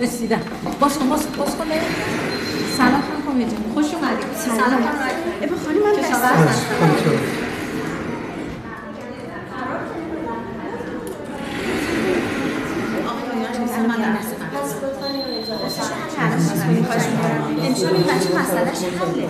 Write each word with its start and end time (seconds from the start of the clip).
رسیدم. 0.00 0.40
باز 0.80 0.98
کن 0.98 1.08
باز 1.08 1.26
باز 1.38 1.56
کن 1.56 1.64
سلام 2.76 3.02
خانم 3.26 3.38
جان. 3.38 3.50
خوش 3.74 3.94
اومدید 3.94 4.26
سلام 4.38 4.82
ابا 5.42 5.56
خانم 5.64 5.80
من 13.88 14.04
امشب 17.66 17.94
این 17.94 18.02
بچه 18.02 18.38
مسئلهش 18.40 18.78
حله 18.84 19.28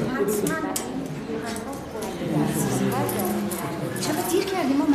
چرا 4.00 4.22
دیر 4.30 4.44
کردیم 4.44 4.76
ما 4.76 4.86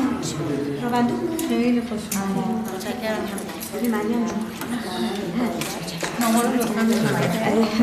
خیلی 1.50 1.82
خوش 1.82 2.00
اومدید 2.18 3.65
متشکرم 3.82 3.88
مریم 3.88 4.26
جون 4.26 4.46
نامه 6.20 6.42
رو 6.42 6.54
لطفا 6.56 6.84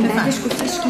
بعدش 0.02 0.40
گفتش 0.44 0.80
که 0.80 0.88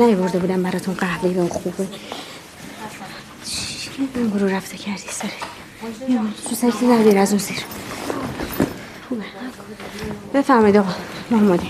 نیورده 0.00 0.38
بودم 0.38 0.62
براتون 0.62 0.94
قهوه 0.94 1.28
به 1.28 1.40
اون 1.40 1.48
خوبه. 1.48 1.86
چی؟ 3.44 3.90
برو 4.34 4.46
رفته 4.48 4.76
کردی 4.76 5.08
سره 5.10 5.30
بیا 6.06 6.20
تو 6.48 6.54
سکتی 6.54 6.88
در 6.88 6.98
بیر 7.02 7.18
از 7.18 7.30
اون 7.30 7.38
زیر 7.38 7.64
خوبه. 9.08 9.24
بفرمایید 10.34 10.76
آقا. 10.76 10.92
ما 11.30 11.38
آماده 11.38 11.62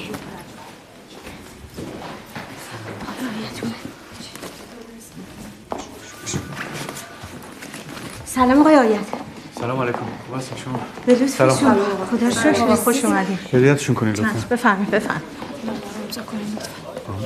سلام 8.24 8.60
آقای 8.60 8.76
آیت. 8.76 8.98
سلام 9.60 9.80
علیکم. 9.82 9.98
خوب 9.98 10.38
هستین 10.38 10.58
شما؟ 10.58 10.80
به 11.06 11.12
لطف 11.14 11.28
سلام. 11.28 11.58
شما. 11.58 11.74
خدا 12.10 12.30
شکر. 12.30 12.74
خوش 12.74 13.04
اومدید 13.04 13.38
هدیتشون 13.52 13.94
کنید 13.94 14.20
لطفا. 14.20 14.46
بفرمایید 14.50 14.90
بفرمایید. 14.90 15.29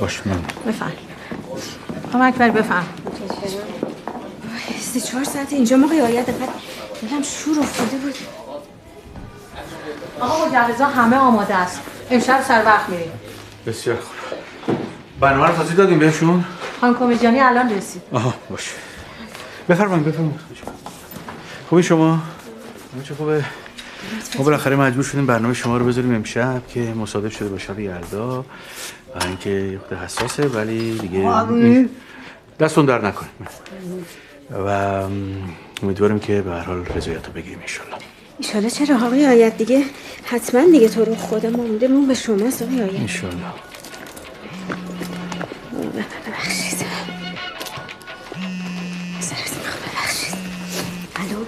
باش 0.05 0.27
من. 0.27 0.41
بفرمایید 0.67 0.99
خانم 2.11 2.25
اکبر 2.25 2.49
بفرم. 2.49 2.85
سه 4.79 4.99
چهار 4.99 5.23
ساعت 5.23 5.53
اینجا 5.53 5.77
ما 5.77 5.87
آیت 5.87 6.31
فقط 6.31 6.49
دلم 7.01 7.21
شور 7.23 7.59
افتاده 7.59 7.97
بود. 7.97 8.15
آقا 10.19 10.45
مجوزا 10.45 10.85
همه 10.85 11.15
آماده 11.15 11.55
است. 11.55 11.81
امشب 12.11 12.43
سر 12.47 12.65
وقت 12.65 12.89
میریم. 12.89 13.11
بسیار 13.67 13.97
خوب. 13.97 14.15
برنامه 15.19 15.47
رو 15.47 15.55
توضیح 15.55 15.75
دادیم 15.75 15.99
بهشون؟ 15.99 16.43
خانم 16.81 16.95
کمیجانی 16.99 17.39
الان 17.39 17.69
رسید. 17.69 18.01
آها 18.11 18.33
باش. 18.49 18.73
بفرمایید 19.69 20.05
بفرمایید. 20.05 20.39
خوبی 21.69 21.83
شما؟ 21.83 22.11
همه 22.93 23.03
چه 23.03 23.15
خوبه؟ 23.15 23.45
ما 24.37 24.43
بالاخره 24.43 24.75
مجبور 24.75 25.03
شدیم 25.03 25.25
برنامه 25.25 25.53
شما 25.53 25.77
رو 25.77 25.85
بذاریم 25.85 26.15
امشب 26.15 26.61
که 26.67 26.79
مصادف 26.79 27.37
شده 27.37 27.49
با 27.49 27.57
شب 27.57 27.79
یلدا. 27.79 28.45
و 29.15 29.23
اینکه 29.25 29.79
یه 29.91 29.97
حساسه 29.97 30.47
ولی 30.47 30.97
دیگه 30.97 31.49
دستون 32.59 32.85
در 32.85 33.05
نکنیم 33.05 33.31
و 34.51 34.55
ام، 34.67 35.37
امیدواریم 35.83 36.19
که 36.19 36.41
به 36.41 36.51
هر 36.51 36.59
حال 36.59 36.85
رضایت 36.85 37.27
رو 37.27 37.33
بگیریم 37.33 37.59
انشالله. 37.61 37.95
ایشالا 38.37 38.69
چرا 38.69 38.95
آقای 38.95 39.27
آیت 39.27 39.57
دیگه؟ 39.57 39.83
حتما 40.23 40.65
دیگه 40.71 40.89
تو 40.89 41.05
رو 41.05 41.15
خدا 41.15 41.49
مونده 41.49 41.87
مون 41.87 42.07
به 42.07 42.13
شما 42.13 42.35
آقای 42.35 42.81
آیت. 42.81 42.99
انشالله. 42.99 43.35
ببخشید. 46.27 46.85
سرت 49.19 49.57
می‌خوام. 49.57 49.79
ببخشید. 49.85 50.35
الو؟ 51.15 51.45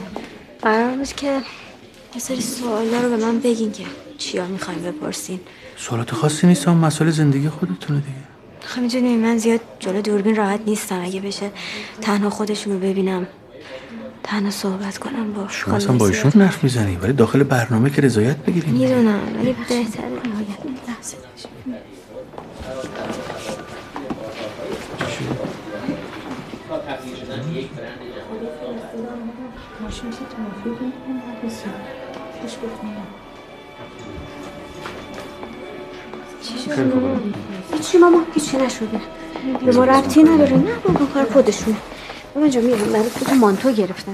قرار 0.62 0.98
بود 0.98 1.14
که 1.14 1.42
یه 2.16 2.22
سری 2.22 2.42
سوالا 2.42 3.02
رو 3.02 3.10
به 3.10 3.18
من 3.18 3.40
بگین 3.40 3.72
که. 3.72 3.84
چیا 4.18 4.46
می‌خوایم 4.46 4.80
بپرسین؟ 4.80 5.40
سوالات 5.78 6.12
خاصی 6.12 6.48
نیست 6.48 6.68
هم 6.68 6.78
مسئله 6.78 7.12
زندگی 7.12 7.50
خودتونه 7.50 8.00
دیگه. 8.00 8.18
خب 8.62 8.82
می‌دونی 8.82 9.16
من 9.16 9.38
زیاد 9.38 9.60
جلو 9.80 10.02
دوربین 10.02 10.36
راحت 10.36 10.60
نیستم. 10.66 11.02
اگه 11.02 11.22
بشه 11.22 11.52
تنها 12.02 12.30
خودشون 12.30 12.74
رو 12.74 12.80
ببینم 12.80 13.28
تنها 14.24 14.52
صحبت 14.52 14.98
کنم 14.98 15.34
با 15.34 15.48
شما 15.48 15.76
اصلا 15.76 15.98
با 15.98 16.08
ایشون 16.08 16.32
حرف 16.32 16.64
می‌زنی 16.64 16.96
ولی 16.96 17.14
داخل 17.14 17.44
برنامه 17.44 17.90
که 17.90 18.02
رضایت 18.02 18.38
بگیریم. 18.38 18.74
می‌دونم 18.74 19.20
ولی 19.40 19.54
بهتره. 19.54 20.06
نهایت 20.06 20.58
خوبه 36.76 37.18
هیچی 37.74 37.98
ماما 37.98 38.22
هیچی 38.34 38.58
نشده. 38.58 38.88
به 39.66 39.72
ما 39.72 39.84
ربطی 39.84 40.24
نداره. 40.24 40.56
نه 40.58 40.76
بابا 40.84 41.06
کار 41.06 41.26
خودشونه 41.34 41.76
ماما 42.36 42.48
جا 42.48 42.62
میرم 42.62 42.78
برای 42.94 43.10
تو 43.30 43.36
مانتو 43.36 43.72
گرفتم 43.72 44.12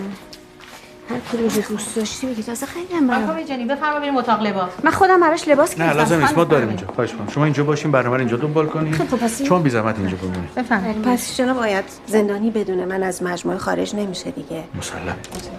هر 1.09 1.19
کدوم 1.33 1.49
که 1.49 1.61
دوست 1.69 1.95
داشتی 1.95 2.27
بگی 2.27 2.43
تازه 2.43 2.65
خیلی 2.65 2.85
هم 2.93 3.07
خانم 3.07 3.07
برام 3.07 3.35
کمیجانی 3.35 3.65
بفرمایید 3.65 4.01
بریم 4.01 4.17
اتاق 4.17 4.41
لباس. 4.41 4.69
من 4.83 4.91
خودم 4.91 5.19
براش 5.19 5.47
لباس 5.47 5.71
نه 5.79 5.85
گرفتم. 5.85 5.99
لازم 5.99 6.19
نیست. 6.21 6.37
ما 6.37 6.43
داریم. 6.43 6.67
اینجا. 6.67 6.87
خواهش 6.95 7.11
می‌کنم. 7.11 7.29
شما 7.29 7.43
اینجا 7.43 7.63
باشین 7.63 7.91
برنامه 7.91 8.19
اینجا 8.19 8.37
دنبال 8.37 8.65
کنین. 8.67 8.93
خب، 8.93 9.03
پس 9.17 9.39
این- 9.39 9.49
شما 9.49 9.59
بی 9.59 9.69
زحمت 9.69 9.99
اینجا 9.99 10.17
بمونید 10.17 10.55
بفرمایید 10.55 11.01
پس 11.01 11.37
جناب 11.37 11.57
باید 11.57 11.85
زندانی 12.07 12.51
بدون 12.51 12.85
من 12.85 13.03
از 13.03 13.23
مجموعه 13.23 13.57
خارج 13.57 13.95
نمیشه 13.95 14.31
دیگه. 14.31 14.63
مسلم. 14.77 15.15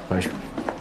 خواهش 0.09 0.25
می‌کنم. 0.27 0.74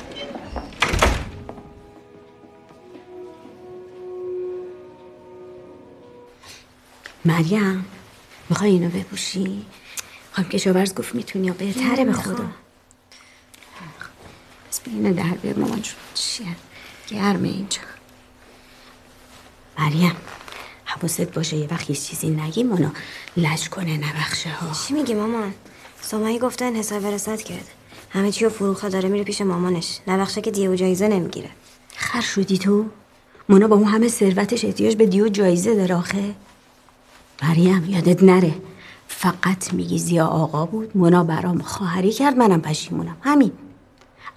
مریم 7.26 7.86
می‌خوای 8.50 8.72
اینو 8.72 8.90
بپوشی؟ 8.90 9.66
خانم 10.32 10.50
کشاورز 10.50 10.96
گفت 10.96 11.16
می‌تونی 11.16 11.48
یا 11.48 11.54
بهتره 11.54 12.06
به 12.06 12.14
خدا. 12.14 12.46
بس 14.72 14.82
بینه 14.82 15.14
در 15.14 15.24
بیار 15.24 15.56
مامان 15.56 15.82
جون. 15.82 15.96
چیه؟ 16.14 16.48
گرمه 17.08 17.48
اینجا. 17.48 17.82
مریم 19.80 20.16
حواست 20.86 21.22
باشه 21.22 21.58
یه 21.58 21.68
وقت 21.72 21.90
یه 21.90 21.96
چیزی 21.96 22.30
نگی 22.30 22.64
منو 22.64 22.90
لج 23.38 23.70
کنه 23.70 23.98
نبخشه 23.98 24.50
ها 24.50 24.74
چی 24.88 24.94
میگی 24.94 25.14
مامان؟ 25.14 25.54
سامایی 26.02 26.40
گفته 26.40 26.66
انحصار 26.66 27.00
ورست 27.00 27.44
کرده 27.44 27.72
همه 28.10 28.32
چی 28.32 28.46
رو 28.46 28.52
فروخته 28.52 28.90
داره 28.90 29.10
میره 29.10 29.24
پیش 29.24 29.42
مامانش. 29.42 30.00
نبخشه 30.08 30.42
که 30.42 30.52
دیو 30.52 30.76
جایزه 30.76 31.08
نمی‌گیره. 31.08 31.50
خر 31.96 32.22
شدی 32.22 32.58
تو؟ 32.58 32.86
مونا 33.50 33.68
با 33.68 33.76
اون 33.76 33.88
همه 33.88 34.08
ثروتش 34.08 34.66
احتیاج 34.66 34.96
به 34.96 35.06
دیو 35.06 35.30
جایزه 35.30 35.76
داره 35.76 35.96
آخه. 35.96 36.36
مریم 37.50 37.86
یادت 37.90 38.24
نره. 38.24 38.54
فقط 39.08 39.74
میگی 39.74 40.00
زیا 40.00 40.26
آقا 40.28 40.66
بود. 40.66 40.98
مونا 40.98 41.24
برام 41.24 41.60
خواهری 41.60 42.12
کرد. 42.12 42.38
منم 42.38 42.62
پشیمونم. 42.62 43.18
همین. 43.22 43.52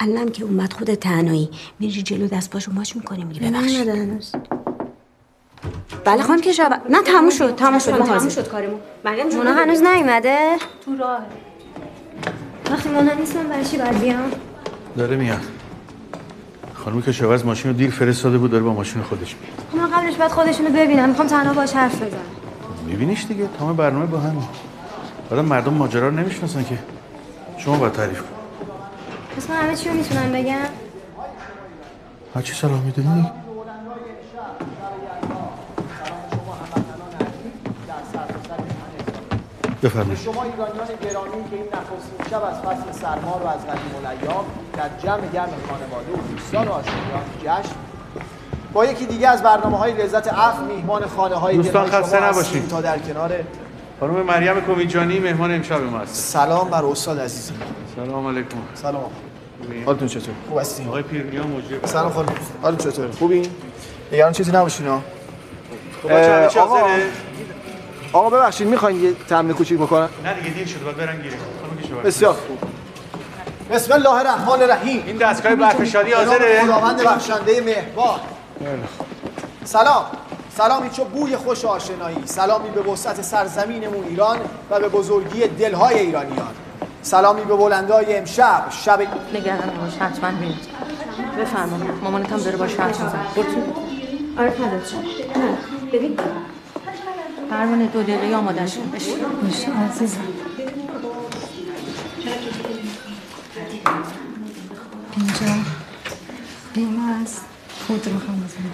الان 0.01 0.29
که 0.29 0.45
اومد 0.45 0.73
خود 0.73 0.95
تنهایی. 0.95 1.51
میری 1.79 2.03
جلو 2.03 2.27
دست 2.29 2.51
پاشو 2.51 2.73
ماچ 2.73 2.97
می‌کنی 2.97 3.25
میگی 3.25 3.41
ببخشید. 3.41 4.47
بله 6.05 6.23
خانم 6.23 6.41
که 6.41 6.53
شب 6.53 6.83
نه 6.91 7.03
تموم 7.03 7.31
شد 7.31 7.55
تموم 7.55 7.79
شد 7.79 7.91
تموم 7.91 8.29
شد. 8.29 8.49
کارمون. 8.49 8.81
مریم 9.05 9.27
مونا 9.37 9.53
هنوز 9.53 9.83
نیومده؟ 9.83 10.57
تو 10.85 10.97
راه. 10.97 11.27
وقتی 12.71 12.89
مونا 12.89 13.13
نیست 13.13 13.37
من 13.37 13.49
برای 13.49 13.65
چی 13.65 13.79
باید 13.79 14.01
بیام؟ 14.01 14.31
داره 14.97 15.17
میاد. 15.17 15.41
خانم 16.75 17.03
کشاورز 17.03 17.45
ماشین 17.45 17.71
رو 17.71 17.77
دیر 17.77 17.91
فرستاده 17.91 18.39
بود 18.39 18.51
داره 18.51 18.63
با 18.63 18.73
ماشین 18.73 19.03
خودش 19.03 19.37
میاد. 19.37 19.85
من 19.85 19.97
قبلش 19.97 20.15
باید 20.15 20.31
خودشونو 20.31 20.71
ببینم 20.71 21.09
می‌خوام 21.09 21.29
تنها 21.29 21.55
باش 21.55 21.73
حرف 21.73 22.03
بزنم. 22.03 22.36
میبینیش 22.87 23.27
دیگه 23.27 23.49
تمام 23.59 23.77
برنامه 23.77 24.07
با 24.07 24.19
همین. 24.19 24.43
بعدم 25.31 25.45
مردم 25.45 25.75
ماجرا 25.75 26.09
رو 26.09 26.15
نمی‌شناسن 26.15 26.65
که. 26.65 26.79
شما 27.59 27.77
باید 27.77 27.93
تعریف 27.93 28.21
کن 28.21 28.29
پس 29.37 29.51
من 29.51 29.57
همه 29.57 29.77
چی 29.77 29.89
رو 29.89 29.95
می‌تونم 29.95 30.33
بگم؟ 30.33 30.57
هر 32.35 32.43
چی 32.43 32.55
صلاح 32.55 32.81
می‌دونی. 32.81 33.31
بفرمایید. 39.83 40.19
شما 40.19 40.43
ایرانیان 40.43 40.87
گرامی 41.03 41.51
که 41.51 41.57
این 41.57 41.67
نخستین 41.67 42.31
شب 42.31 42.45
از 42.45 42.55
فصل 42.55 43.01
سرما 43.01 43.39
رو 43.39 43.47
از 43.47 43.67
قدیم 43.67 43.95
الایام 43.97 44.45
در 44.73 44.89
جمع 45.03 45.27
گرم 45.27 45.49
خانواده 45.69 46.13
و 46.13 46.33
دوستان 46.33 46.69
و 46.69 46.73
آشنایان 46.73 47.25
جشن 47.45 47.75
با 48.73 48.85
یکی 48.85 49.07
دیگه 49.07 49.29
از 49.29 49.43
برنامه 49.43 49.79
های 49.79 49.93
لذت 49.93 50.29
عف 50.29 50.59
میهمان 50.59 51.07
خانه 51.07 51.35
های 51.35 51.57
دوستان 51.57 51.91
خسته 51.91 52.25
نباشید. 52.25 52.69
تا 52.69 52.81
در 52.81 52.99
کنار 52.99 53.33
خانم 54.01 54.23
مریم 54.23 54.61
کومیجانی 54.61 55.19
مهمان 55.19 55.55
امشب 55.55 55.83
ما 55.83 55.99
هست 55.99 56.33
سلام 56.33 56.71
بر 56.71 56.85
استاد 56.85 57.21
عزیزم 57.21 57.55
سلام 57.97 58.27
علیکم. 58.27 58.57
سلام. 58.75 59.11
حالتون 59.87 60.09
چطور؟ 60.09 60.35
خوب 60.49 60.59
هستین 60.59 60.89
آقای 60.89 61.03
پیرنیا 61.03 61.43
مجری 61.43 61.81
سلام 61.85 62.13
خانم. 62.13 62.29
حالتون 62.63 62.93
چطور؟ 62.93 63.11
خوبین 63.11 63.47
نگران 64.13 64.33
چیزی 64.33 64.53
نباشین 64.53 64.87
ها. 64.87 65.03
خب 66.03 66.59
آقا. 66.59 66.87
آقا 68.13 68.31
ببخشید 68.31 68.69
می‌خواین 68.69 69.05
یه 69.05 69.13
تمرین 69.29 69.57
کوچیک 69.57 69.79
بکنم؟ 69.79 70.09
نه 70.25 70.35
دیگه 70.35 70.55
دیر 70.55 70.67
شد 70.67 70.85
باید 70.85 70.97
برن 70.97 71.17
کشاورز. 71.85 72.07
بسیار 72.07 72.33
خوب. 72.33 72.59
بسم 73.73 73.93
الله 73.93 74.11
الرحمن 74.11 74.63
الرحیم. 74.63 75.03
این 75.07 75.17
دستگاه 75.17 75.55
برفشاری 75.55 76.13
حاضره؟ 76.13 76.63
خداوند 76.65 77.03
بخشنده 77.03 77.61
مهربان. 77.61 78.21
سلام. 79.65 80.05
سلامی 80.57 80.91
چو 80.91 81.05
بوی 81.05 81.37
خوش 81.37 81.65
آشنایی. 81.65 82.17
سلامی 82.25 82.71
به 82.71 82.81
وسعت 82.81 83.23
سرزمینمون 83.23 84.05
ایران 84.05 84.39
و 84.71 84.81
به 84.81 84.89
بزرگی 84.89 85.41
دلهای 85.41 85.99
ایرانیان. 85.99 86.55
سلامی 87.03 87.45
به 87.45 87.57
بلندای 87.57 88.17
امشب. 88.17 88.65
شب 88.71 89.01
نگران 89.35 89.71
نباش 89.77 89.97
حتما 89.99 90.31
میاد 90.31 90.55
بفرمایید 91.39 91.91
مامانت 92.03 92.33
هم 92.33 92.39
داره 92.39 92.57
باش 92.57 92.75
حرف 92.77 93.01
می‌زنه 93.01 93.21
آره 94.39 94.51
فدات 94.51 94.95
نه 95.37 95.59
ببین. 95.93 96.19
پروانه 97.51 97.87
دو 97.87 98.03
دقیقه 98.03 98.37
آماده 98.37 98.67
شد 98.67 98.91
بشین. 98.95 99.15
باشه 99.43 99.73
عزیزم. 99.73 100.21
اینجا. 105.17 105.55
بیمه 106.75 107.21
از 107.23 107.41
خود 107.87 108.09
می‌خوام 108.09 108.37
بزنم. 108.37 108.73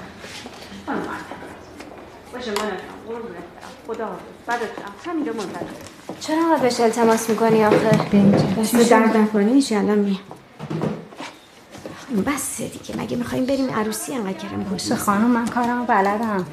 چرا 6.20 6.37
انقدر 6.37 6.62
بهش 6.62 6.81
التماس 6.81 7.31
می‌کنی 7.31 7.64
آخه؟ 7.64 7.91
دست 8.61 8.76
درد 8.91 9.17
نکنه 9.17 9.53
ایش 9.53 9.73
الان 9.73 9.99
میام. 9.99 10.19
بس 12.26 12.56
دیگه 12.56 13.03
مگه 13.03 13.17
می‌خوایم 13.17 13.47
بریم 13.47 13.70
عروسی 13.70 14.14
انقدر 14.14 14.32
کرم 14.32 14.64
باشه 14.70 14.97
خانم 14.97 15.31
من 15.31 15.47
کارمو 15.47 15.85
بلدم. 15.85 16.47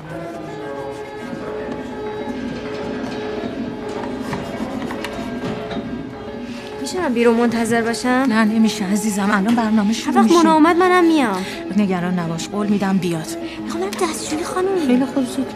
میشه 6.89 7.01
من 7.01 7.13
بیرون 7.13 7.38
منتظر 7.38 7.81
باشم؟ 7.81 8.25
نه 8.29 8.43
نمیشه 8.46 8.86
عزیزم. 8.86 9.29
الان 9.31 9.55
برنامه 9.55 9.93
شروع 9.93 10.15
وقت 10.15 10.24
میشه. 10.24 10.36
مونا 10.36 10.53
اومد 10.53 10.75
منم 10.75 11.05
میام. 11.05 11.46
نگران 11.77 12.19
نباش 12.19 12.50
قول 12.50 12.67
میدم 12.67 12.98
بیاد. 12.98 13.27
می‌خوام 13.63 13.84
برم 13.84 14.08
دستشویی 14.10 14.43
خانم 14.43 14.67
خیلی 14.88 15.05
خوب 15.05 15.25
زود. 15.25 15.48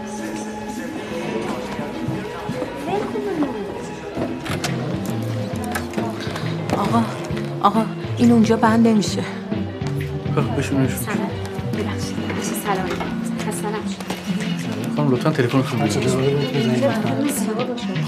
آقا 6.78 7.04
آقا 7.62 7.86
این 8.18 8.32
اونجا 8.32 8.58
بند 8.58 8.88
نمیشه. 8.88 9.22
خب 10.36 10.58
بشونش 10.58 10.92
ببخشید. 10.92 12.16
ببخشید 12.28 12.58
سلام. 12.66 12.90
خانم 14.96 15.12
لطفا 15.12 15.30
تلفنتون 15.30 15.80
بزنید. 15.80 16.84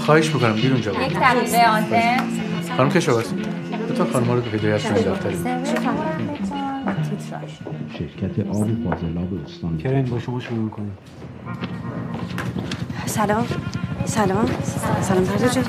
خواهش 0.06 0.34
می‌کنم 0.34 0.54
بیرون 0.54 0.80
جواب. 0.80 1.02
یک 1.02 1.18
دقیقه 1.18 1.64
آنتن 1.68 2.45
خانم 2.76 2.90
کشاورز 2.90 3.32
لطفا 3.88 4.04
خانم 4.04 4.30
رو 4.30 4.40
هدایت 4.40 4.82
کنید 4.92 5.08
دفتری. 5.08 5.36
شرکت 7.98 8.46
آب 8.46 8.68
فاضلاب 8.84 9.28
استان. 9.46 9.78
کریم 9.78 10.04
با 10.04 10.18
شما 10.18 10.40
شروع 10.40 10.58
می‌کنیم 10.58 10.98
سلام. 13.06 13.46
سلام. 14.04 14.46
سلام 15.00 15.24
پرده 15.24 15.48
جان 15.48 15.64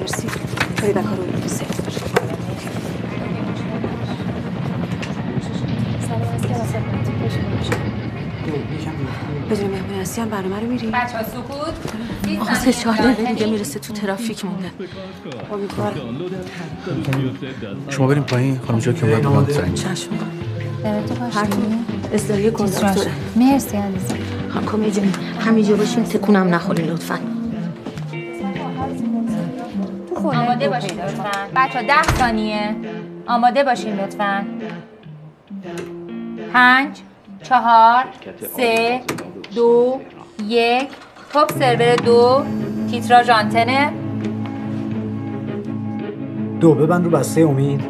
مرسی. 0.00 0.28
خیلی 0.76 0.92
بکار 0.92 1.99
هستی 10.10 10.20
هم 10.20 10.28
برنامه 10.28 10.60
رو 10.60 10.66
میری؟ 10.66 10.86
بچه 10.86 11.16
ها 11.16 11.22
سکوت. 11.22 12.40
آقا 12.40 12.54
سه 12.54 12.72
چهار 12.72 12.96
دقیقه 12.96 13.32
دیگه 13.32 13.46
می‌رسه 13.46 13.78
تو 13.78 13.92
ترافیک 13.92 14.44
مونده. 14.44 14.70
امیدوارم. 15.52 15.96
شما 17.88 18.06
بریم 18.06 18.22
پایین 18.22 18.60
خانم 18.66 18.78
جا 18.78 18.92
که 18.92 19.06
اومد. 19.06 19.26
اومد 19.26 19.50
زنگ 19.50 19.74
چشم 19.74 20.10
اصلاحی 22.12 22.50
کنداکتوره 22.50 23.10
مرسی 23.36 23.76
عزیزم. 23.76 24.16
خانم 24.48 24.66
کمی 24.66 24.90
جان 24.90 25.12
همینجا 25.40 25.76
باشین 25.76 26.04
تکونم 26.04 26.54
نخورین 26.54 26.86
لطفا. 26.86 27.18
آماده 30.16 30.68
باشین 30.68 31.00
لطفا. 31.00 31.30
بچه 31.56 31.82
ده 31.82 32.02
ثانیه. 32.02 32.76
آماده 33.26 33.64
باشین 33.64 34.00
لطفا. 34.00 34.44
پنج 36.52 37.00
چهار 37.42 38.04
سه 38.56 39.00
دو 39.54 40.00
یک. 40.48 40.88
توپ 41.32 41.52
سرور 41.52 41.96
دو. 41.96 42.42
تیتراژ 42.90 43.30
آنتنه 43.30 43.92
دو 46.60 46.74
ببند 46.74 47.04
رو 47.04 47.10
بسته 47.10 47.40
امید. 47.40 47.80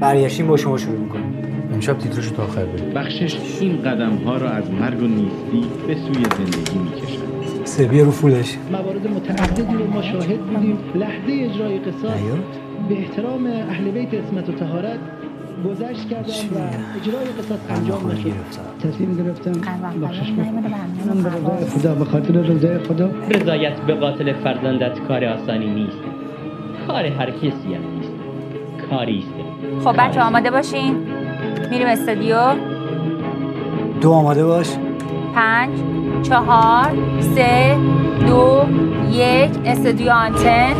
برگشتیم 0.00 0.46
با 0.46 0.56
شما 0.56 0.78
شروع 0.78 0.98
می‌کنیم. 0.98 1.36
امشب 1.74 1.98
تیترشو 1.98 2.34
تا 2.34 2.42
آخر 2.42 2.64
بریم. 2.64 2.94
بخشش 2.94 3.36
این 3.60 3.82
قدم 3.82 4.16
ها 4.16 4.36
را 4.36 4.50
از 4.50 4.70
مرگ 4.70 5.02
و 5.02 5.06
نیستی 5.06 5.70
به 5.86 5.94
سوی 5.94 6.24
زندگی 6.38 6.78
می 6.78 6.90
کشند 6.90 7.64
سبیه 7.64 8.04
رو 8.04 8.10
فولش. 8.10 8.56
موارد 8.72 9.06
متعددی 9.06 9.76
رو 9.76 9.86
ما 9.92 10.02
شاهد 10.02 10.40
بودیم. 10.40 10.78
لحظه 10.94 11.32
اجرای 11.32 11.78
قصاص 11.78 12.20
به 12.88 12.98
احترام 12.98 13.46
اهل 13.46 13.90
بیت 13.90 14.14
اسمت 14.14 14.48
و 14.48 14.52
تهارت 14.52 14.98
گذشت 15.64 16.08
کردن 16.08 16.22
و 16.22 16.96
اجرای 16.96 17.24
قصاص 17.24 17.58
انجام 17.68 18.10
نشد. 18.10 18.32
تصمیم 18.88 19.16
گرفتم 19.16 19.52
بخشش 20.02 20.32
رضای 21.06 21.66
خدا 21.66 21.94
به 21.94 22.04
خاطر 22.04 22.32
رضای 22.32 22.78
خدا. 22.78 23.10
رضایت 23.30 23.80
به 23.80 23.94
قاتل 23.94 24.32
فرزندت 24.32 24.98
کار 25.08 25.24
آسانی 25.24 25.74
نیست. 25.74 25.98
کار 26.86 27.04
هر 27.04 27.30
کسی 27.30 27.74
هم 27.74 27.94
نیست. 27.94 28.12
کاری 28.90 29.18
است. 29.18 29.84
خب 29.84 29.94
بچه 29.98 30.20
آماده 30.20 30.50
باشین؟ 30.50 30.96
میریم 31.70 31.86
استودیو. 31.86 32.36
دو 34.00 34.12
آماده 34.12 34.44
باش. 34.44 34.68
پنج 35.34 35.70
چهار 36.22 36.92
سه 37.20 37.76
دو 38.26 38.64
یک 39.12 39.50
استودیو 39.64 40.12
آنتن. 40.12 40.74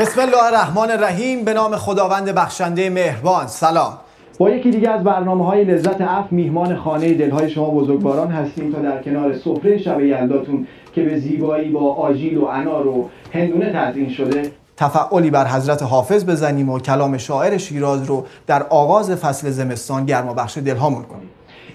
بسم 0.00 0.20
الله 0.20 0.44
الرحمن 0.46 0.90
الرحیم 0.90 1.44
به 1.44 1.54
نام 1.54 1.76
خداوند 1.76 2.28
بخشنده 2.28 2.90
مهربان. 2.90 3.46
سلام. 3.46 3.92
با 4.38 4.50
یکی 4.50 4.70
دیگه 4.70 4.90
از 4.90 5.04
برنامه 5.04 5.46
های 5.46 5.64
لذت 5.64 6.00
عف 6.00 6.32
میهمان 6.32 6.76
خانه 6.76 7.14
دلهای 7.14 7.50
شما 7.50 7.70
بزرگواران 7.70 8.30
هستیم 8.30 8.72
تا 8.72 8.78
در 8.78 9.02
کنار 9.02 9.38
سفره 9.38 9.78
شب 9.78 10.00
یلداتون 10.00 10.66
که 10.94 11.02
به 11.02 11.18
زیبایی 11.18 11.70
با 11.70 11.94
آجیل 11.94 12.38
و 12.38 12.44
انار 12.44 12.86
و 12.86 13.10
هندونه 13.32 13.72
تزیین 13.72 14.08
شده. 14.08 14.42
تفعالی 14.76 15.30
بر 15.30 15.46
حضرت 15.46 15.82
حافظ 15.82 16.24
بزنیم 16.24 16.68
و 16.68 16.78
کلام 16.78 17.18
شاعر 17.18 17.56
شیراز 17.56 18.04
رو 18.04 18.26
در 18.46 18.62
آغاز 18.62 19.10
فصل 19.10 19.50
زمستان 19.50 20.06
گرما 20.06 20.34
بخش 20.34 20.58
دلهامون 20.58 21.02
کنیم. 21.02 21.30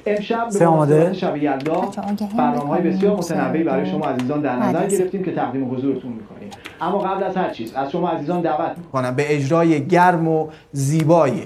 امشب 0.05 0.59
به 0.59 0.65
آماده؟ 0.67 0.95
مناسبت 0.95 1.13
شب 1.13 1.37
یلدا. 1.37 1.91
برنامه 2.37 2.69
های 2.69 2.81
بسیار 2.81 3.15
متنوعی 3.15 3.63
برای 3.63 3.85
شما 3.85 4.05
عزیزان 4.05 4.41
در 4.41 4.55
نظر. 4.55 4.87
گرفتیم 4.87 5.23
که 5.23 5.31
تقدیم 5.31 5.73
حضورتون 5.75 6.11
می‌کنیم. 6.11 6.49
اما 6.81 6.97
قبل 6.97 7.23
از 7.23 7.37
هر 7.37 7.49
چیز 7.49 7.73
از 7.73 7.91
شما 7.91 8.09
عزیزان 8.09 8.41
دعوت 8.41 8.77
می‌کنم. 8.77 9.15
به 9.15 9.35
اجرای 9.35 9.87
گرم 9.87 10.27
و 10.27 10.47
زیبای 10.71 11.41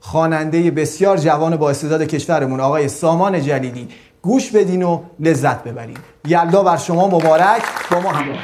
خواننده 0.00 0.70
بسیار 0.70 1.16
جوان 1.16 1.56
با 1.56 1.70
استعداد 1.70 2.02
کشورمون 2.02 2.60
آقای 2.60 2.88
سامان 2.88 3.40
جلیلی 3.40 3.88
گوش 4.22 4.50
بدین 4.50 4.82
و 4.82 5.00
لذت 5.20 5.64
ببرید 5.64 5.98
یلدا 6.26 6.62
بر 6.62 6.76
شما 6.76 7.06
مبارک 7.06 7.62
با 7.90 8.00
ما 8.00 8.10
همراه 8.10 8.38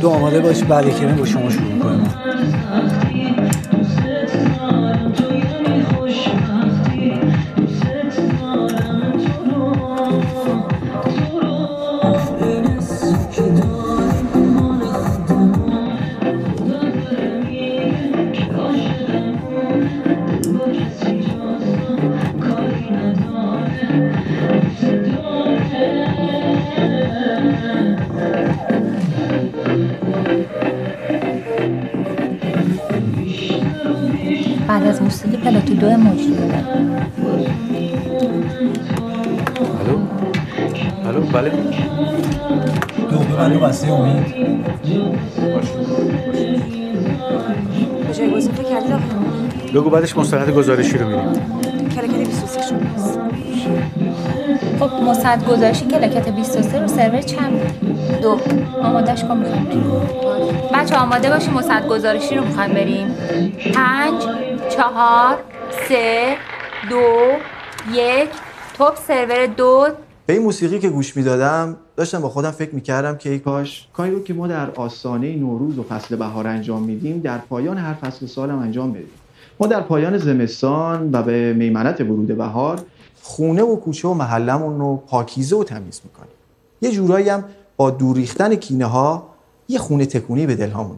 دو 0.00 0.08
آماده 0.10 0.40
باش 0.40 0.62
بعد 0.62 0.96
کریم 1.00 1.16
با 1.16 1.24
شما 1.24 1.50
شروع 1.50 1.72
می‌کنیم. 1.72 2.14
پلاتو 35.46 35.74
دو 35.74 35.90
مجری 35.90 36.34
داره 36.34 36.64
الو؟ 39.80 39.98
الو 41.08 41.20
بله. 41.20 41.50
دو 43.10 43.18
ببندو 43.18 43.60
بسته 43.60 43.92
امید. 43.92 44.26
به 48.06 48.14
جای 48.14 48.30
گزین 48.30 48.52
فکر 48.52 48.68
کردی 48.68 48.92
آقا؟ 48.92 49.02
بگو 49.74 49.90
بعدش 49.90 50.16
مستند 50.16 50.50
گزارشی 50.50 50.98
رو 50.98 51.06
میریم 51.08 51.32
کلکل 51.96 52.24
23 52.24 52.62
شماست 52.62 53.18
خب 54.80 54.90
مصد 55.02 55.44
گزارشی 55.44 55.84
کلکت 55.84 56.28
23 56.28 56.80
رو 56.80 56.88
سرور 56.88 57.20
چند 57.20 57.50
بود؟ 57.50 58.20
دو. 58.22 58.38
آمادش 58.82 59.24
کن 59.24 59.36
می‌خوایم 59.36 59.64
بریم 59.64 59.84
بچه 60.74 60.96
آماده 60.96 61.30
باشیم 61.30 61.52
مصد 61.54 61.88
گزارشی 61.88 62.34
رو 62.34 62.44
می‌خوایم 62.44 62.72
بریم. 62.72 63.06
پنج. 63.74 64.45
چهار 64.68 65.38
سه 65.88 66.36
دو 66.90 67.02
یک. 67.92 68.28
توپ 68.78 68.96
سرور 69.08 69.46
دو. 69.46 69.86
به 70.26 70.32
این 70.32 70.42
موسیقی 70.42 70.78
که 70.78 70.88
گوش 70.88 71.16
می‌دادم 71.16 71.76
داشتم 71.96 72.20
با 72.20 72.28
خودم 72.28 72.50
فکر 72.50 72.74
می‌کردم 72.74 73.16
که 73.16 73.30
ای 73.30 73.38
کاش. 73.38 73.88
کاری 73.92 74.10
رو 74.10 74.22
که 74.22 74.34
ما 74.34 74.46
در 74.46 74.70
آستانه 74.70 75.36
نوروز 75.36 75.78
و 75.78 75.82
فصل 75.82 76.16
بهار 76.16 76.46
انجام 76.46 76.82
میدیم 76.82 77.20
در 77.20 77.38
پایان 77.38 77.78
هر 77.78 77.94
فصل 77.94 78.26
سال 78.26 78.50
هم 78.50 78.58
انجام 78.58 78.92
بدیم. 78.92 79.10
ما 79.60 79.66
در 79.66 79.80
پایان 79.80 80.18
زمستان 80.18 81.10
و 81.12 81.22
به 81.22 81.52
میمنت 81.52 82.00
ورود 82.00 82.36
بهار 82.36 82.80
خونه 83.22 83.62
و 83.62 83.76
کوچه 83.76 84.08
و 84.08 84.14
محلمون 84.14 84.78
رو 84.78 84.96
پاکیزه 84.96 85.56
و 85.56 85.64
تمیز 85.64 86.00
می‌کنیم. 86.04 86.32
یه 86.82 86.90
جورایی 86.90 87.28
هم 87.28 87.44
با 87.76 87.90
دور 87.90 88.16
ریختن 88.16 88.54
کینه 88.54 88.86
ها 88.86 89.28
یه 89.68 89.78
خونه 89.78 90.06
تکونی 90.06 90.46
به 90.46 90.54
دلهامون 90.54 90.96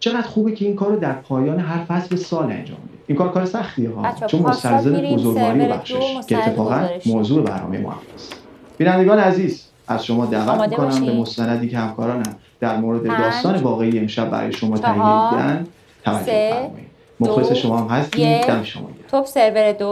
چقدر 0.00 0.22
خوبه 0.22 0.52
که 0.52 0.64
این 0.64 0.76
کار 0.76 0.88
رو 0.88 0.96
در 0.96 1.12
پایان 1.12 1.58
هر 1.58 1.84
فصل 1.84 2.16
سال 2.16 2.44
انجام 2.44 2.78
بدیم 2.78 2.98
این 3.06 3.18
کار 3.18 3.32
کار 3.32 3.44
سختیه 3.44 3.90
ها 3.90 4.26
چون 4.26 4.42
مستلزم 4.42 4.92
بزرگواری 4.92 5.60
و 5.60 5.68
بخشش 5.68 6.16
که 6.28 6.38
اتفاقا. 6.38 6.88
موضوع 7.06 7.42
برنامه 7.42 7.78
ما 7.78 7.94
هست 8.14 8.34
بینندگان 8.78 9.18
عزیز 9.18 9.64
از 9.88 10.04
شما 10.04 10.26
دعوت 10.26 10.68
می‌کنم 10.68 11.06
به. 11.06 11.12
مستندی 11.12 11.68
که 11.68 11.78
همکارانم 11.78 12.36
در 12.60 12.76
مورد 12.76 13.06
داستان 13.06 13.56
واقعی 13.56 13.98
امشب 13.98 14.30
برای 14.30 14.52
شما 14.52 14.78
تهیه 14.78 14.94
دیدن 14.94 15.66
توجه 16.04 16.50
فرمایید 16.50 16.88
مخلص 17.20 17.52
شما 17.52 17.78
هم 17.78 17.86
هستیم. 17.86 18.40
دم 18.40 18.62
شما 18.62 18.82
گرم. 18.82 18.94
توپ 19.10 19.26
سرور 19.26 19.72
دو 19.72 19.90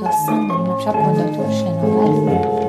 داستان 0.00 0.48
داریم 0.48 0.70
امشب 0.70 0.92
کنداکتور 0.92 1.50
شناور 1.50 2.59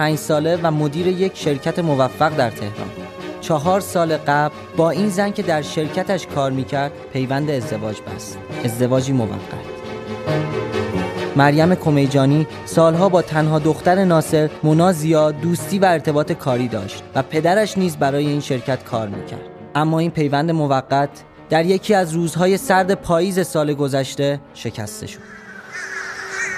65 0.00 0.18
ساله 0.18 0.58
و 0.62 0.70
مدیر 0.70 1.06
یک 1.06 1.36
شرکت 1.36 1.78
موفق 1.78 2.36
در 2.36 2.50
تهران. 2.50 2.90
چهار 3.40 3.80
سال 3.80 4.16
قبل 4.16 4.54
با 4.76 4.90
این 4.90 5.08
زن 5.08 5.30
که 5.30 5.42
در 5.42 5.62
شرکتش 5.62 6.26
کار 6.26 6.50
می‌کرد 6.50 6.92
پیوند 7.12 7.50
ازدواج 7.50 7.96
بست. 8.00 8.38
ازدواجی 8.64 9.12
موقت. 9.12 9.38
مریم 11.36 11.74
کمیجانی 11.74 12.46
سالها 12.64 13.08
با 13.08 13.22
تنها 13.22 13.58
دختر 13.58 14.04
ناصر 14.04 14.50
مونا 14.62 14.92
دوستی 15.32 15.78
و 15.78 15.84
ارتباط 15.84 16.32
کاری 16.32 16.68
داشت 16.68 17.02
و 17.14 17.22
پدرش 17.22 17.78
نیز 17.78 17.96
برای 17.96 18.26
این 18.26 18.40
شرکت 18.40 18.84
کار 18.84 19.08
می‌کرد. 19.08 19.44
اما 19.74 19.98
این 19.98 20.10
پیوند 20.10 20.50
موقت 20.50 21.08
در 21.50 21.66
یکی 21.66 21.94
از 21.94 22.12
روزهای 22.12 22.56
سرد 22.56 22.94
پاییز 22.94 23.46
سال 23.46 23.74
گذشته 23.74 24.40
شکسته 24.54 25.06
شد. 25.06 25.39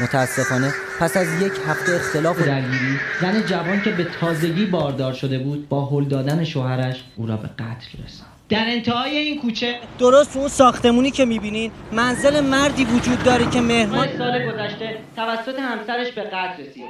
متاسفانه 0.01 0.73
پس 1.01 1.17
از 1.17 1.43
یک 1.43 1.53
هفته 1.69 1.93
اختلاف 1.93 2.43
و 2.43 2.45
درگیری 2.45 2.99
زن 3.21 3.43
جوان 3.47 3.83
که 3.83 3.91
به 3.91 4.07
تازگی 4.21 4.67
باردار 4.67 5.13
شده 5.13 5.39
بود 5.39 5.69
با 5.69 5.87
هل 5.87 6.05
دادن 6.05 6.45
شوهرش 6.45 7.05
او 7.17 7.27
را 7.27 7.37
به 7.37 7.49
قتل 7.49 8.05
رساند. 8.05 8.33
در 8.49 8.65
انتهای 8.67 9.17
این 9.17 9.41
کوچه 9.41 9.75
درست 9.99 10.37
اون 10.37 10.49
ساختمونی 10.49 11.11
که 11.11 11.25
می‌بینین 11.25 11.71
منزل 11.93 12.41
مردی 12.41 12.85
وجود 12.85 13.23
داره 13.23 13.51
که 13.51 13.61
مهمان 13.61 14.09
سال 14.19 14.53
گذشته 14.53 14.99
توسط 15.17 15.59
همسرش 15.59 16.13
به 16.13 16.23
قتل 16.23 16.63
رسید. 16.63 16.85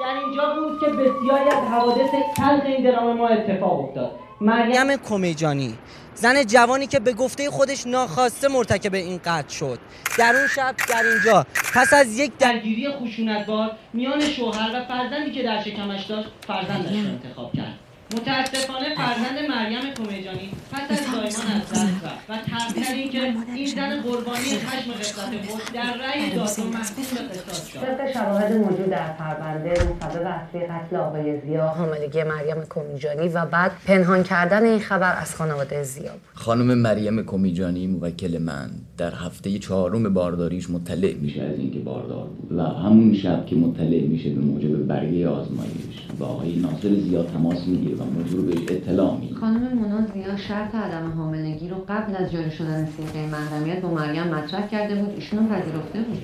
در 0.00 0.14
اینجا 0.24 0.54
بود 0.54 0.80
که 0.80 0.86
بسیاری 0.86 1.50
از 1.50 1.68
حوادث 1.70 2.10
تلخ 2.36 2.62
این 2.64 2.84
درام 2.84 3.16
ما 3.16 3.28
اتفاق 3.28 3.88
افتاد. 3.88 4.10
مریم 4.40 4.96
کمیجانی. 4.96 5.74
زن 6.14 6.44
جوانی 6.44 6.86
که 6.86 7.00
به 7.00 7.12
گفته 7.12 7.50
خودش 7.50 7.86
ناخواسته 7.86 8.48
مرتکب 8.48 8.94
این 8.94 9.20
قتل 9.24 9.48
شد. 9.48 9.78
در 10.18 10.36
اون 10.36 10.48
شب 10.48 10.74
در 10.88 11.02
اینجا. 11.02 11.46
پس 11.74 11.92
از 11.92 12.18
یک 12.18 12.32
در... 12.38 12.52
درگیری 12.52 12.88
خشونتبار 12.90 13.70
میان 13.92 14.20
شوهر 14.20 14.70
و 14.74 14.84
فرزندی 14.84 15.30
که 15.30 15.42
در 15.42 15.62
شکمش 15.62 16.04
داشت 16.04 16.28
فرزندش 16.46 16.90
را 16.92 16.98
انتخاب 16.98 17.52
کرد. 17.52 17.78
متاسفانه 18.16 18.94
فرزند 18.96 19.38
مریم 19.50 19.94
کمیجانی 19.98 20.50
پس 20.72 20.90
از 20.90 20.98
زایمان 20.98 21.60
از 21.60 21.70
دست 21.70 22.04
رفت 22.04 22.30
و 22.30 22.36
ترتر 22.36 22.92
این 22.94 23.10
که 23.10 23.18
این 23.54 23.66
زن 23.66 24.02
قربانی 24.02 24.38
خشم 24.38 24.92
قسمت 25.00 25.46
خود 25.48 25.62
در 25.74 25.94
رأی 26.02 26.30
دادگاه 26.30 26.66
محکوم 26.66 27.04
به 27.28 27.34
قصاص 27.34 27.66
شد. 27.66 27.78
طبق 27.80 28.12
شواهد 28.12 28.52
موجود 28.52 28.90
در 28.90 29.12
پرونده 29.12 29.70
مسبب 29.70 30.26
اصلی 30.26 30.60
قتل 30.60 30.96
آقای 30.96 31.40
زیا. 31.40 31.68
حاملگی 31.68 32.22
مریم 32.22 32.56
کمیجانی 32.70 33.28
و 33.28 33.46
بعد 33.46 33.72
پنهان 33.86 34.22
کردن 34.22 34.64
این 34.64 34.80
خبر 34.80 35.16
از 35.20 35.34
خانواده 35.34 35.82
زیا 35.82 36.12
بود. 36.12 36.20
خانم 36.34 36.78
مریم 36.78 37.22
کمیجانی 37.22 37.86
موکل 37.86 38.38
من 38.38 38.70
در 38.96 39.14
هفته 39.14 39.58
چهارم 39.58 40.14
بارداریش 40.14 40.70
مطلع 40.70 41.14
میشه 41.14 41.42
از 41.42 41.58
اینکه 41.58 41.78
باردار 41.78 42.26
بود 42.26 42.52
و 42.58 42.62
همون 42.62 43.14
شب 43.14 43.46
که 43.46 43.56
مطلع 43.56 44.00
میشه 44.00 44.30
به 44.30 44.40
موجب 44.40 44.86
برگه 44.86 45.28
آزمایش 45.28 45.94
با 46.18 46.26
آقای 46.26 46.56
ناصر 46.56 46.94
زیا 46.94 47.22
تماس 47.22 47.66
می‌گیره 47.66 47.96
و 47.96 48.03
موضوع 48.04 48.40
رو 48.40 48.46
بهش 48.46 48.70
اطلاع 48.70 49.16
میده 49.16 49.34
خانم 49.34 49.74
مونا 49.74 50.06
زیا 50.14 50.36
شرط 50.36 50.74
عدم 50.74 51.12
حاملگی 51.16 51.68
رو 51.68 51.76
قبل 51.88 52.16
از 52.16 52.32
جاری 52.32 52.50
شدن 52.50 52.88
سیغه 52.96 53.26
محرمیت 53.26 53.80
با 53.80 53.90
مریم 53.94 54.22
مطرح 54.22 54.68
کرده 54.68 54.94
بود. 54.94 55.14
ایشون 55.14 55.48
پذیرفته 55.48 55.98
بود. 55.98 56.22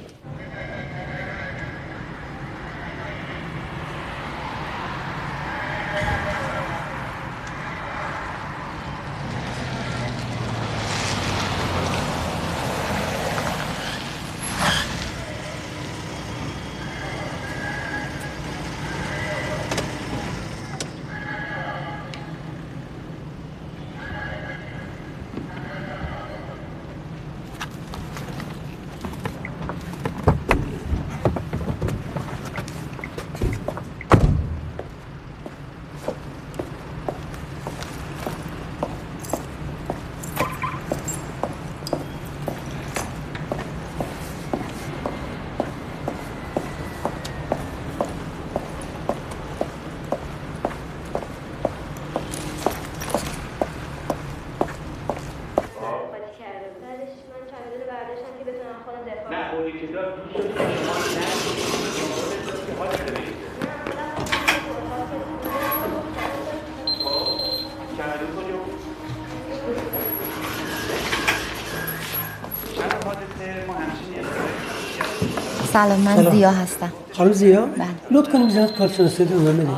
سلام 75.72 76.00
من 76.00 76.16
سلام. 76.16 76.34
زیا 76.36 76.50
هستم. 76.50 76.92
خانم 77.12 77.32
زیا؟ 77.32 77.66
بله. 77.66 77.86
لطف 78.10 78.32
کنیم 78.32 78.46
بزنید 78.48 78.72
کارشناسی 78.78 79.24
رو 79.24 79.40
من 79.40 79.56
بدید 79.56 79.68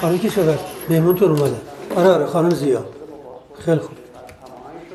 خانم 0.00 0.18
کی 0.18 0.30
شود 0.30 0.58
مهمون 0.88 1.14
تو 1.14 1.24
اومده. 1.24 1.56
آره 1.96 2.08
آره 2.08 2.26
خانم 2.26 2.50
زیا. 2.50 2.84
خیلی 3.64 3.78
خوب. 3.80 3.96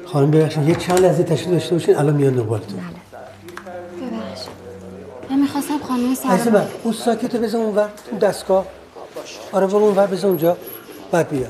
خانم 0.06 0.32
ببخشید 0.32 0.70
یه 0.70 0.76
چند 0.76 1.00
لحظه 1.00 1.24
تشریف 1.24 1.52
داشته 1.52 1.76
باشین 1.76 1.96
الان 1.96 2.16
میان 2.16 2.34
دنبالتون 2.34 2.78
ببخش 2.78 4.42
من 5.30 5.40
می‌خواستم 5.40 5.80
خانم 5.88 6.06
عزیز 6.06 6.18
سلام. 6.20 6.54
من 6.54 6.68
اون 6.84 6.94
ساکت 6.94 7.36
رو 7.36 7.42
بزن 7.42 7.58
اونور 7.58 7.90
اون 8.12 8.20
دستگاه. 8.20 8.66
آره 9.52 9.68
برو 9.68 9.78
اونور 9.78 10.08
بزن 10.08 10.28
اونجا. 10.28 10.58
بعد 11.12 11.30
بیا. 11.30 11.48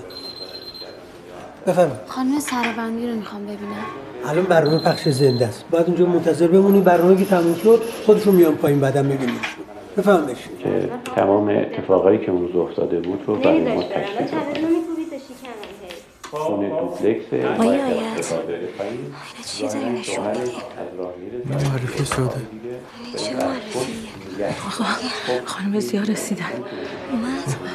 بفرمایید. 1.67 1.99
خانم 2.07 2.39
سربندی 2.39 3.07
رو 3.07 3.15
می‌خوام 3.15 3.43
ببینم. 3.43 3.85
الان 4.25 4.43
برنامه 4.43 4.79
پخش 4.83 5.09
زنده 5.09 5.47
است. 5.47 5.65
باید 5.71 5.87
اونجا 5.87 6.05
منتظر 6.05 6.47
بمونی. 6.47 6.81
برنامه 6.81 7.17
که 7.17 7.25
تموم 7.25 7.55
شد 7.55 7.81
خودشون 8.05 8.35
میان 8.35 8.55
پایین 8.55 8.79
بعدم 8.79 9.05
میبینیشون 9.05 9.63
بفرمایید. 9.97 10.37
که 10.63 10.89
تمام 11.15 11.49
اتفاقایی 11.49 12.17
که 12.25 12.31
اون 12.31 12.41
روز 12.47 12.55
افتاده 12.55 12.99
بود 12.99 13.23
رو 13.27 13.35
برای 13.35 13.75
ما 13.75 13.83
تشریح 13.83 14.27
خونه 16.31 16.69
دوپلکس؟ 16.69 17.33
از 17.33 17.59
راه 20.97 21.13
میره 21.17 21.37
معرفی 21.49 22.05
چه 22.05 23.33
معرفی 23.35 23.81
خانم 25.45 25.79
زیا 25.79 26.01
رسیدن. 26.01 26.45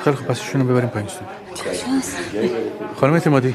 خیلی 0.05 0.17
خوب 0.17 0.27
پس 0.27 0.41
ایشونو 0.41 0.65
ببریم 0.65 0.89
پایین. 0.89 1.09
استودیو 1.99 2.51
خانم 2.97 3.13
اعتمادی. 3.13 3.55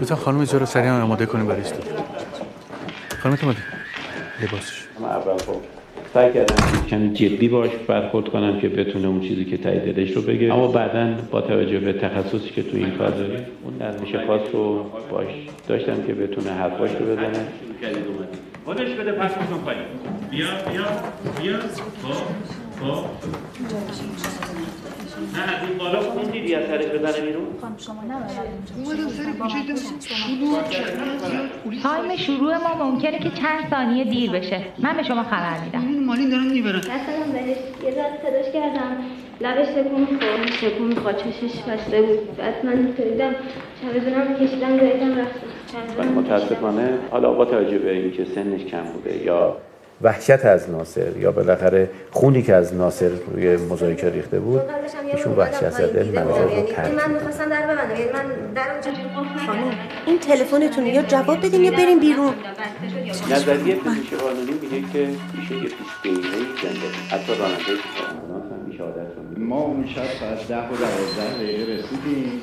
لطفا 0.00 0.14
خانم 0.16 0.44
زیا 0.44 0.58
رو 0.58 0.66
سریعا 0.66 1.02
آماده 1.02 1.26
کنیم 1.26 1.46
برای 1.46 1.60
استودیو. 1.60 1.92
خانم 3.22 3.34
اعتمادی. 3.34 3.58
لباسش 4.42 4.84
اول 5.00 5.38
خب 5.38 5.56
سعی 6.14 6.32
کردم 6.32 6.54
که 6.56 6.90
کمی 6.90 7.12
جدی 7.12 7.48
باش 7.48 7.70
برخورد 7.88 8.28
کنم 8.28 8.60
که 8.60 8.68
بتونه 8.68 9.08
اون 9.08 9.20
چیزی 9.20 9.44
که 9.44 9.56
تایید 9.56 9.94
دلش 9.94 10.10
رو 10.10 10.22
بگه. 10.22 10.54
اما 10.54 10.66
بعدا 10.68 11.14
با 11.30 11.40
توجه 11.40 11.78
به 11.80 11.92
تخصصی 11.92 12.50
که 12.50 12.62
تو 12.62 12.76
این 12.76 12.90
کار 12.90 13.10
داریم 13.10 13.46
اون 13.64 13.74
نرمش 13.80 14.14
خاص 14.26 14.40
رو 14.52 14.84
باش 15.10 15.26
داشتم 15.68 16.02
که 16.06 16.14
بتونه 16.14 16.50
حرفاش 16.52 16.90
رو 16.90 17.06
بزنه. 17.06 17.46
خودش 18.64 18.88
بده 18.90 19.12
پس 19.12 19.30
کن 19.32 19.58
پایین. 19.64 19.82
بیا 20.30 20.46
بیا 20.72 20.84
بیا. 21.42 21.58
خب 22.02 22.14
خب. 22.80 23.04
نه 25.34 25.42
از 25.42 25.68
این 25.68 25.78
بالا 25.78 26.00
خون 26.00 26.30
دیدی 26.30 26.54
از 26.54 26.66
سرش 26.66 26.86
بزنه 26.86 27.26
بیرون؟ 27.26 27.46
تایم 31.82 32.16
شروع 32.16 32.56
ما 32.56 32.84
ممکنه 32.84 33.18
که 33.18 33.30
چند 33.30 33.70
ثانیه 33.70 34.04
دیر 34.04 34.30
بشه. 34.30 34.62
من 34.78 34.96
به 34.96 35.02
شما 35.02 35.22
خبر 35.22 35.60
میدم. 35.64 36.04
مالین 36.06 36.30
دارن 36.30 36.48
می‌برن 36.52 36.78
مثلا 36.78 37.32
بهش 37.32 37.56
یه 37.84 37.90
ذره 37.90 38.18
صداش 38.22 38.52
کردم. 38.52 38.96
لبش 39.40 39.68
تکون 39.68 40.00
می‌خورد 40.00 40.46
تکون 40.62 40.86
می‌خورد 40.86 41.16
چشش 41.16 41.62
بسته 41.62 42.02
بود. 42.02 42.36
بعد 42.36 42.66
من 42.66 42.92
پریدم 42.92 43.34
چمدونم 43.82 44.34
کشیدم 44.34 44.76
دویدم 44.76 45.18
رفتم. 45.18 46.08
متاسفانه. 46.16 46.98
حالا 47.10 47.32
با 47.32 47.44
توجه 47.44 47.78
به 47.78 47.92
اینکه 47.92 48.24
سنش 48.24 48.64
کم 48.64 48.82
بوده 48.82 49.24
یا 49.24 49.56
وحشت 50.02 50.44
از 50.44 50.70
ناصر 50.70 51.16
یا 51.16 51.32
بالاخره 51.32 51.90
خونی 52.10 52.42
که 52.42 52.54
از 52.54 52.74
ناصر 52.74 53.10
روی 53.32 53.56
مذاکره 53.56 54.10
ریخته 54.10 54.40
بود 54.40 54.62
ایشون 55.12 55.32
وحشت 55.32 55.70
زده 55.70 56.20
مغازه 56.20 56.42
رو 56.42 56.62
ترک 56.62 56.94
من 56.94 57.10
می‌خواستم 57.10 57.48
در 57.48 57.62
ببندم. 57.66 57.90
یعنی 57.90 58.12
من 58.12 58.52
در 58.54 58.70
اونجا 58.72 58.90
خانم 59.46 59.78
این 60.06 60.18
تلفنتون 60.18 60.86
یا 60.86 61.02
جواب 61.02 61.38
بدین 61.46 61.64
یا 61.64 61.70
بریم 61.70 62.00
بیرون؟ 62.00 62.34
نظریه 63.30 63.74
پزشک 63.74 64.14
قانونی 64.14 64.52
میگه 64.62 64.92
که 64.92 65.08
میشه 65.34 65.54
یه 65.54 65.60
پیش 65.60 65.92
بینه 66.02 66.20
زنده 66.62 66.88
حتی 67.10 67.34
راننده. 67.34 67.60
ما 69.36 69.60
اون 69.60 69.86
شب 69.86 70.04
ساعت 70.20 70.48
ده 70.48 70.56
و 70.56 70.76
دوازده 70.76 71.34
دقیقه 71.38 71.72
رسیدیم. 71.72 72.40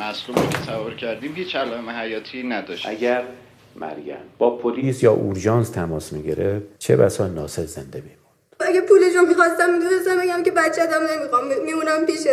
مصلومی 0.00 0.48
که 0.48 0.58
تصور 0.58 0.94
کردیم 0.94 1.32
هیچ 1.34 1.56
علائم 1.56 1.90
حیاتی 1.90 2.42
نداشت. 2.42 2.88
اگر 2.88 3.22
مریم 3.76 4.16
با 4.38 4.50
پلیس 4.56 5.02
یا 5.02 5.12
اورژانس 5.12 5.70
تماس 5.70 6.12
می‌گرفت 6.12 6.64
چه 6.78 6.96
بسا 6.96 7.28
ناصر 7.28 7.64
زنده 7.64 7.98
میموند 7.98 8.20
اگه 8.60 8.80
پولشو 8.80 9.20
می‌خواستم 9.28 9.72
می‌دونستم 9.72 10.20
بگم 10.22 10.42
که 10.42 10.50
بچه 10.50 10.82
نمی‌خوام 11.16 11.44
میمونم 11.66 12.06
پیشت 12.06 12.26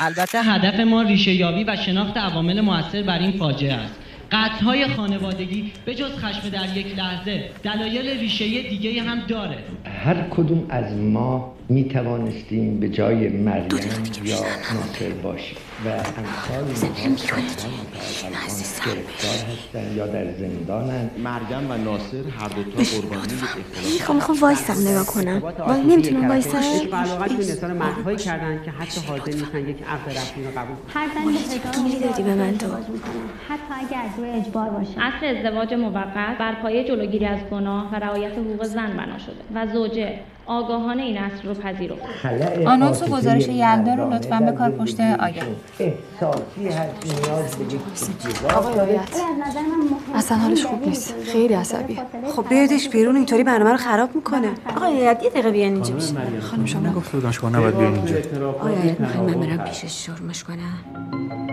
البته 0.00 0.42
هدف 0.42 0.80
ما 0.80 1.02
ریشه 1.02 1.30
یابی 1.30 1.64
و 1.64 1.76
شناخت 1.76 2.16
عوامل 2.16 2.60
موثر 2.60 3.02
بر 3.02 3.18
این 3.18 3.38
فاجعه 3.38 3.72
است. 3.72 3.94
قطعهای 4.32 4.88
خانوادگی 4.88 5.72
به 5.84 5.94
جز 5.94 6.10
خشم 6.12 6.48
در 6.48 6.76
یک 6.76 6.98
لحظه 6.98 7.50
دلایل 7.62 8.20
ریشه 8.20 8.44
دیگه 8.62 9.02
هم 9.02 9.20
داره. 9.28 9.58
هر 10.04 10.28
کدوم 10.30 10.66
از 10.70 10.92
ما 10.92 11.55
می 11.68 11.84
توانستیم 11.84 12.80
به 12.80 12.88
جای 12.88 13.28
مریم 13.28 13.68
یا 14.24 14.36
ناصر 14.74 15.08
باشیم. 15.22 15.56
و 15.84 15.88
امثال 15.88 17.38
اینها 18.26 18.56
گرفتار 18.86 19.36
هستن 19.46 19.96
یا 19.96 20.06
در 20.06 20.32
زندانن 20.32 21.10
مریم 21.18 21.70
و 21.70 21.76
ناصر 21.76 22.28
هر 22.38 22.48
دو 22.48 22.62
تا 22.62 22.82
قربانی 22.82 23.32
یک 23.32 23.42
اختلاف 23.42 24.10
می‌خوام 24.10 24.38
وایسم 24.40 24.88
نگاه 24.88 25.06
کنم. 25.06 25.42
وای 25.58 25.80
نمی‌تونم 25.80 26.28
وایسم. 26.28 26.58
علاقت 26.92 27.32
به 27.32 27.44
نثار 27.44 27.72
مردهایی 27.72 28.16
کردن 28.16 28.62
که 28.64 28.70
حتی 28.70 29.00
حاضر 29.00 29.32
نیستن 29.32 29.68
یک 29.68 29.76
عقد 29.82 30.10
رسمی 30.10 30.44
رو 30.44 30.50
قبول 30.50 30.76
کنن 30.76 30.92
هر 30.94 31.08
گیری 31.88 32.00
دادی 32.00 32.22
به 32.22 32.34
من 32.34 32.58
تو. 32.58 32.66
حتی 33.48 33.86
اگر 33.86 34.02
روی 34.16 34.30
اجبار 34.30 34.70
باشه. 34.70 34.92
اصل 35.00 35.26
ازدواج 35.26 35.74
موقت 35.74 36.14
بر 36.38 36.54
پایه 36.62 36.84
جلوگیری 36.84 37.26
از 37.26 37.40
گناه 37.50 37.92
و 37.92 37.94
رعایت 37.94 38.32
حقوق 38.32 38.64
زن 38.64 38.96
بنا 38.96 39.18
شده 39.18 39.42
و 39.54 39.66
زوجه. 39.72 40.18
آگاهانه 40.46 41.02
این 41.02 41.18
اصل 41.18 41.48
رو 41.48 41.54
پذیرفته 41.54 42.06
آنونس 42.66 43.02
و 43.02 43.06
گزارش 43.06 43.48
یلدا 43.48 43.94
رو 43.94 44.12
لطفا 44.12 44.40
به 44.40 44.52
کار 44.52 44.70
پشت 44.70 45.00
آگه. 45.00 45.42
اصلا 50.14 50.38
حالش 50.38 50.66
خوب 50.66 50.88
نیست. 50.88 51.14
خیلی 51.24 51.54
عصبی 51.54 51.98
خب 52.36 52.48
بیادش 52.48 52.88
بیرون. 52.88 53.16
اینطوری 53.16 53.44
برنامه 53.44 53.70
رو 53.70 53.76
خراب 53.76 54.14
می‌کنه. 54.14 54.48
آیت 54.82 55.22
یه 55.22 55.30
دقیقه 55.30 55.50
بیان 55.50 55.72
اینجا 55.72 55.94
بشه 55.94 56.14
خانم 56.40 56.66
شما. 56.66 57.02
بودم 57.12 57.30
شما 57.30 57.48
نباید 57.48 57.76
بیاین 57.76 57.94
اینجا. 57.94 58.14
آیت 58.60 59.00
می‌خواین 59.00 59.38
من 59.38 59.46
برم 59.46 59.64
پیشش 59.64 60.06
شرمش 60.06 60.44
کنم. 60.44 61.45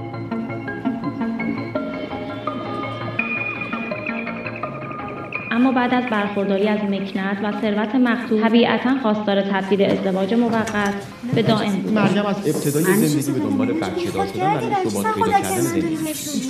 اما 5.54 5.72
بعد 5.72 5.94
از 5.94 6.04
برخورداری 6.12 6.68
از 6.68 6.80
مکنت 6.80 7.38
و 7.44 7.62
ثروت 7.62 7.96
مقتول 7.96 8.42
طبیعتا 8.42 9.00
خواستار 9.02 9.42
تبدیل 9.42 9.82
ازدواج 9.82 10.34
موقت 10.34 10.94
به 11.36 11.42
دائم 11.42 11.72
بود 11.72 11.94
مریم 11.94 12.26
از 12.26 12.36
ابتدای 12.36 12.84
زندگی 12.84 13.32
به 13.32 13.40
دنبال 13.40 13.74
بچه 13.74 14.12
دار 14.12 14.28
شدن 14.28 14.54
برای 14.54 14.90
ثبات 14.90 15.16
پیدا 15.16 15.40
کردن 15.40 15.60
زندگی 15.60 15.98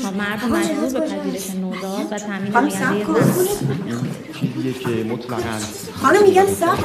تا 0.04 0.12
مرد 0.12 0.46
مجبور 0.46 1.00
به 1.00 1.08
پذیرش 1.08 1.50
نوزاد 1.56 2.08
و 2.12 2.18
تامین 2.18 2.56
آینده 2.56 3.06
چیزیه 4.40 4.74
که 4.74 4.90
مطلقاً 4.90 5.38
خانم 6.02 6.24
میگم 6.24 6.46
صبر 6.46 6.84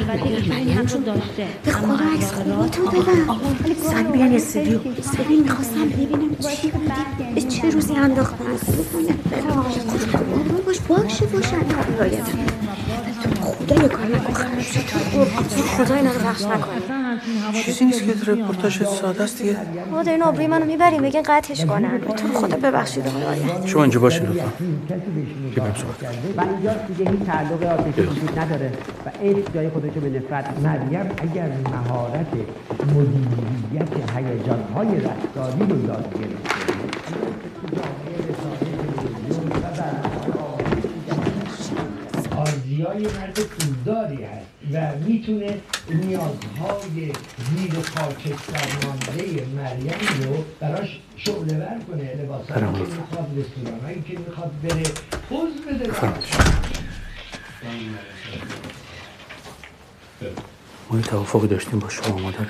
البته 0.00 0.26
ایشون 0.26 0.56
هم 0.56 0.86
رو 0.86 1.00
داشته 1.00 1.46
به 1.64 1.72
خدا 1.72 1.92
از 1.92 2.00
عکس 2.16 2.32
خوباتون 2.32 2.86
بدن 2.86 3.74
سن 3.74 4.12
بیان 4.12 4.32
استودیو 4.32 4.78
ببین 4.78 5.42
می‌خواستم 5.42 5.88
ببینم 5.88 6.36
چی 6.36 6.72
به 7.34 7.42
چه 7.42 7.70
روزی 7.70 7.94
انداختن 7.94 8.44
آروم 10.30 10.60
باش 10.70 10.80
باشه 10.80 11.26
باشن 11.26 11.58
خدا 11.58 12.06
یه 13.82 13.88
کاری 13.88 14.12
نکن 14.12 14.34
خدا 15.76 15.94
اینا 15.94 16.10
رو 16.12 16.18
بخش 16.18 16.42
نکنه. 16.42 16.80
چیزی 17.64 17.84
نیست 17.84 18.04
که 18.04 18.32
رپورتاج 18.32 18.84
ساده 18.84 19.22
است 19.22 19.38
دیگه. 19.38 19.56
ما 19.90 20.02
دارین 20.02 20.22
آبروی 20.22 20.46
منو 20.46 20.64
می‌بریم 20.64 21.02
بگین 21.02 21.22
قطعش 21.22 21.64
کنن. 21.64 22.00
تو 22.00 22.26
رو 22.26 22.34
خدا 22.34 22.56
ببخشید 22.56 23.06
آقای 23.06 23.24
آیت. 23.24 23.66
شما 23.66 23.82
اینجا 23.82 24.00
باشین 24.00 24.26
لطفا. 24.26 24.50
که 25.54 25.60
بریم 25.60 25.74
صحبت 25.74 26.14
و 26.36 26.40
اینجا 26.40 26.72
دیگه 26.72 27.10
هیچ 27.10 27.20
تعلق 27.20 27.62
عاطفی 27.64 28.02
وجود 28.02 28.38
نداره 28.38 28.72
و 29.06 29.08
عشق 29.22 29.54
جای 29.54 29.68
خودش 29.68 29.90
رو 29.94 30.00
به 30.00 30.08
نفرت 30.08 30.58
مریم. 30.62 31.10
اگر 31.18 31.52
مهارت 31.64 32.26
مدیریت 32.94 33.88
هیجانهای 34.16 35.00
رفتاری 35.00 35.70
رو 35.70 35.86
یاد 35.86 36.14
گرفته. 36.14 36.60
آرزیای 42.84 43.14
مرد 43.14 43.40
پولداری 43.40 44.24
هست 44.24 44.46
و 44.72 45.04
می‌تونه 45.06 45.58
نیازهای 45.90 47.12
زیر 47.56 47.74
خاکستر 47.74 48.86
مانده 48.86 49.46
مریم 49.56 50.22
رو 50.22 50.44
براش 50.60 51.00
شعله 51.16 51.58
ور 51.58 51.80
کنه 51.88 52.14
لباسایی 52.14 52.60
که 52.60 52.78
می‌خواد 52.78 53.28
رستورانایی 53.36 54.02
که 54.02 54.18
می‌خواد 54.18 54.50
بره 54.62 54.82
پوز 55.28 55.52
بده. 55.68 55.90
ما 60.90 60.96
یه 60.96 61.04
توافقی 61.04 61.46
داشتیم 61.46 61.78
با 61.78 61.88
شما 61.88 62.18
مادرت. 62.18 62.46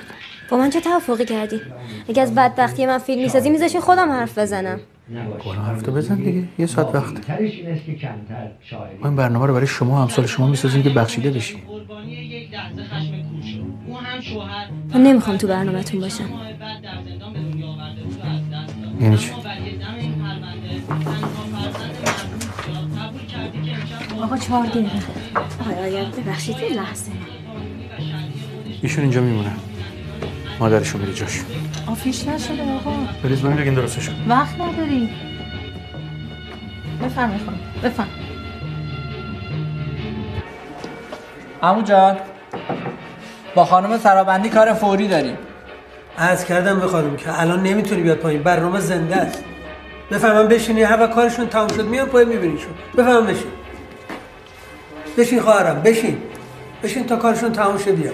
با 0.49 0.57
من 0.57 0.69
چه 0.69 0.81
توافقی 0.81 1.25
کردی؟ 1.25 1.61
اگه 2.09 2.21
از 2.21 2.35
بدبختی 2.35 2.85
من 2.85 2.97
فیلم 2.97 3.21
می‌سازی 3.21 3.49
میذاشی 3.49 3.79
خودم 3.79 4.11
حرف 4.11 4.37
بزنم. 4.37 4.79
قرآن 5.43 5.65
حرف 5.65 5.81
تو 5.81 5.91
بزن 5.91 6.15
دیگه. 6.15 6.43
یه 6.59 6.65
ساعت 6.65 6.95
وقت. 6.95 7.29
ما 9.01 9.07
این 9.07 9.15
برنامه 9.15 9.45
رو 9.45 9.53
برای 9.53 9.67
شما 9.67 10.01
همسال 10.01 10.25
شما 10.25 10.47
می‌سازیم 10.47 10.83
که 10.83 10.89
بخشیده 10.89 11.31
بشی 11.31 11.57
قربانی 11.67 12.11
یک 12.11 12.53
لحظه 12.53 12.83
خشم 12.83 13.11
کور 13.11 13.41
شد 13.41 13.63
او 13.87 13.97
هم 13.97 14.21
شوهر. 14.21 14.67
من 14.93 15.03
نمی‌خوام 15.03 15.37
تو 15.37 15.47
برنامهتون 15.47 15.99
باشم. 15.99 16.23
بعد 16.59 16.81
در 16.81 16.89
زندان 17.09 17.33
به 17.33 17.39
دنیا 17.39 17.67
آورده 17.67 18.03
بود 18.03 18.17
و 18.19 18.25
از 18.25 18.41
دست 18.49 18.81
داد. 18.81 19.01
یعنی 19.01 19.17
چی؟ 19.17 19.31
آقا 24.21 24.37
چهار 24.37 24.65
دقیقه. 24.65 24.89
آقای 25.61 25.75
آیت 25.75 26.19
ببخشید 26.19 26.55
یه 26.59 26.73
لحظه. 26.73 27.11
ایشون 28.81 29.03
اینجا 29.03 29.21
میمونه. 29.21 29.51
مادرشون 30.61 31.01
میره 31.01 31.13
جاش. 31.13 31.41
آفیش 31.87 32.27
نشده 32.27 32.63
آقا. 32.63 32.91
بریز 33.23 33.41
بریم 33.41 33.55
بگین 33.55 33.73
درستش 33.73 34.09
کن. 34.09 34.15
وقت 34.27 34.61
نداری. 34.61 35.09
بفرمایید 37.03 37.45
خانم 37.45 37.59
بفرم. 37.83 38.07
عمو 41.61 41.81
جان 41.81 42.17
با 43.55 43.65
خانم 43.65 43.97
سرابندی 43.97 44.49
کار 44.49 44.73
فوری 44.73 45.07
داریم. 45.07 45.37
از 46.17 46.45
کردم 46.45 46.79
به 46.79 46.87
خانم 46.87 47.15
که 47.15 47.41
الان 47.41 47.63
نمی‌تونی 47.63 48.01
بیاد 48.01 48.17
پایین 48.17 48.43
برنامه 48.43 48.79
زنده 48.79 49.15
است. 49.15 49.43
بفهمم 50.11 50.47
بشینی 50.47 50.83
وقت 50.83 51.11
کارشون 51.11 51.47
تموم 51.47 51.67
شد 51.67 51.87
میان 51.87 52.05
پایین 52.07 52.29
میبینیشون. 52.29 52.73
بفهمم 52.97 53.25
بشین. 53.25 53.51
بشین 55.17 55.41
خواهرم 55.41 55.81
بشین. 55.81 56.17
بشین 56.83 57.05
تا 57.07 57.15
کارشون 57.15 57.51
تموم 57.51 57.77
شد 57.77 57.95
بیا 57.95 58.11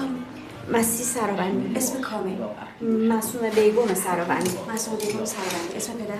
خانم. 0.00 0.78
مسی 0.78 1.04
سرابندی 1.04 1.76
اسم 1.76 2.00
کامل. 2.00 2.36
مسوم 3.08 3.40
بیگم 3.54 3.94
سرابندی 3.94 4.50
مسوم 4.74 4.96
بیگم 4.96 5.24
سرابندی 5.24 5.76
اسم 5.76 5.92
پدر؟ 5.92 6.14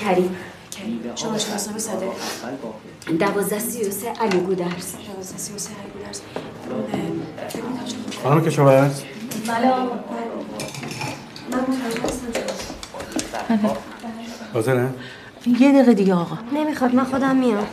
کریم. 0.00 0.36
کریم. 0.70 1.00
شما 1.14 1.38
شناسنامه 1.38 1.78
صادر 1.78 2.06
دوازده 3.18 3.58
سی 3.58 3.84
و 3.84 3.90
سه 3.90 4.08
علی 4.10 4.38
گودرس 4.38 4.94
دوازده 5.14 5.38
سی 5.38 5.52
و 5.52 5.58
سه 5.58 5.70
علی 5.70 5.90
گودرس 5.94 6.20
خانم 8.22 8.44
کشاورز. 8.44 9.00
بله 9.48 9.68
آقا. 9.68 9.82
من 11.52 11.60
متوجه 11.60 12.02
هستم. 12.02 13.70
حاضره؟ 14.54 14.88
یه 15.46 15.72
دقیقه 15.72 15.94
دیگه 15.94 16.14
آقا. 16.14 16.38
نمی‌خواد 16.52 16.94
من 16.94 17.04
خودم 17.04 17.36
میام. 17.36 17.66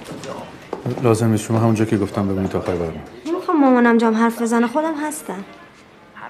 لازم 1.04 1.28
نیست 1.30 1.44
شما 1.44 1.60
همونجا 1.60 1.86
که 1.86 1.98
گفتم 1.98 2.28
بمونید 2.28 2.50
تا 2.50 2.60
آخر 2.60 2.76
برنامه. 2.76 3.02
نمی‌خوام 3.52 3.74
مامانم 3.74 3.98
جام 3.98 4.16
حرف 4.16 4.42
بزنه 4.42 4.68
خودم 4.68 4.94
هستم. 5.08 5.44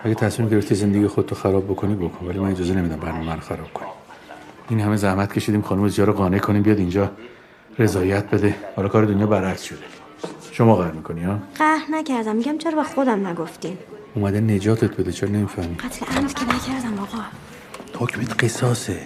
اگه 0.03 0.15
تصمیم 0.15 0.49
گرفتی 0.49 0.75
زندگی 0.75 1.07
خودتو 1.07 1.35
خراب 1.35 1.65
بکنی 1.65 1.95
بکن. 1.95 2.27
ولی 2.27 2.39
من 2.39 2.51
اجازه 2.51 2.73
نمیدم 2.73 2.95
برنامه 2.95 3.33
رو 3.33 3.39
خراب 3.39 3.73
کنی. 3.73 3.87
این 4.69 4.79
همه 4.79 4.95
زحمت 4.95 5.33
کشیدیم 5.33 5.61
خانم 5.61 5.87
زیا 5.87 6.05
رو 6.05 6.13
قانع 6.13 6.37
کنیم 6.37 6.61
بیاد 6.61 6.77
اینجا 6.77 7.11
رضایت 7.79 8.29
بده. 8.29 8.55
حالا 8.75 8.89
کار 8.89 9.05
دنیا 9.05 9.27
برعکس 9.27 9.63
شده. 9.63 9.85
شما 10.51 10.75
قهر 10.75 10.91
می‌کنی 10.91 11.23
ها؟ 11.23 11.39
قهر 11.55 11.85
نکردم. 11.91 12.35
میگم 12.35 12.57
چرا 12.57 12.75
به 12.75 12.83
خودم 12.83 13.27
نگفتین؟ 13.27 13.77
اومده 14.15 14.39
نجاتت 14.39 14.97
بده 14.97 15.11
چرا 15.11 15.29
نمی‌فهمی؟ 15.29 15.75
قتل 15.75 16.17
عمد 16.17 16.33
که 16.33 16.45
نکردم 16.45 16.99
آقا. 16.99 17.23
حکمت 17.99 18.43
قصاصه. 18.43 18.99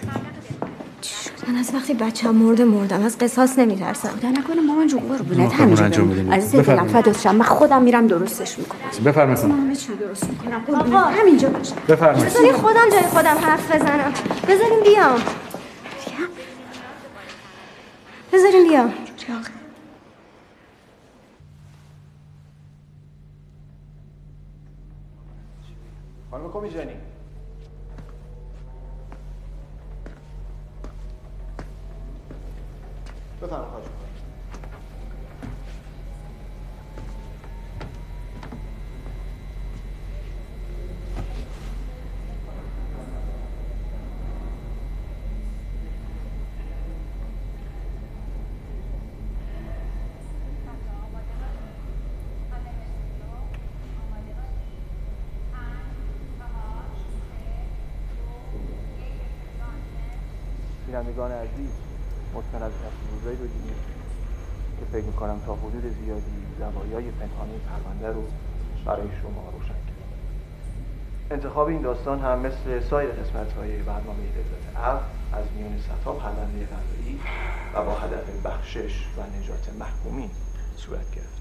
من 1.48 1.56
از 1.56 1.70
وقتی 1.74 1.94
بچه 1.94 2.30
مرده 2.30 2.64
مردم 2.64 3.04
از 3.04 3.18
قصاص 3.18 3.58
نمیترسم. 3.58 4.08
خدا 4.08 4.30
نکنه 4.30 4.60
مامان 4.60 4.86
جون 4.86 5.00
قربونت. 5.00 5.38
ما 5.38 5.48
همینجا 5.48 6.04
بمون. 6.04 6.32
عزیز 6.32 6.60
دلم. 6.60 6.86
فدات 6.86 7.20
شم. 7.20 7.34
من 7.34 7.44
خودم 7.44 7.82
میرم 7.82 8.06
درستش 8.06 8.58
می‌کنم. 8.58 8.80
بفرمایید. 9.04 9.44
من. 9.44 9.50
همه 9.50 9.76
چی 9.76 9.94
درست 9.94 10.30
می‌کنم. 10.30 10.58
قربونت. 10.58 11.18
همینجا 11.20 11.48
باش. 11.48 11.72
بفرمایید. 11.88 12.26
بذارین 12.26 12.52
خودم 12.52 12.90
جای 12.92 13.02
خودم 13.02 13.36
حرف 13.38 13.72
بزنم. 13.72 14.12
بذارین 14.48 14.80
بیام. 14.84 15.20
بذارین 18.32 18.68
بیام. 18.68 18.92
خانم 26.30 26.50
کمیجانی. 26.52 26.92
بفرمایید 33.46 33.70
خواهش 33.70 33.84
می‌کنم. 33.84 34.06
بینندگان 60.86 61.32
عزیز 61.32 61.70
مستند 62.34 62.62
از 62.62 62.72
روزایی 63.12 63.36
رو 63.36 63.46
دیدیم 63.46 63.74
که 64.78 64.84
فکر 64.92 65.05
می‌کنم 65.16 65.40
تا 65.46 65.54
حدود 65.54 65.82
زیادی 65.82 66.36
زوایای 66.58 67.10
پنهانی 67.10 67.58
پرونده 67.68 68.08
رو 68.08 68.22
برای 68.84 69.08
شما 69.22 69.50
روشن 69.52 69.68
کرد 69.68 70.06
انتخاب 71.30 71.68
این 71.68 71.82
داستان 71.82 72.20
هم 72.20 72.38
مثل 72.38 72.80
سایر 72.80 73.10
قسمت 73.10 73.52
های 73.52 73.76
برنامه 73.76 74.22
لذت 74.22 74.76
عقل 74.76 75.04
از 75.32 75.44
میون 75.56 75.78
ستا 75.78 76.12
پرونده 76.12 76.66
قضایی 76.66 77.20
و 77.74 77.84
با 77.84 77.94
هدف 77.94 78.46
بخشش 78.46 79.06
و 79.18 79.38
نجات 79.38 79.70
محکومین 79.78 80.30
صورت 80.76 81.10
گرفته 81.10 81.35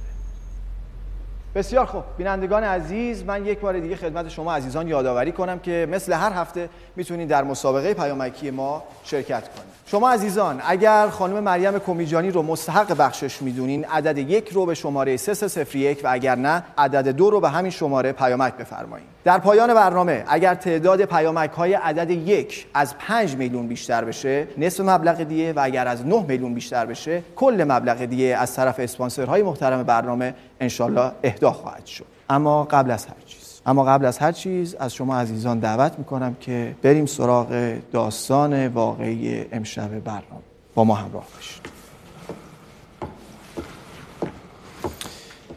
بسیار 1.55 1.85
خوب. 1.85 2.03
بینندگان 2.17 2.63
عزیز 2.63 3.23
من 3.23 3.45
یک 3.45 3.59
بار 3.59 3.79
دیگه 3.79 3.95
خدمت 3.95 4.29
شما 4.29 4.53
عزیزان 4.53 4.87
یادآوری 4.87 5.31
کنم 5.31 5.59
که 5.59 5.87
مثل 5.91 6.13
هر 6.13 6.31
هفته 6.31 6.69
می‌تونید 6.95 7.29
در 7.29 7.43
مسابقه 7.43 7.93
پیامکی 7.93 8.51
ما 8.51 8.83
شرکت 9.03 9.41
کنید. 9.41 9.75
شما 9.85 10.09
عزیزان 10.09 10.61
اگر 10.67 11.09
خانم 11.09 11.39
مریم 11.39 11.79
کمیجانی 11.79 12.31
رو 12.31 12.41
مستحق 12.41 12.97
بخشش 12.97 13.41
می‌دونین 13.41 13.85
عدد 13.85 14.17
یک 14.17 14.49
رو 14.49 14.65
به 14.65 14.73
شماره 14.73 15.17
3301 15.17 16.01
و 16.03 16.07
اگر 16.11 16.35
نه 16.35 16.63
عدد 16.77 17.07
دو 17.07 17.29
رو 17.29 17.39
به 17.39 17.49
همین 17.49 17.71
شماره 17.71 18.11
پیامک 18.11 18.53
بفرمایید. 18.53 19.07
در 19.23 19.37
پایان 19.37 19.73
برنامه 19.73 20.23
اگر 20.27 20.55
تعداد 20.55 21.05
پیامک 21.05 21.51
های 21.51 21.73
عدد 21.73 22.09
یک 22.09 22.67
از 22.73 22.97
5 22.97 23.35
میلیون 23.35 23.67
بیشتر 23.67 24.05
بشه 24.05 24.47
نصف 24.57 24.83
مبلغ 24.83 25.23
دیه 25.23 25.53
و 25.53 25.59
اگر 25.63 25.87
از 25.87 26.05
9 26.05 26.25
میلیون 26.27 26.53
بیشتر 26.53 26.85
بشه 26.85 27.23
کل 27.35 27.65
مبلغ 27.67 28.05
دیه 28.05 28.37
از 28.37 28.55
طرف 28.55 28.79
اسپانسرهای 28.79 29.43
محترم 29.43 29.83
برنامه 29.83 30.33
انشالله 30.59 31.11
اهدا 31.23 31.51
خواهد 31.51 31.85
شد. 31.85 32.05
اما 32.29 32.63
قبل 32.63 32.91
از 32.91 33.05
هر 33.05 33.15
چیز. 33.25 33.61
اما 33.65 33.83
قبل 33.83 34.05
از 34.05 34.17
هر 34.17 34.31
چیز 34.31 34.75
از 34.75 34.93
شما 34.93 35.17
عزیزان 35.17 35.59
دعوت 35.59 35.99
می‌کنم 35.99 36.35
که 36.41 36.75
بریم 36.81 37.05
سراغ 37.05 37.77
داستان 37.91 38.67
واقعی 38.67 39.45
امشب 39.51 39.99
برنامه. 39.99 40.43
با 40.75 40.83
ما 40.83 40.95
همراه 40.95 41.25
باشید. 41.35 41.75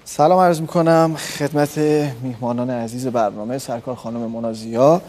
سلام 0.05 0.39
عرض 0.39 0.61
می‌کنم 0.61 1.17
خدمت 1.17 1.79
میهمانان 2.23 2.71
عزیز 2.71 3.07
برنامه 3.07 3.59
سرکار 3.59 3.95
خانم 3.95 4.21
منازیا 4.21 5.03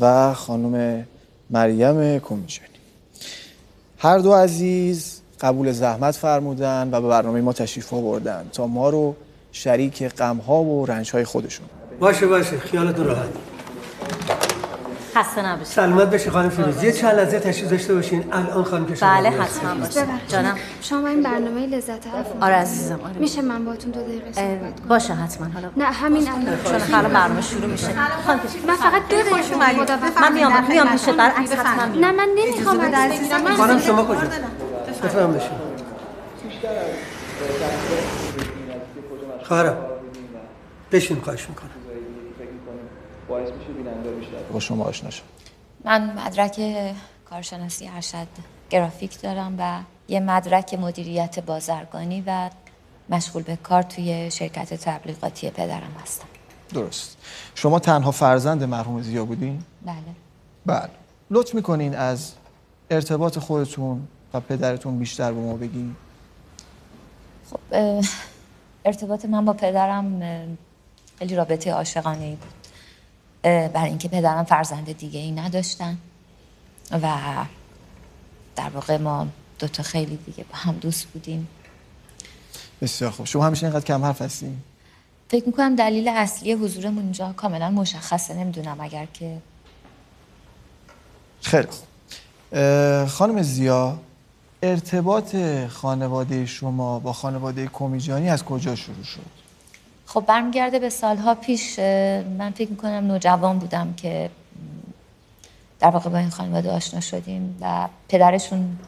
و 0.00 0.34
خانم 0.34 1.06
مریم 1.50 2.18
کمیجانی 2.18 2.68
هر 3.98 4.18
دو 4.18 4.34
عزیز 4.34 5.20
قبول 5.40 5.72
زحمت 5.72 6.14
فرمودن 6.14 6.88
و 6.92 7.00
به 7.00 7.08
برنامه 7.08 7.40
ما 7.40 7.52
تشریف 7.52 7.94
آوردن. 7.94 8.48
تا 8.52 8.66
ما 8.66 8.90
رو 8.90 9.16
شریک 9.56 10.08
غمها 10.08 10.62
و 10.62 10.86
رنجهای 10.86 11.24
خودشون. 11.24 11.66
باشه 12.00 12.26
باشه. 12.26 12.58
خیالتون 12.58 13.06
راحت. 13.06 13.28
خسته 15.14 15.46
نباشید. 15.46 15.72
سلامت 15.72 16.10
بشه 16.10 16.30
خانم 16.30 16.48
فیروز. 16.48 16.82
یه 16.82 16.92
چند 16.92 17.14
لحظه 17.14 17.40
تشریف 17.40 17.70
داشته 17.70 17.94
باشین. 17.94 18.24
الان 18.32 18.64
خانم 18.64 18.86
که 18.86 18.94
بله 18.94 19.30
حتما 19.30 19.74
باشه 19.74 20.06
جانم. 20.28 20.56
شما 20.82 21.08
این 21.08 21.22
برنامه 21.22 21.66
لذت 21.66 22.06
هفت 22.06 22.30
آره 22.40 22.54
عزیزم. 22.54 23.00
آره. 23.04 23.18
میشه 23.18 23.42
من 23.42 23.64
باتون 23.64 23.90
دو 23.90 24.02
دقیقه 24.02 24.32
صحبت 24.32 24.80
کنم؟ 24.80 24.88
باشه 24.88 25.14
حتما. 25.14 25.46
حالا 25.54 25.68
نه 25.76 25.84
همین 25.84 26.28
الان. 26.28 26.58
چون 26.64 26.94
الان 26.94 27.12
برنامه 27.12 27.40
شروع 27.40 27.66
میشه. 27.66 27.88
خانم 28.26 28.40
من 28.66 28.74
فقط 28.74 29.08
دو 29.08 29.16
دقیقه 29.16 29.30
خوش 29.30 29.52
اومدید. 29.52 29.84
خدا 29.84 29.96
من 30.20 30.32
میام 30.32 30.68
میام 30.68 30.88
پیش 30.88 31.08
قرار 31.08 31.30
عکس 31.30 31.52
حتما 31.52 31.84
نه 31.84 32.12
من 32.12 32.28
نمی‌خوام 32.38 32.76
من 32.76 33.56
خانم 33.56 33.80
شما 33.80 34.04
کجا؟ 34.04 34.20
بفهم 35.04 35.32
بشین 35.32 35.50
خواهرم. 39.44 39.76
بشین 40.92 41.20
خواهش 41.20 41.48
می‌کنم. 41.48 41.70
باعث 43.28 43.48
میشه 43.48 43.72
بیننده 43.72 44.10
بیشتر 44.10 44.32
با 44.52 44.60
شما 44.60 44.84
آشنا 44.84 45.10
شد 45.10 45.22
من 45.84 46.18
مدرک 46.18 46.60
کارشناسی 47.30 47.88
ارشد 47.88 48.26
گرافیک 48.70 49.20
دارم 49.20 49.54
و 49.58 49.80
یه 50.08 50.20
مدرک 50.20 50.74
مدیریت 50.74 51.40
بازرگانی 51.40 52.22
و 52.26 52.50
مشغول 53.08 53.42
به 53.42 53.56
کار 53.56 53.82
توی 53.82 54.30
شرکت 54.30 54.74
تبلیغاتی 54.74 55.50
پدرم 55.50 55.96
هستم. 56.02 56.26
درست. 56.74 57.16
شما 57.54 57.78
تنها 57.78 58.10
فرزند 58.10 58.64
مرحوم 58.64 59.02
زیا 59.02 59.24
بودین؟ 59.24 59.62
بله. 59.86 59.96
بله. 60.66 60.90
لطف 61.30 61.54
می‌کنین 61.54 61.94
از 61.94 62.32
ارتباط 62.90 63.38
خودتون 63.38 64.08
و 64.34 64.40
پدرتون 64.40 64.98
بیشتر 64.98 65.32
به 65.32 65.40
ما 65.40 65.54
بگین. 65.54 65.96
خب 67.50 67.58
ارتباط 68.84 69.24
من 69.24 69.44
با 69.44 69.52
پدرم 69.52 70.20
خیلی 71.18 71.34
رابطه 71.34 71.72
عاشقانه 71.72 72.24
ای 72.24 72.36
بود 72.36 72.54
برای 73.42 73.88
اینکه 73.88 74.08
پدرم 74.08 74.44
فرزند 74.44 74.92
دیگه 74.92 75.20
ای 75.20 75.32
نداشتن 75.32 75.98
و 76.90 77.08
در 78.56 78.68
واقع 78.68 78.96
ما 78.96 79.26
دوتا 79.58 79.82
خیلی 79.82 80.16
دیگه 80.16 80.44
با 80.44 80.56
هم 80.56 80.74
دوست 80.74 81.06
بودیم. 81.06 81.48
بسیار 82.82 83.10
خوب. 83.10 83.26
شما 83.26 83.46
همیشه 83.46 83.66
اینقدر 83.66 83.84
کم 83.84 84.04
حرف 84.04 84.22
هستین 84.22 84.56
فکر 85.28 85.46
می‌کنم 85.46 85.76
دلیل 85.76 86.08
اصلی 86.08 86.52
حضورمون 86.52 87.02
اینجا 87.02 87.32
کاملا 87.32 87.70
مشخصه. 87.70 88.34
نمی‌دونم 88.34 88.80
اگر 88.80 89.06
که 89.06 89.38
خیلی 91.40 91.66
خوب. 91.66 91.86
خانم 93.06 93.42
زیا 93.42 93.98
ارتباط 94.64 95.36
خانواده 95.68 96.46
شما 96.46 96.98
با 96.98 97.12
خانواده 97.12 97.66
کمیجانی 97.66 98.30
از 98.30 98.44
کجا 98.44 98.74
شروع 98.74 99.02
شد؟ 99.02 99.44
خب 100.06 100.24
برمیگرده 100.26 100.78
به 100.78 100.90
سالها 100.90 101.34
پیش 101.34 101.78
من 102.38 102.52
فکر 102.54 102.70
می‌کنم 102.70 103.06
نوجوان 103.06 103.58
بودم 103.58 103.94
که 103.96 104.30
در 105.80 105.90
واقع 105.90 106.10
با 106.10 106.18
این 106.18 106.30
خانواده 106.30 106.70
آشنا 106.70 107.00
شدیم 107.00 107.58
و 107.60 107.88
پدرشون 108.08 108.78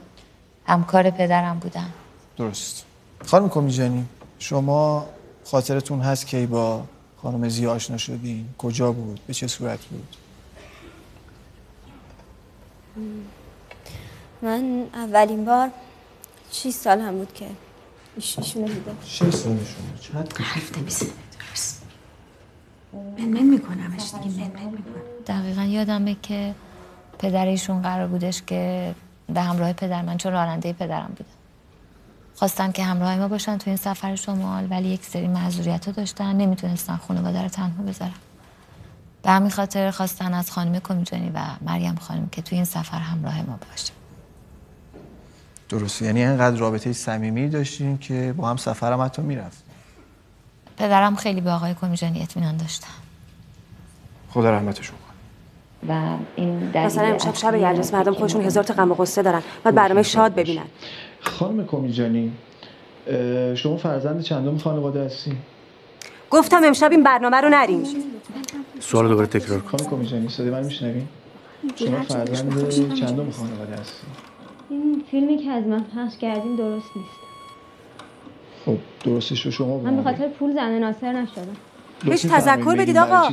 همکار 0.67 1.11
پدرم 1.11 1.59
بودن. 1.59 1.89
درست. 2.37 2.85
خانم 3.27 3.49
کمیجانی 3.49 4.07
شما 4.39 5.07
خاطرتون 5.45 6.01
هست 6.01 6.27
کی 6.27 6.47
با 6.47 6.83
خانم 7.23 7.49
زیا 7.49 7.73
آشنا 7.73 7.97
شدین؟ 7.97 8.49
کجا 8.59 8.93
بود؟ 8.93 9.21
به 9.27 9.35
چه 9.35 9.47
صورت 9.47 9.85
بود؟ 9.85 10.17
من 14.47 14.87
اولین 14.95 15.45
بار 15.45 15.71
6 16.53 16.71
سال 16.71 17.01
هم 17.01 17.19
بود 17.19 17.35
که 17.35 17.47
ایش- 18.17 18.39
ایشونو 18.39 18.67
دیدم. 18.69 18.97
شش 19.07 19.21
سال 19.23 19.31
شما. 19.65 19.97
چقدر؟ 20.01 20.45
حرف 20.45 20.79
نمی‌زنه 20.79 21.11
درست. 21.49 21.83
منمن 23.19 23.43
میکنمش 23.43 24.13
دیگه 24.23 24.49
منمن 24.49 24.71
می‌کنم. 24.71 25.03
دقیقا 25.27 25.63
یادمه 25.63 26.17
که 26.23 26.55
پدر 27.19 27.47
ایشون 27.47 27.83
قرار 27.83 28.07
بودش 28.09 28.43
که 28.43 28.95
به 29.35 29.41
همراه 29.41 29.73
پدر 29.73 30.03
من 30.03 30.17
چون 30.17 30.33
راننده 30.33 30.73
پدرم 30.73 31.07
بودم. 31.17 31.31
خواستن 32.35 32.73
که 32.73 32.85
همراه 32.85 33.17
ما 33.17 33.29
باشن 33.29 33.59
تو 33.59 33.71
این 33.71 33.77
سفر 33.77 34.17
شمال 34.17 34.67
ولی 34.71 34.89
یک 34.89 35.05
سری 35.05 35.29
معذوریت 35.29 35.91
داشتن 35.91 36.37
نمی‌تونستن 36.37 36.97
خانواده 36.97 37.43
رو 37.43 37.49
تنها 37.49 37.83
بذارن. 37.83 38.13
به 39.23 39.31
همین 39.31 39.51
خاطر 39.51 39.91
خواستن 39.91 40.35
از 40.35 40.51
خانم 40.51 40.79
کمیجانی 40.81 41.31
و 41.35 41.41
مریم 41.63 41.95
خانم 41.95 42.29
که 42.33 42.43
تو 42.43 42.57
این 42.57 42.65
سفر 42.65 42.99
همراه 42.99 43.43
ما 43.43 43.59
باشه. 43.71 43.93
درست. 45.69 46.03
یعنی 46.03 46.25
اینقدر 46.25 46.57
رابطه 46.57 46.93
صمیمی 46.93 47.49
داشتین 47.49 47.99
که 47.99 48.35
با 48.37 48.49
هم 48.49 48.57
سفرم 48.57 49.01
حتی 49.01 49.23
می‌رفت. 49.23 49.63
پدرم 50.77 51.17
خیلی 51.17 51.41
به 51.41 51.51
آقای 51.51 51.75
کمیجانی 51.81 52.23
اطمینان 52.23 52.57
داشتن. 52.57 52.89
خدا 54.31 54.51
رحمتشون 54.51 54.97
و 55.89 56.17
این 56.37 56.59
دلیل 56.59 56.87
مثلا 56.87 57.05
امشب 57.05 57.35
شب 57.35 57.55
یلداز 57.55 57.95
مردم 57.95 58.15
خودشون 58.15 58.45
هزار 58.45 58.65
تا 58.65 58.75
غم 58.75 58.91
و 58.91 58.95
غصه 58.95 59.23
دارن. 59.23 59.43
باید 59.65 59.75
برنامه 59.75 60.03
شاد 60.03 60.35
ببینن. 60.35 60.65
خانم 61.21 61.67
کمیجانی 61.67 62.33
شما 63.55 63.77
فرزند 63.77 64.21
چندم 64.23 64.59
خانواده 64.59 65.05
هستین 65.05 65.37
گفتم 66.31 66.65
امشب 66.65 66.91
این 66.91 67.03
برنامه 67.03 67.37
رو 67.37 67.49
نریم. 67.49 67.85
سوال 68.81 69.09
دوباره 69.09 69.27
تکرار 69.27 69.61
کن. 69.61 69.79
خانم 69.79 69.91
کمیجانی 69.91 70.29
صدای 70.29 70.51
من 70.51 70.65
میشنوین 70.65 71.09
شما 71.77 72.03
فرزند 72.03 72.69
چندم 72.95 73.31
خانواده 73.31 73.73
هستین 73.73 74.11
این 74.71 75.05
فیلمی 75.11 75.37
که 75.39 75.51
از 75.51 75.65
من 75.65 75.85
پخش 75.85 76.19
کردین 76.19 76.57
درست 76.57 76.87
نیست. 76.97 77.11
خب 78.67 78.77
درستش 79.05 79.47
رو 79.47 79.51
شما 79.53 79.79
من 79.79 79.97
به 79.97 80.03
خاطر 80.03 80.29
پول 80.29 80.55
زن 80.55 80.79
ناصر 80.79 81.13
نشدم. 81.13 81.57
بهش 82.05 82.23
تذکر 82.23 82.77
بدید 82.77 82.97
آقا. 82.97 83.31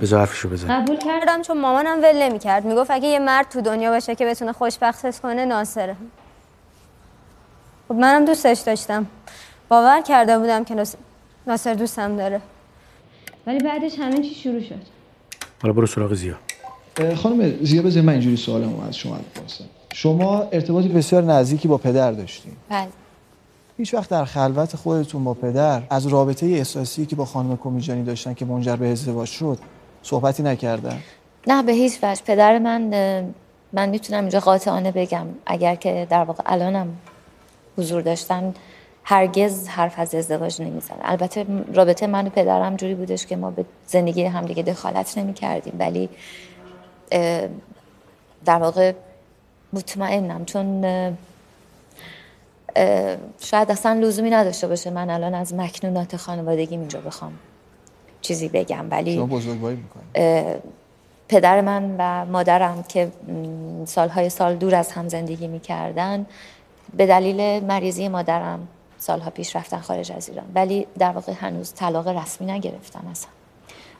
بذار 0.00 0.20
حرفشو 0.20 0.48
بزن 0.48 0.68
قبول 0.82 0.96
کردم. 0.96 1.42
چون 1.42 1.60
مامانم 1.60 1.98
ول 2.02 2.22
نمی‌کرد. 2.22 2.64
می‌گفت 2.64 2.90
اگه 2.90 3.08
یه 3.08 3.18
مرد 3.18 3.48
تو 3.48 3.60
دنیا 3.60 3.90
باشه 3.90 4.14
که 4.14 4.26
بتونه 4.26 4.52
خوشبختت 4.52 5.20
کنه 5.20 5.44
ناصره. 5.44 5.96
خب 7.88 7.94
منم 7.94 8.24
دوستش 8.24 8.60
داشتم. 8.60 9.06
باور 9.68 10.00
کرده 10.00 10.38
بودم 10.38 10.64
که 10.64 10.74
ناصر- 10.74 10.98
ناصر 11.46 11.74
دوستم 11.74 12.16
داره. 12.16 12.40
ولی 13.46 13.58
بعدش 13.58 13.98
همه 13.98 14.22
چی 14.22 14.34
شروع 14.34 14.60
شد. 14.60 14.82
حالا 15.62 15.74
برو 15.74 15.86
سراغ 15.86 16.14
زیا. 16.14 16.34
خانم 17.16 17.64
زیا 17.64 17.82
بذار 17.82 18.02
من 18.02 18.12
اینجوری 18.12 18.36
سوالمو 18.36 18.82
از 18.88 18.96
شما 18.96 19.14
بپرسم 19.14 19.64
شما 19.96 20.42
ارتباطی 20.52 20.88
بسیار 20.88 21.22
نزدیکی 21.22 21.68
با 21.68 21.78
پدر 21.78 22.12
داشتین. 22.12 22.52
بله. 22.68 22.88
هیچ 23.76 23.94
وقت 23.94 24.10
در 24.10 24.24
خلوت 24.24 24.76
خودتون 24.76 25.24
با 25.24 25.34
پدر 25.34 25.82
از 25.90 26.06
رابطه 26.06 26.46
احساسی 26.46 27.06
که 27.06 27.16
با 27.16 27.24
خانم 27.24 27.56
کمیجانی 27.56 28.04
داشتن 28.04 28.34
که 28.34 28.44
منجر 28.44 28.76
به 28.76 28.88
ازدواج 28.88 29.28
شد 29.28 29.58
صحبتی 30.02 30.42
نکردن؟ 30.42 30.98
نه 31.46 31.62
به 31.62 31.72
هیچ 31.72 31.98
وجه. 32.02 32.22
پدر 32.24 32.58
من 32.58 32.82
من 33.72 33.88
می‌تونم 33.88 34.20
اینجا 34.20 34.40
قاطعانه 34.40 34.92
بگم. 34.92 35.26
اگر 35.46 35.74
که 35.74 36.06
در 36.10 36.24
واقع 36.24 36.42
الانم 36.46 36.88
حضور 37.78 38.02
داشتن 38.02 38.54
هرگز 39.04 39.68
حرف 39.68 39.98
از 39.98 40.14
ازدواج 40.14 40.62
نمیزن 40.62 40.94
البته 41.02 41.46
رابطه 41.74 42.06
من 42.06 42.26
و 42.26 42.30
پدرم 42.30 42.76
جوری 42.76 42.94
بودش 42.94 43.26
که 43.26 43.36
ما 43.36 43.50
به 43.50 43.64
زندگی 43.86 44.24
همدیگه 44.24 44.62
دخالت 44.62 45.18
نمی 45.18 45.34
کردیم 45.34 45.74
ولی 45.78 46.08
در 48.44 48.58
واقع 48.58 48.92
مطمئنم 49.76 50.44
چون 50.44 50.84
شاید 53.40 53.70
اصلا 53.70 53.92
لزومی 53.92 54.30
نداشته 54.30 54.68
باشه 54.68 54.90
من 54.90 55.10
الان 55.10 55.34
از 55.34 55.54
مکنونات 55.54 56.16
خانوادگیم 56.16 56.80
اینجا 56.80 57.00
بخوام 57.00 57.32
چیزی 58.20 58.48
بگم. 58.48 58.86
ولی 58.90 59.18
بزرگواری 59.18 59.78
پدر 61.28 61.60
من 61.60 61.94
و 61.98 62.24
مادرم 62.24 62.84
که 62.88 63.12
سالهای 63.84 64.30
سال 64.30 64.56
دور 64.56 64.74
از 64.74 64.92
هم 64.92 65.08
زندگی 65.08 65.48
می‌کردن 65.48 66.26
به 66.96 67.06
دلیل 67.06 67.64
مریضی 67.64 68.08
مادرم 68.08 68.68
سالها 68.98 69.30
پیش 69.30 69.56
رفتن 69.56 69.80
خارج 69.80 70.12
از 70.12 70.28
ایران. 70.28 70.46
ولی 70.54 70.86
در 70.98 71.10
واقع 71.10 71.32
هنوز 71.32 71.72
طلاق 71.74 72.08
رسمی 72.08 72.52
نگرفتن 72.52 73.06
اصلا. 73.10 73.30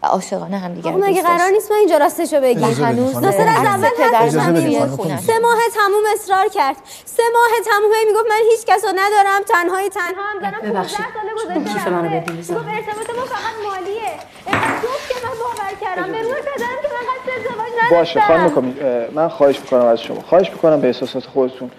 عاشقانه 0.07 0.59
هم 0.59 0.75
دیگر 0.75 0.93
خب 0.93 0.99
مگه 0.99 1.23
قرار 1.23 1.51
نیست 1.51 1.73
ما 1.73 1.79
اینجا 1.79 1.97
راستشو 1.97 2.41
بدید 2.41 2.63
هنوز. 2.63 3.17
ناصر 3.17 3.49
از 3.49 3.65
اول 3.65 3.89
کمیجانی. 3.89 5.19
سه 5.19 5.39
ماه 5.43 5.59
تموم 5.75 6.05
اصرار 6.15 6.49
کرد. 6.49 6.77
سه 7.05 7.23
ماه 7.33 7.51
تموم. 7.65 7.93
هی 7.93 8.05
می‌گفت 8.07 8.27
من 8.31 8.41
هیچ 8.51 8.67
کس 8.67 8.85
رو 8.85 8.91
ندارم. 8.91 9.41
تنهایی 9.49 9.89
تنها. 9.89 10.23
هم 10.23 10.39
دارم 10.41 10.53
15 10.53 10.71
ببخشید. 10.71 10.99
ساله 10.99 11.61
گذشته 11.61 11.73
کیف 11.73 11.89
منو. 11.89 12.09
بدین؟ 12.09 12.19
ارتباط 12.19 13.11
ما 13.19 13.25
فقط 13.25 13.57
مالیه. 13.65 14.13
اینقدر 14.47 14.75
گفت 14.83 15.09
که 15.09 15.15
من 15.27 15.35
باور 15.41 15.73
کردم. 15.81 16.13
به 16.13 16.19
روی 16.19 16.33
پدرم 16.33 16.79
که 16.83 16.89
من 16.89 17.05
قصد 17.11 17.29
ازدواج 17.39 17.73
نداشتم. 17.73 17.97
باشه 17.97 18.21
خانم 18.21 18.51
کمی 18.51 18.75
من 19.15 19.29
خواهش 19.29 19.61
می‌کنم 19.61 19.87
از 19.87 20.03
شما. 20.03 20.21
خواهش 20.21 20.51
می‌کنم 20.51 20.81
به 20.81 20.87
احساسات 20.87 21.27
خودتون. 21.27 21.71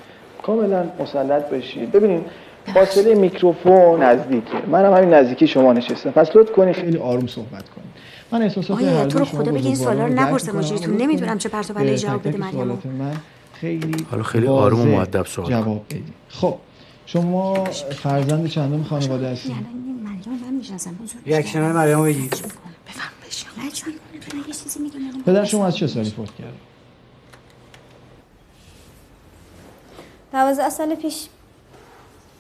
کاملا 0.44 0.86
مسلط 1.00 1.50
باشید 1.50 1.92
ببینید 1.92 2.26
فاصله 2.74 3.16
میکروفون 3.16 4.04
نزدیکه. 4.04 4.58
منم 4.68 4.94
همین 4.94 5.14
نزدیکی 5.14 5.48
شما 5.48 5.74
نشستم. 5.74 6.12
پس 6.12 6.36
لطف 6.36 6.52
کنید. 6.52 6.76
خیلی 6.76 6.98
آروم 6.98 7.28
صحبت 7.28 7.50
کنید. 7.52 7.97
من 8.32 8.42
احساسات 8.42 8.82
هر 8.82 9.06
تو 9.06 9.20
رو 9.20 9.26
شما 9.26 9.40
خدا 9.40 9.52
بگی 9.52 9.68
این 9.68 9.76
سوالا 9.76 10.06
رو 10.06 10.14
نپرسه. 10.14 10.52
مجریتون 10.52 10.98
نمی‌دونم 10.98 11.38
چه 11.38 11.50
پرت 11.50 11.70
و 11.70 11.74
به 11.74 11.80
پله‌ای 11.80 11.98
جواب 11.98 12.28
بده 12.28 12.38
مریم 12.38 13.22
خیلی 13.54 14.06
حالا 14.12 14.24
خیلی 14.24 14.48
آروم 14.48 14.82
و 14.82 14.86
مؤدب 14.86 15.26
سوال 15.26 15.48
کن. 15.48 15.54
جواب 15.54 15.86
بدید 15.86 16.14
خب 16.30 16.56
شما 17.06 17.64
فرزند 17.64 18.48
چندم 18.48 18.84
خانواده 18.84 19.30
هستید 19.30 19.52
مریم 19.52 20.40
من 20.46 20.54
می‌شناسم. 20.54 20.96
ریاکشن 21.26 21.62
مریم 21.62 22.00
مریم 22.00 22.30
پدر 25.26 25.46
شما 25.46 25.68
از 25.68 25.78
چه 25.78 25.88
سالی 25.88 26.10
فوت 26.10 26.36
کرد؟ 26.36 26.54
دوازده 30.32 30.70
سال 30.70 30.96
پیش 30.96 31.28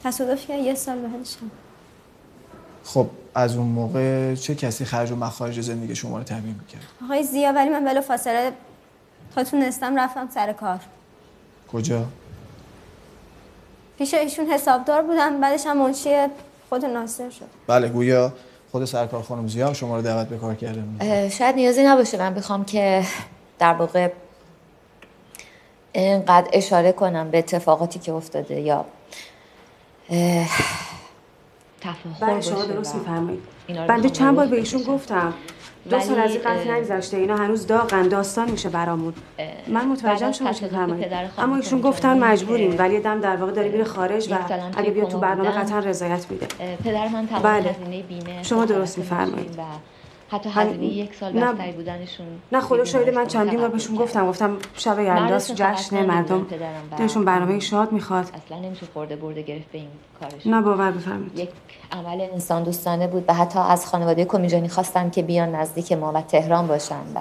تصادف 0.04 0.48
کرد 0.48 0.60
یه 0.60 0.76
سال 0.76 0.98
بعدشم 0.98 1.52
خب 2.88 3.08
از 3.36 3.56
اون 3.56 3.68
موقع 3.68 4.36
چه 4.36 4.56
کسی 4.56 4.86
خرج 4.86 5.12
و 5.12 5.16
مخارج 5.16 5.62
زندگی 5.62 5.96
شما 5.96 6.18
رو 6.18 6.24
تامین 6.24 6.56
می‌کرد؟ 6.60 6.82
آقای 7.06 7.24
زیا 7.24 7.52
ولی 7.52 7.70
من 7.70 7.86
بلا 7.86 8.02
فاصله 8.02 8.52
تا 9.36 9.44
تونستم 9.44 10.00
رفتم 10.00 10.30
سر 10.34 10.54
کار. 10.54 10.80
کجا؟ 11.74 12.06
پیش 13.98 14.14
ایشون 14.14 14.46
حسابدار 14.46 15.02
بودم 15.02 15.42
بعدش 15.42 15.66
هم 15.66 15.78
منشی 15.78 16.28
خود 16.70 16.86
ناصر 16.86 17.30
شد. 17.30 17.46
بله 17.68 17.90
گویا 17.90 18.34
خود 18.72 18.86
سرکار 18.86 19.22
خانم 19.22 19.48
زیا 19.48 19.74
شما 19.74 19.96
رو 19.96 20.02
دعوت 20.02 20.28
به 20.28 20.38
کار 20.38 20.56
کرده 20.56 21.30
شاید 21.30 21.56
نیازی 21.56 21.84
نباشه 21.84 22.18
من 22.18 22.34
بخوام 22.34 22.66
که 22.66 23.04
در 23.60 23.74
واقع 23.74 24.12
اینقدر 25.92 26.50
اشاره 26.54 26.92
کنم 26.92 27.32
به 27.32 27.38
اتفاقاتی 27.38 28.00
که 28.00 28.14
افتاده 28.14 28.62
یا 28.62 28.86
تفاخر 31.82 32.26
بله 32.26 32.42
شما 32.42 32.66
درست 32.66 32.96
میفرمایید 32.96 33.40
بنده 33.88 34.10
چند 34.10 34.36
بار 34.36 34.48
به 34.48 34.58
ایشون. 34.58 34.84
گفتم 34.84 35.34
دو 35.90 36.00
سال 36.00 36.20
از 36.20 36.32
این 36.32 36.42
قتل 36.42 36.72
نگذشته 36.72 37.18
اینا 37.18 37.36
هنوز 37.38 37.68
داغن 37.68 38.08
داستان 38.08 38.52
میشه 38.52 38.70
برامون 38.70 39.14
من 39.68 39.88
متوجهم 39.88 40.32
شما 40.32 40.54
چی 40.54 40.66
میفرمایید 40.66 41.08
خانم 41.12 41.50
اما 41.50 41.56
ایشون 41.56 41.82
گفتن 41.82 42.20
مجبوریم 42.20 42.76
ولی 42.78 43.00
دم 43.00 43.22
در 43.22 43.36
واقع 43.36 43.52
داره 43.52 43.70
میره 43.70 43.84
خارج 43.84 44.32
و 44.32 44.38
اگه 44.78 44.92
بیاد 44.92 45.08
تو 45.08 45.20
برنامه. 45.20 45.50
قطعا 45.50 45.80
رضایت 45.80 46.26
میده 46.32 46.48
پدر 46.84 47.08
من 47.08 47.28
تمام 47.28 47.42
بله. 47.42 47.76
بیمه 48.10 48.44
شما 48.44 48.66
درست 48.66 48.98
میفرمایید 48.98 49.60
حتی 50.30 50.50
هزینه 50.50 50.86
یک 50.86 51.16
سال 51.16 51.34
نه- 51.34 51.54
بستری 51.54 51.72
بودنشون 51.72 52.26
نه 52.52 52.62
خدا 52.62 52.86
شاهده 52.86 53.06
من 53.06 53.12
بیمارستان 53.12 53.44
چندین 53.46 53.60
بار 53.60 53.70
بهشون. 53.70 53.96
گفتم 53.96 54.28
گفتم 54.28 54.58
شب 54.74 54.94
فقط 54.94 55.52
جشن 55.52 56.06
مردم. 56.06 56.48
دلشون 56.98 57.26
برنامه 57.26 57.60
شاد 57.60 57.92
می‌خواد. 57.92 58.26
اصلا 58.46 58.60
نمیشه 58.60 58.86
خورده 58.94 59.16
برده 59.16 59.42
گرفت 59.42 59.72
به 59.72 59.78
این 59.78 59.88
کارش. 60.20 60.48
نه 60.48 60.62
باور 60.62 60.92
بفرمایید. 60.92 61.40
یک 61.40 61.50
عمل 61.92 62.22
انسان 62.34 62.64
دوستانه 62.64 63.08
بود 63.08 63.26
و 63.28 63.34
حتی 63.34 63.60
از 63.60 63.86
خانواده 63.86 64.26
کمیجانی 64.26 64.70
خواستم 64.70 65.10
که 65.10 65.22
بیان 65.24 65.56
نزدیک 65.56 65.92
ما 65.92 66.12
و 66.16 66.22
تهران 66.22 66.68
باشن 66.68 66.96
و 67.16 67.20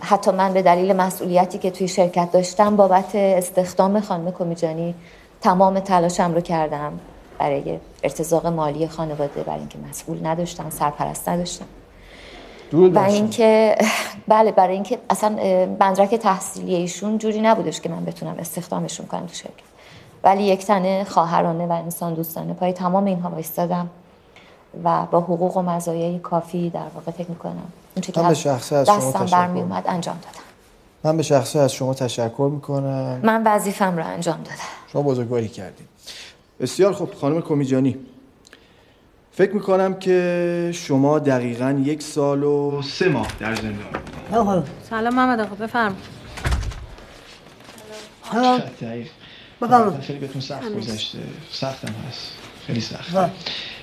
حتی 0.00 0.30
من 0.30 0.52
به 0.52 0.62
دلیل 0.62 0.92
مسئولیتی 0.92 1.58
که 1.58 1.70
توی 1.70 1.88
شرکت 1.88 2.32
داشتم 2.32 2.76
بابت 2.76 3.14
استخدام 3.14 4.00
خانم 4.00 4.30
کمیجانی 4.32 4.94
تمام 5.40 5.80
تلاشم 5.80 6.34
رو 6.34 6.40
کردم. 6.40 6.92
برای 7.38 7.78
ارتزاق 8.02 8.46
مالی 8.46 8.88
خانواده 8.88 9.42
برای 9.42 9.58
اینکه 9.58 9.78
مسئول 9.90 10.26
نداشتم 10.26 10.70
سرپرست 10.70 11.28
نداشتم 11.28 11.66
درود 12.70 12.96
و 12.96 12.98
شما. 12.98 13.04
اینکه 13.04 13.76
بله 14.28 14.52
برای 14.52 14.74
اینکه 14.74 14.98
اصلا 15.10 15.30
مدرک 15.80 16.14
تحصیلی 16.14 16.74
ایشون 16.74 17.18
جوری 17.18 17.40
نبودش 17.40 17.80
که 17.80 17.88
من 17.88 18.04
بتونم 18.04 18.34
استخدامشون 18.38 19.06
کنم 19.06 19.26
تو 19.26 19.34
شرکت. 19.34 19.64
ولی 20.24 20.42
یک 20.42 20.66
تنه 20.66 21.04
خواهرانه 21.04 21.66
و 21.66 21.72
انسان 21.72 22.14
دوستانه 22.14 22.54
پای 22.54 22.72
تمام 22.72 23.04
اینها 23.04 23.30
وایستادم 23.30 23.90
و 24.84 25.06
با 25.10 25.20
حقوق 25.20 25.56
و 25.56 25.62
مزایای 25.62 26.18
کافی 26.18 26.70
در 26.70 26.80
واقع 26.94 27.12
فکر 27.12 27.30
می‌کنم 27.30 27.52
اون 27.96 28.02
چه 28.02 28.12
که 28.12 28.20
من 28.20 28.26
به 28.26 28.30
از 28.30 28.40
شخصه 28.40 28.76
از 28.76 28.86
شما 28.86 28.96
دستم 28.96 29.24
تشکر 29.24 29.36
برمی 29.36 29.60
اومد 29.60 29.84
انجام 29.86 30.16
دادم. 30.16 30.44
من 31.04 31.16
به 31.16 31.22
شخصه 31.22 31.58
از 31.58 31.72
شما 31.72 31.94
تشکر 31.94 32.50
می‌کنم. 32.52 33.20
من 33.22 33.42
وظیفم 33.46 33.96
رو 33.96 34.06
انجام 34.06 34.36
دادم. 34.36 34.56
شما 34.92 35.02
بزرگواری 35.02 35.48
کردید. 35.48 35.88
بسیار 36.60 36.92
خوب. 36.92 37.14
خانم 37.14 37.40
کمیجانی. 37.40 37.96
فکر 39.32 39.52
می‌کنم 39.52 39.94
که 39.94 40.70
شما 40.74 41.18
دقیقا 41.18 41.82
یک 41.84 42.02
سال 42.02 42.42
و 42.42 42.82
سه 42.82 43.08
ماه 43.08 43.28
در 43.40 43.54
زندان 43.54 44.02
سلام 44.90 45.14
محمد 45.14 45.40
آقا 45.40 45.54
بفرم 45.54 45.96
دقیق 48.80 49.06
بفرمایید. 49.62 50.00
خیلی 50.00 50.18
بهتون 50.18 50.40
سخت. 50.40 50.74
گذشته. 50.74 51.18
سختم 51.50 51.94
هست. 52.08 52.32
خیلی 52.66 52.80
سخت. 52.80 53.14
بله. 53.14 53.30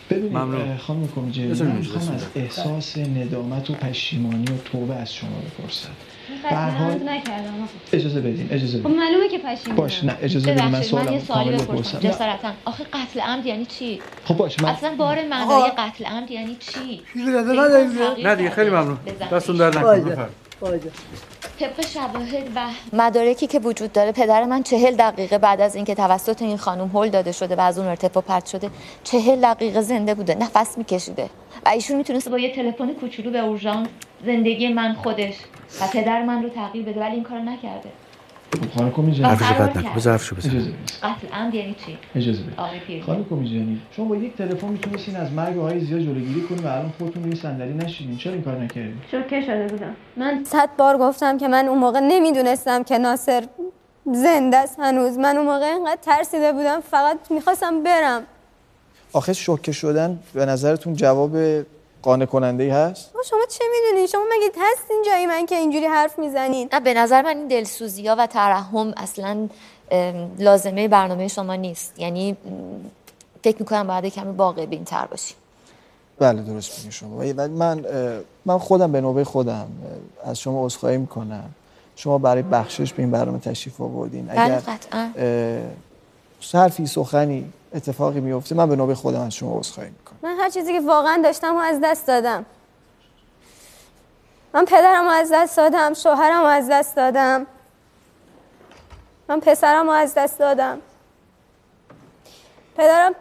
ببینید 0.09 0.77
خانم 0.77 1.07
بذار 1.49 1.67
من 1.67 1.81
از. 1.81 2.25
احساس 2.35 2.97
ندامت 2.97 3.69
و 3.69 3.73
پشیمانی 3.73 4.45
و 4.45 4.57
توبه 4.71 4.95
از 4.95 5.13
شما 5.13 5.29
بپرسم. 5.29 5.89
حال 6.49 7.09
نکردم. 7.09 7.69
اجازه 7.93 8.19
بدین 8.19 8.47
اجازه 8.51 8.77
خب 8.77 8.83
بدین. 8.83 8.99
معلومه 8.99 9.29
که 9.29 9.37
پشیمونم. 9.37 9.75
باش 9.75 10.03
نه 10.03 10.17
اجازه 10.21 10.51
بدین 10.51 10.63
من 10.63 10.71
ببخشید، 10.71 10.95
من 10.95 11.13
یه 11.13 11.19
سوالی 11.19 11.57
بپرسم. 11.57 11.99
جسارتا. 11.99 12.51
آخه 12.65 12.83
قتل 12.83 13.19
عمد 13.19 13.45
یعنی 13.45 13.65
چی؟ 13.65 14.01
خب 14.25 14.37
باش 14.37 14.59
من 14.59 14.69
اصلا 14.69 14.95
بار 14.95 15.23
معنای 15.25 15.71
قتل 15.77 16.05
عمد 16.05 16.31
یعنی 16.31 16.57
چی؟ 16.59 17.01
نه 18.23 18.35
دیگه 18.35 18.49
خیلی 18.49 18.69
ممنون. 18.69 18.97
دستون 19.31 19.57
در 19.57 19.69
نکنه. 19.69 19.99
بفرمایید. 19.99 20.91
طبق 21.59 21.87
شواهد 21.87 22.47
و 22.55 22.59
مدارکی 22.93 23.47
که 23.47 23.59
وجود 23.59 23.91
داره 23.91 24.11
پدر 24.11 24.43
من 24.43 24.63
چهل 24.63 24.95
دقیقه 24.95 25.37
بعد 25.37 25.61
از 25.61 25.75
اینکه 25.75 25.95
توسط 25.95 26.41
این 26.41 26.57
خانم 26.57 26.91
هل 26.97 27.09
داده 27.09 27.31
شده 27.31 27.55
و 27.55 27.61
از 27.61 27.79
اون 27.79 27.87
ارتفاع 27.87 28.23
پرت 28.23 28.45
شده 28.45 28.69
چهل 29.03 29.41
دقیقه 29.41 29.81
زنده 29.81 30.13
بوده 30.13 30.35
نفس 30.35 30.77
میکشیده. 30.77 31.29
و 31.65 31.69
ایشون 31.69 31.97
می‌تونسته 31.97 32.29
با 32.29 32.39
یه 32.39 32.55
تلفن 32.55 32.93
کوچولو 32.93 33.31
به 33.31 33.39
اورژانس 33.39 33.87
زندگی 34.25 34.73
من 34.73 34.93
خودش 34.93 35.33
و 35.81 35.87
پدر 35.93 36.23
من 36.23 36.43
رو 36.43 36.49
تغییر 36.49 36.85
بده 36.85 36.99
ولی 36.99 37.15
این 37.15 37.23
کارو 37.23 37.41
نکرده. 37.41 37.89
خانم 38.75 38.87
نکن. 38.87 39.11
بذار 39.95 40.11
حرفشو 40.11 40.35
بزن. 40.35 40.73
قتل 41.03 41.55
یعنی 41.55 41.75
چی؟ 41.85 41.97
اجازه 42.15 42.43
پیر 42.87 43.03
خانم 43.03 43.25
کمیجانی 43.29 43.81
شما 43.95 44.05
با 44.05 44.15
یک 44.15 44.37
تلفن 44.37 44.67
می‌تونستین 44.67 45.15
از 45.15 45.31
مرگ 45.33 45.57
آقای 45.57 45.79
زیاد 45.79 45.99
جلوگیری 45.99 46.41
کنین 46.41 46.63
و 46.63 46.67
الان 46.67 46.93
خودتون 46.97 47.23
روی 47.23 47.35
صندلی 47.35 47.73
نشینین. 47.73 48.17
چرا 48.17 48.33
این 48.33 48.43
کار 48.43 48.55
نکردین؟ 48.55 48.97
شوکه 49.11 49.41
شده 49.41 49.67
بودم. 49.67 49.95
من 50.17 50.43
صد 50.43 50.69
بار 50.77 50.97
گفتم 50.97 51.37
که 51.37 51.47
من 51.47 51.67
اون 51.67 51.77
موقع 51.77 51.99
نمی‌دونستم 51.99 52.83
که 52.83 52.97
ناصر 52.97 53.43
زنده 54.05 54.57
است 54.57 54.79
هنوز. 54.79 55.17
من 55.17 55.37
اون 55.37 55.45
موقع 55.45 55.65
اینقدر 55.65 56.01
ترسیده 56.01 56.51
بودم 56.51 56.79
فقط 56.79 57.17
می‌خواستم 57.29 57.83
برم. 57.83 58.23
آخه 59.13 59.33
شوکه 59.33 59.71
شدن 59.71 60.19
به 60.33 60.45
نظرتون 60.45 60.93
جواب 60.93 61.37
قانع 62.01 62.25
کننده 62.25 62.63
ای 62.63 62.69
هست 62.69 63.11
شما 63.29 63.39
چه 63.49 63.63
می‌دونین 63.71 64.07
شما 64.07 64.21
مگه 64.21 64.51
هستین 64.71 65.03
جایی 65.05 65.25
من 65.25 65.45
که 65.45 65.55
اینجوری 65.55 65.85
حرف 65.85 66.19
می‌زنین؟ 66.19 66.69
نه 66.73 66.79
به 66.79 66.93
نظر 66.93 67.21
من 67.21 67.37
این 67.37 67.47
دلسوزی 67.47 68.07
ها 68.07 68.15
و 68.19 68.27
ترحم 68.27 68.93
اصلا 68.97 69.47
لازمه 70.39 70.87
برنامه 70.87 71.27
شما 71.27 71.55
نیست. 71.55 71.99
یعنی 71.99 72.37
فکر 73.43 73.57
می‌کنم 73.59 73.87
باید 73.87 74.05
کمی 74.05 74.31
واقع 74.31 74.65
بین 74.65 74.83
تر 74.83 75.05
باشی 75.05 75.35
بله 76.19 76.41
درست 76.41 76.77
میگین 76.77 76.91
شما. 76.91 77.17
ولی 77.17 77.33
من 77.33 77.85
من 78.45 78.57
خودم 78.57 78.91
به 78.91 79.01
نوبه 79.01 79.23
خودم. 79.23 79.67
از 80.23 80.39
شما 80.39 80.65
عذرخواهی 80.65 80.97
می‌کنم. 80.97 81.49
شما 81.95 82.17
برای 82.17 82.41
بخشش 82.41 82.93
به 82.93 83.03
این 83.03 83.11
برنامه 83.11 83.39
تشریف 83.39 83.81
آوردین. 83.81 84.25
بله 84.25 84.41
اگر 84.41 84.61
حرفی 86.53 86.87
سخنی 86.87 87.53
اتفاقی 87.73 88.19
میفته. 88.19 88.55
من 88.55 88.69
به 88.69 88.75
نوبه 88.75 88.95
خودم 88.95 89.21
از 89.21 89.35
شما 89.35 89.59
عذرخواهی 89.59 89.89
می‌کنم. 89.89 90.19
من 90.21 90.39
هر 90.39 90.49
چیزی 90.49 90.73
که 90.73 90.79
واقعا 90.79 91.21
داشتم 91.23 91.55
از 91.55 91.79
دست 91.83 92.07
دادم. 92.07 92.45
من 94.53 94.65
پدرم 94.65 95.07
از 95.07 95.31
دست 95.33 95.57
دادم 95.57 95.93
شوهرم 95.93 96.45
از 96.45 96.69
دست 96.71 96.95
دادم. 96.95 97.47
من 99.27 99.39
پسرم 99.39 99.89
از 99.89 100.13
دست 100.13 100.39
دادم. 100.39 100.81
پدرم 102.77 103.15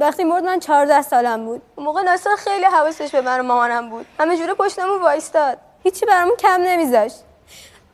وقتی 0.00 0.24
مرد 0.24 0.44
من 0.44 0.60
چهارده 0.60 1.02
سالم 1.02 1.44
بود. 1.44 1.62
اون 1.76 1.86
موقع 1.86 2.02
ناصر 2.02 2.36
خیلی 2.38 2.64
حواسش 2.64 3.10
به 3.10 3.20
من 3.20 3.40
و 3.40 3.42
مامانم 3.42 3.90
بود. 3.90 4.06
همه 4.18 4.36
جوره 4.36 4.54
پشتمون 4.54 5.02
وایستاد. 5.02 5.58
هیچی 5.82 6.06
برامون 6.06 6.36
کم 6.36 6.60
نمیذاشت. 6.62 7.16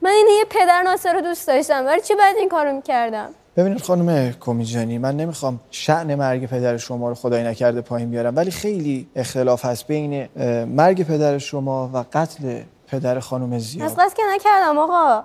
من 0.01 0.11
این 0.11 0.28
یه 0.38 0.44
پدر 0.44 0.82
ناصر 0.82 1.12
رو 1.14 1.20
دوست 1.20 1.46
داشتم. 1.46 1.86
ولی 1.86 2.01
چی 2.01 2.14
بعد 2.14 2.36
این 2.36 2.48
کارو 2.48 2.72
می‌کردم؟ 2.72 3.34
ببینید 3.57 3.82
خانم 3.82 4.32
کمیجانی 4.40 4.98
من 4.98 5.16
نمی‌خوام 5.16 5.61
شعن 5.70 6.14
مرگ 6.14 6.46
پدر 6.46 6.76
شما 6.76 7.09
رو 7.09 7.14
خدای 7.14 7.44
نکرده 7.44 7.80
پایین 7.80 8.11
بیارم 8.11 8.36
ولی 8.36 8.51
خیلی 8.51 9.09
اختلاف 9.16 9.64
هست 9.64 9.86
بین 9.86 10.28
مرگ 10.64 11.03
پدر 11.03 11.38
شما 11.38 11.90
و 11.94 12.05
قتل 12.12 12.62
پدر 12.86 13.20
خانم 13.20 13.53
از 13.53 13.62
زیاد 13.62 13.90
قصد 13.90 14.16
که 14.16 14.22
نکردم 14.34 14.78
آقا. 14.78 15.22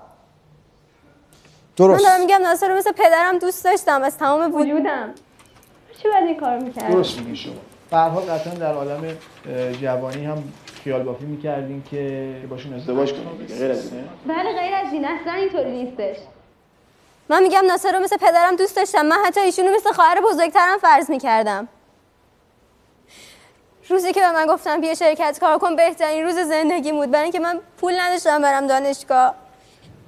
درست. 1.76 2.04
من 2.04 2.10
دارم 2.10 2.22
میگم 2.22 2.40
ناصر 2.44 2.70
رو 2.70 2.76
مثل 2.76 2.92
پدرم 2.92 3.40
دوست 3.40 3.64
داشتم 3.64 4.04
از 4.04 4.18
تمام 4.18 4.56
وجودم. 4.56 5.10
چی 6.02 6.10
بعد 6.10 6.24
این 6.24 6.40
کار 6.40 6.60
می‌کردم 6.60 6.94
درست 6.94 7.20
میگین 7.20 7.36
شما. 7.36 7.54
به 7.90 7.98
هر 7.98 8.10
حال 8.10 8.24
قطعا 8.24 8.54
در 8.54 8.74
عالم 8.74 9.04
جوانی 9.82 10.26
هم 10.26 10.44
خیال 10.84 11.04
بافی 11.04 11.26
می‌کردین 11.26 11.84
که 11.92 12.36
باشون 12.50 12.74
ازدواج 12.74 13.14
کنید 13.14 13.48
دیگه 13.48 13.60
غیر 13.60 13.72
از 13.72 13.92
اینه 13.92 14.04
بله 14.28 14.60
غیر 14.60 14.74
از 14.74 14.94
این 14.94 15.06
اصلا 15.06 15.34
اینطوری 15.34 15.84
نیستش. 15.84 16.18
من 17.30 17.44
میگم 17.44 17.64
ناصر 17.68 17.92
رو 17.92 18.00
مثل 18.00 18.18
پدرم 18.18 18.56
دوست 18.56 18.76
داشتم. 18.76 19.06
من 19.06 19.18
حتی 19.26 19.40
ایشونو 19.40 19.76
مثل 19.76 19.92
خواهر 19.92 20.22
بزرگترم 20.22 20.78
فرض 20.78 21.10
می‌کردم. 21.10 21.68
روزی 23.90 24.14
که 24.14 24.20
به 24.20 24.32
من 24.32 24.46
گفتم 24.48 24.82
بیا 24.82 24.94
شرکت 24.94 25.38
کار 25.40 25.58
کن 25.58 25.76
بهترین 25.76 26.26
روز 26.26 26.36
زندگی 26.36 26.92
بود. 26.92 27.12
برای 27.12 27.24
اینکه 27.24 27.40
من 27.40 27.60
پول 27.78 28.00
نداشتم 28.00 28.42
برم 28.42 28.68
دانشگاه. 28.68 29.36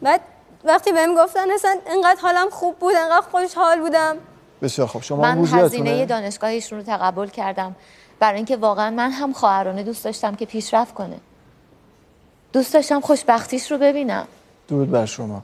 بعد 0.02 0.22
وقتی 0.64 0.92
بهم 0.92 1.16
گفتن 1.16 1.52
اصلا 1.52 1.78
انقدر 1.88 2.22
حالم 2.22 2.50
خوب 2.50 2.76
بود 2.76 2.96
انقدر 2.96 3.28
خوشحال 3.32 3.80
بودم. 3.80 4.18
بسیار 4.62 4.88
خوب. 4.88 5.02
شما 5.02 5.22
من 5.22 5.46
هزینه؟ 5.46 6.06
دانشگاه 6.06 6.50
ایشون 6.50 6.80
رو 6.80 6.86
تقبل 6.86 7.28
کردم. 7.28 7.76
برای 8.20 8.36
اینکه 8.36 8.58
واقعا 8.58 8.90
من 8.90 9.12
هم 9.12 9.34
خواهرانه 9.34 9.84
دوست 9.84 10.04
داشتم 10.04 10.36
که 10.36 10.46
پیشرفت 10.46 10.94
کنه. 10.94 11.18
دوست 12.54 12.74
داشتم 12.74 13.00
خوشبختیش 13.00 13.72
رو 13.72 13.78
ببینم. 13.78 14.28
درود 14.68 14.92
بر 14.92 15.06
شما. 15.06 15.42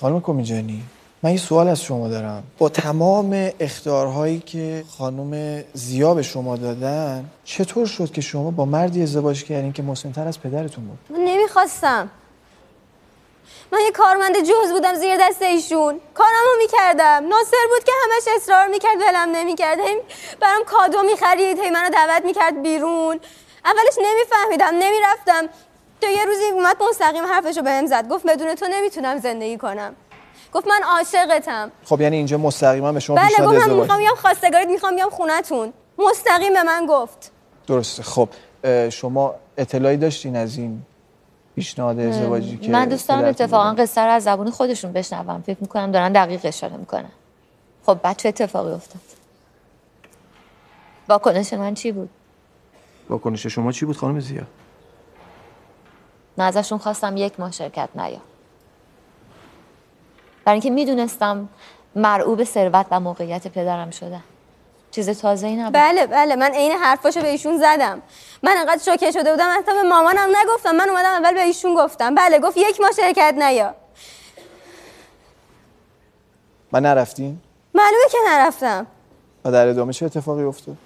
خانم 0.00 0.20
کمیجانی 0.20 0.82
من 1.22 1.30
یه 1.30 1.36
سوال 1.36 1.68
از 1.68 1.82
شما 1.82 2.08
دارم. 2.08 2.42
با 2.58 2.68
تمام 2.68 3.50
اختیارهایی 3.60 4.40
که 4.40 4.84
خانم 4.98 5.62
زیا 5.74 6.14
به 6.14 6.22
شما 6.22 6.56
دادن 6.56 7.30
چطور 7.44 7.86
شد 7.86 8.12
که 8.12 8.20
شما 8.20 8.50
با 8.50 8.64
مردی 8.64 9.02
ازدواج 9.02 9.44
کردین 9.44 9.72
که 9.72 9.82
مسنتر 9.82 10.28
از 10.28 10.40
پدرتون 10.40 10.84
بود؟ 10.84 10.98
من 11.10 11.24
نمی‌خواستم. 11.24 12.10
من 13.72 13.78
یه 13.84 13.92
کارمند 13.92 14.36
جز 14.40 14.72
بودم 14.72 14.94
زیر 14.94 15.16
دست 15.20 15.42
ایشون. 15.42 16.00
کارمو 16.14 16.52
می‌کردم. 16.58 17.28
ناصر 17.28 17.64
بود 17.70 17.84
که 17.84 17.92
همش 18.04 18.22
اصرار 18.36 18.66
می‌کرد 18.66 18.96
ولم 18.96 19.28
نمی‌کرد. 19.36 19.78
برام 20.40 20.64
کادو 20.66 21.02
می‌خرید 21.02 21.58
هی 21.58 21.70
منو 21.70 21.90
دعوت 21.90 22.24
می‌کرد 22.24 22.62
بیرون. 22.62 23.20
اولش 23.64 23.94
نمیفهمیدم 24.02 24.74
نمی‌رفتم. 24.78 25.48
تو 26.00 26.06
یه 26.06 26.24
روزی 26.24 26.44
اومد 26.54 26.76
مستقیم 26.90 27.24
حرفشو 27.24 27.62
بهم 27.62 27.86
زد. 27.86 28.08
گفت 28.08 28.26
بدون 28.26 28.54
تو 28.54 28.66
نمی‌تونم 28.70 29.18
زندگی 29.18 29.58
کنم. 29.58 29.94
گفت 30.52 30.66
من 30.66 30.80
عاشقتم. 30.96 31.70
خب 31.84 32.00
یعنی 32.00 32.16
اینجا 32.16 32.38
مستقیما 32.38 32.92
به 32.92 33.00
شما 33.00 33.16
بله 33.16 33.26
پیشنهاد 33.28 33.48
گفت 33.48 33.56
من 33.56 33.62
ازدواج 33.62 33.80
می‌خوام 33.80 33.98
بیام 33.98 34.14
خواستگاریت 34.14 34.68
می‌خوام 34.68 34.94
بیام 34.94 35.10
خونتون. 35.10 35.72
مستقیم 35.98 36.52
به 36.52 36.62
من 36.62 36.86
گفت. 36.88 37.30
درسته 37.66 38.02
خب 38.02 38.28
شما 38.90 39.34
اطلاعی 39.56 39.96
داشتین 39.96 40.36
از 40.36 40.58
این 40.58 40.82
پیشنهاد 41.54 42.00
ازدواجی 42.00 42.56
که 42.56 42.70
من 42.70 42.88
دوست 42.88 43.08
دارم 43.08 43.24
اتفاقا 43.24 43.74
قصه 43.74 44.00
رو 44.00 44.10
از 44.10 44.22
زبون 44.24 44.50
خودشون 44.50 44.92
بشنوم. 44.92 45.42
فکر 45.46 45.58
می‌کنم 45.60 45.92
دارن 45.92 46.12
دقیق 46.12 46.40
اشاره 46.44 46.76
می‌کنن. 46.76 47.10
خب 47.86 47.98
بعد 48.02 48.16
چه 48.16 48.28
اتفاقی 48.28 48.72
افتاد؟ 48.72 49.00
واکنش 51.08 51.52
من 51.52 51.74
چی 51.74 51.92
بود؟ 51.92 52.10
واکنش 53.08 53.46
شما 53.46 53.72
چی 53.72 53.84
بود 53.84 53.96
خانم 53.96 54.20
زیا 54.20 54.42
من 56.40 56.46
ازشون 56.46 56.78
خواستم 56.78 57.16
یک 57.16 57.40
ماه 57.40 57.50
شرکت 57.50 57.88
نیا 57.94 58.20
برای 60.44 60.54
اینکه 60.54 60.70
می‌دونستم 60.70 61.48
مرعوب 61.96 62.44
ثروت 62.44 62.86
و 62.90 63.00
موقعیت 63.00 63.48
پدرم 63.48 63.90
شدم 63.90 64.22
چیز 64.90 65.20
تازه 65.20 65.46
ای 65.46 65.56
نبود. 65.56 65.72
بله 65.72 66.06
بله. 66.06 66.36
من 66.36 66.50
عین 66.54 66.72
حرفاشو 66.72 67.20
به 67.20 67.28
ایشون 67.28 67.58
زدم. 67.58 68.02
من 68.42 68.56
انقدر 68.56 68.82
شوکه 68.82 69.10
شده 69.10 69.30
بودم 69.30 69.54
حتی 69.58 69.72
به 69.72 69.82
مامانم 69.82 70.28
نگفتم. 70.36 70.70
من 70.70 70.88
اومدم 70.88 71.12
اول 71.12 71.34
به 71.34 71.40
ایشون 71.40 71.74
گفتم. 71.74 72.14
بله 72.14 72.38
گفت 72.38 72.56
یک 72.56 72.80
ماه 72.80 72.90
شرکت 72.92 73.34
نیا 73.38 73.74
من 76.72 76.82
نرفتین؟ 76.82 77.40
معلومه 77.74 78.04
که 78.10 78.18
نرفتم. 78.28 78.86
و 79.44 79.52
در 79.52 79.68
ادامه 79.68 79.92
چه 79.92 80.06
اتفاقی 80.06 80.42
افتاد؟ 80.42 80.76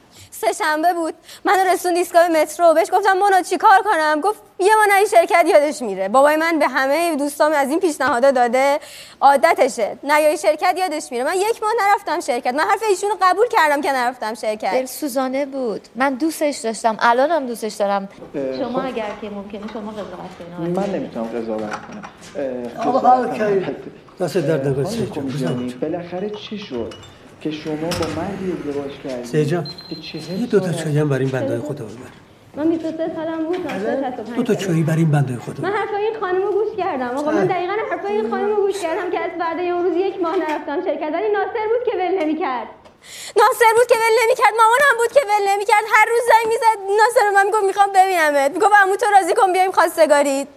سه 0.46 0.64
شنبه 0.64 0.92
بود. 0.92 1.14
منو 1.44 1.70
رسون 1.72 1.96
ایستگاه 1.96 2.28
مترو. 2.28 2.74
بهش 2.74 2.88
گفتم 2.92 3.12
مونا 3.18 3.42
چی 3.42 3.56
کار 3.56 3.82
کنم؟ 3.84 4.20
گفت 4.20 4.42
یه 4.58 4.74
ما 4.74 4.94
نری 4.94 5.06
شرکت 5.06 5.44
یادش 5.46 5.82
میره. 5.82 6.08
بابای 6.08 6.36
من 6.36 6.58
به 6.58 6.68
همه 6.68 7.16
دوستام 7.16 7.52
از 7.52 7.70
این 7.70 7.80
پیشنهادا 7.80 8.30
داده 8.30 8.78
عادتشه. 9.20 9.96
نیای 10.02 10.38
شرکت 10.38 10.74
یادش 10.78 11.12
میره. 11.12 11.24
من 11.24 11.34
یک 11.34 11.62
ماه 11.62 11.72
نرفتم 11.80 12.20
شرکت. 12.20 12.54
من 12.54 12.64
حرف 12.64 12.82
ایشونو 12.88 13.14
قبول 13.22 13.46
کردم 13.48 13.80
که 13.80 13.92
نرفتم 13.92 14.34
شرکت. 14.34 14.72
دلسوزانه 14.72 15.46
بود. 15.46 15.88
من 15.94 16.14
دوستش 16.14 16.56
داشتم. 16.58 16.96
الانم 17.00 17.46
دوستش 17.46 17.74
دارم. 17.74 18.08
شما 18.34 18.80
خب. 18.80 18.86
اگر 18.86 19.10
که 19.20 19.30
ممکنه 19.30 19.72
شما 19.72 19.90
قضاوت 19.90 20.58
کنید. 20.58 20.78
من 20.78 20.90
نمی‌تونم 20.94 21.26
قضاوت 21.26 21.60
کنم. 21.60 22.02
آقا 22.88 23.24
کنم. 23.24 23.34
کردی. 23.34 23.66
دست 24.20 24.36
درد. 24.38 24.86
کمیجانی، 25.14 25.74
بالاخره 25.74 26.30
چی 26.30 26.58
شد؟ 26.58 26.94
که 27.44 27.50
شما 27.50 27.88
با 28.00 28.06
مردی 28.16 28.46
ازدواج 28.52 28.92
کردید. 29.04 29.24
سه 29.24 29.44
جان 29.44 29.64
که 29.90 29.96
چهل 29.96 30.40
یه 30.40 30.46
دو 30.46 30.60
تا 30.60 30.66
هم 31.00 31.08
برای 31.08 31.24
این 31.24 31.32
بنده 31.32 31.58
خدا 31.58 31.84
ببر 31.84 32.12
من 32.56 32.68
23 32.68 33.10
سالم 33.16 33.44
بود 33.44 33.60
ناصر 33.66 34.10
دو 34.36 34.42
تا 34.42 34.54
چایی 34.54 34.82
برای 34.82 34.98
این 34.98 35.10
بنده 35.10 35.36
خدا 35.36 35.62
من 35.62 35.72
حرفای 35.76 36.04
این 36.04 36.20
خانم 36.20 36.42
رو 36.42 36.52
گوش 36.52 36.76
کردم. 36.78 37.16
آقا 37.16 37.30
من 37.30 37.46
دقیقا 37.46 37.76
حرفای 37.90 38.12
این 38.12 38.30
خانم 38.30 38.48
رو 38.48 38.56
گوش 38.56 38.78
کردم 38.82 39.10
که 39.10 39.20
از 39.20 39.30
بعد 39.40 39.58
اون 39.60 39.84
روز 39.84 39.96
یک 39.96 40.22
ماه 40.22 40.36
نرفتم 40.36 40.84
شرکت. 40.84 41.10
ولی 41.12 41.28
ناصر 41.28 41.64
بود 41.70 41.82
که 41.86 41.98
ول 41.98 42.14
نمی‌کرد. 42.20 42.68
ناصر 43.36 43.70
بود 43.76 43.86
که 43.86 43.94
ول 43.94 44.14
نمی‌کرد. 44.22 44.54
مامانم 44.60 44.96
بود 44.98 45.12
که 45.12 45.20
ول 45.30 45.48
نمی‌کرد. 45.48 45.84
هر 45.94 46.06
روز 46.10 46.22
زنگ 46.30 46.46
می‌زد 46.52 46.78
ناصر 47.00 47.30
به 47.30 47.34
من 47.36 47.46
می‌گفت 47.46 47.64
می‌خوام 47.64 47.90
ببینمت. 47.94 48.50
می‌گفت 48.50 48.74
عمو 48.82 48.96
تو 48.96 49.06
راضی 49.16 49.34
کن 49.34 49.52
بیایم 49.52 49.72
خواستگاریت. 49.72 50.48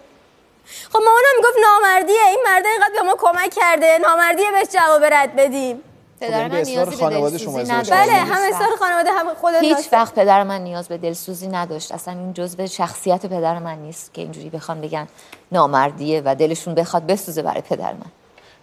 خب 0.92 0.98
مامانم 0.98 1.34
می‌گفت 1.36 1.58
نامردیه. 1.66 2.24
این 2.28 2.40
مرد 2.46 2.66
اینقدر 2.66 2.94
به 2.94 3.02
ما 3.02 3.14
کمک 3.18 3.50
کرده. 3.60 3.98
نامردیه 3.98 4.50
بهش 4.52 4.68
جواب 4.76 5.04
رد 5.04 5.36
بدیم. 5.36 5.82
پدر 6.20 6.48
من 6.48 6.60
نیازی 6.60 6.96
به 6.96 7.10
دلسوزی 7.10 7.72
نداشت. 7.72 7.92
بله 7.92 8.12
هم 8.12 8.54
اصرار 8.54 8.76
خانواده 8.78 9.10
هم 9.12 9.34
خود 9.34 9.54
هیچ. 9.60 9.92
وقت 9.92 10.14
پدر 10.14 10.42
من 10.42 10.60
نیاز 10.60 10.88
به 10.88 10.98
دلسوزی 10.98 11.48
نداشت. 11.48 11.92
اصلا 11.92 12.14
این 12.14 12.32
جزء 12.32 12.66
شخصیت 12.66 13.26
پدر 13.26 13.58
من 13.58 13.78
نیست 13.78 14.14
که 14.14 14.22
اینجوری 14.22 14.50
بخوان 14.50 14.80
بگن 14.80 15.08
نامردیه 15.52 16.22
و 16.24 16.34
دلشون 16.34 16.74
بخواد 16.74 17.06
بسوزه 17.06 17.42
برای 17.42 17.60
پدر 17.60 17.92
من. 17.92 18.10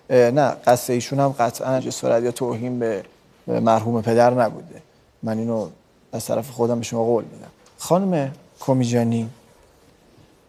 نه 0.09 0.55
قصد 0.67 0.91
ایشون 0.91 1.19
هم 1.19 1.35
قطعا 1.39 1.79
جسارت 1.79 2.23
یا 2.23 2.31
توهین 2.31 2.79
به 2.79 3.03
به 3.47 3.59
مرحوم 3.59 4.01
پدر 4.01 4.29
نبوده. 4.29 4.81
من 5.23 5.37
اینو 5.37 5.69
از 6.13 6.25
طرف 6.25 6.49
خودم 6.49 6.79
به 6.79 6.85
شما 6.85 7.03
قول 7.03 7.23
میدم. 7.23 7.51
خانم 7.77 8.31
کمیجانی. 8.59 9.29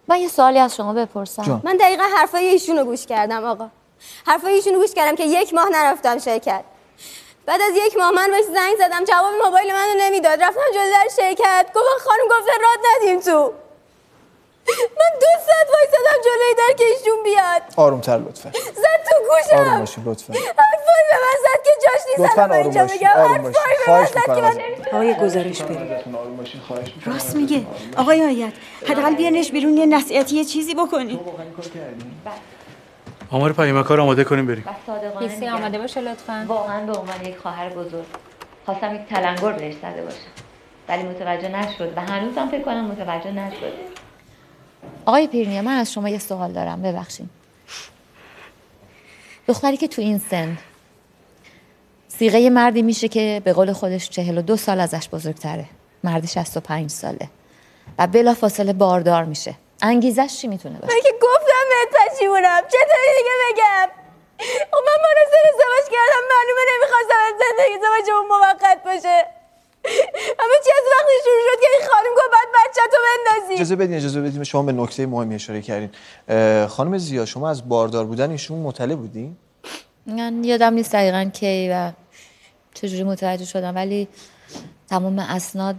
من 0.08 0.20
یه 0.20 0.28
سوالی 0.28 0.58
از 0.58 0.76
شما 0.76 0.92
بپرسم. 0.92 1.42
جان. 1.42 1.60
من 1.64 1.76
دقیقا 1.76 2.02
حرفای 2.16 2.44
ایشونو 2.44 2.84
گوش 2.84 3.06
کردم 3.06 3.44
آقا. 3.44 3.68
حرفای 4.26 4.52
ایشونو 4.52 4.78
گوش 4.78 4.94
کردم 4.94 5.16
که 5.16 5.24
یک 5.24 5.54
ماه 5.54 5.68
نرفتم 5.72 6.18
شرکت. 6.18 6.64
بعد 7.46 7.60
از 7.62 7.72
یک 7.86 7.96
ماه 7.96 8.10
من 8.10 8.30
بهش 8.30 8.44
زنگ 8.44 8.76
زدم 8.78 9.04
جواب 9.04 9.34
موبایل 9.44 9.72
منو 9.72 9.94
نمی‌داد. 9.98 10.42
رفتم 10.42 10.60
جلوی 10.74 10.90
در 10.90 11.08
شرکت. 11.16 11.66
گفت 11.74 12.04
خانم 12.04 12.24
گفتن 12.30 12.62
راد 12.62 12.78
ندیم 12.96 13.20
تو. 13.20 13.52
من 14.68 15.18
دو 15.20 15.26
ساعت 15.46 15.68
وایسادم 15.74 16.22
جلوی 16.24 16.54
در 16.58 16.74
که 16.78 16.84
ایشون 16.84 17.22
بیاد. 17.24 17.62
آرومتر 17.76 18.18
لطفا. 18.18 18.50
زد 18.52 19.04
تو 19.10 19.14
گوشم. 19.28 19.56
آروم 19.56 19.78
باشین 19.78 20.04
لطفا. 20.04 20.32
حرفایی 20.32 21.04
به 21.10 21.16
من 21.22 21.36
زد 21.42 21.62
که 21.64 21.70
جاش 21.84 22.00
نیست. 22.08 22.20
لطفا 22.20 22.42
آروم 22.42 22.70
باشین 22.70 22.98
بگم 22.98 23.08
آروم 23.20 23.42
باشین 23.42 23.62
خواهش 23.84 24.08
می‌کنم. 24.16 24.60
آقای 24.92 25.14
گزارش 25.14 25.62
بریم 25.62 26.14
آروم 26.16 26.36
باشین 26.36 26.60
خواهش 26.60 26.92
می‌کنم 26.96 27.14
راست 27.14 27.36
میگه. 27.36 27.66
آقای 27.96 28.24
آیت 28.24 28.52
حداقل 28.86 29.14
بیارنش 29.14 29.50
بیرون 29.50 29.76
یه 29.76 29.86
نصیحتی 29.86 30.36
یه 30.36 30.44
چیزی 30.44 30.74
بکنی. 30.74 31.20
آمار 33.30 33.52
پیامکار 33.52 34.00
آماده 34.00 34.24
کنیم 34.24 34.46
بریم. 34.46 34.64
میگم، 35.40 35.54
آماده 35.54 35.78
باشه 35.78 36.00
لطفا. 36.00 36.44
واقعا 36.48 36.86
به 36.86 36.92
عنوان 36.92 37.24
یک 37.24 37.36
خواهر 37.36 37.68
بزرگ 37.68 38.04
خواستم 38.64 38.94
یک 38.94 39.00
تلنگر 39.00 39.52
بهش 39.52 39.74
زده 39.74 40.02
باشم. 40.02 40.16
ولی 40.88 41.02
متوجه 41.02 41.48
نشد 41.48 41.92
و 41.96 42.00
هنوزم 42.00 42.48
فکر 42.48 42.62
کنم 42.62 42.84
متوجه 42.84 43.32
نشد. 43.32 43.72
آقای 45.06 45.26
پیرنیا 45.26 45.62
من 45.62 45.76
از 45.76 45.92
شما 45.92 46.08
یه 46.08 46.18
سوال 46.18 46.52
دارم. 46.52 46.82
ببخشید. 46.82 47.30
دختری 49.48 49.76
که 49.76 49.88
تو 49.88 50.02
این 50.02 50.18
سن 50.18 50.58
سیغه 52.08 52.50
مردی 52.50 52.82
میشه 52.82 53.08
که 53.08 53.42
به 53.44 53.52
قول 53.52 53.72
خودش 53.72 54.10
چهل 54.10 54.38
و 54.38 54.42
دو 54.42 54.56
سال 54.56 54.80
ازش 54.80 55.08
بزرگتره. 55.08 55.66
مردی 56.04 56.26
65 56.26 56.90
ساله. 56.90 57.28
و 57.98 58.06
بلا 58.06 58.34
فاصله 58.34 58.72
باردار 58.72 59.24
میشه. 59.24 59.54
انگیزش 59.82 60.38
چی 60.40 60.48
می‌تونه 60.48 60.78
باشه؟ 60.78 60.94
من 60.94 61.00
که 61.02 61.12
گفتم 61.22 61.64
بهت 61.70 61.90
پشیمونم. 62.12 62.62
چطوری 62.68 63.12
دیگه 63.18 63.34
بگم؟ 63.46 63.88
خب 64.70 64.82
من 64.86 64.98
با 65.02 65.10
ناصر 65.18 65.42
ازدواج 65.48 65.86
کردم. 65.94 66.22
معلومه 66.34 66.62
نمی‌خواستم 66.72 67.20
از 67.26 67.34
زندگی 67.42 67.74
ازدواجمون 67.74 68.28
موقت 68.28 68.84
باشه. 68.84 69.26
همه 70.38 70.54
چی 70.64 70.70
از 70.70 70.84
وقتی 70.92 71.12
شروع 71.24 71.40
شد 71.50 71.60
که 71.60 71.66
این 71.78 71.88
خانم 71.88 72.14
گفت 72.16 72.30
بعد 72.32 72.48
بچه 72.54 72.80
تو 72.92 72.96
بندازی؟ 73.06 73.54
اجازه 73.54 73.76
بدین 73.76 73.96
اجازه 73.96 74.20
بدین. 74.20 74.44
شما 74.44 74.62
به 74.62 74.72
نکته 74.72 75.06
مهمی 75.06 75.34
اشاره 75.34 75.62
کردین. 75.62 75.90
خانم 76.66 76.98
زیا 76.98 77.24
شما 77.24 77.50
از 77.50 77.68
باردار 77.68 78.04
بودن 78.04 78.30
ایشون 78.30 78.58
مطلع 78.58 78.94
بودین؟ 78.94 79.36
من 80.06 80.44
یادم 80.44 80.74
نیست 80.74 80.92
دقیقا 80.92 81.30
کی 81.32 81.68
و 81.72 81.92
چجوری 82.74 83.02
متوجه 83.02 83.44
شدم 83.44 83.74
ولی 83.74 84.08
تمام 84.90 85.18
اسناد 85.18 85.76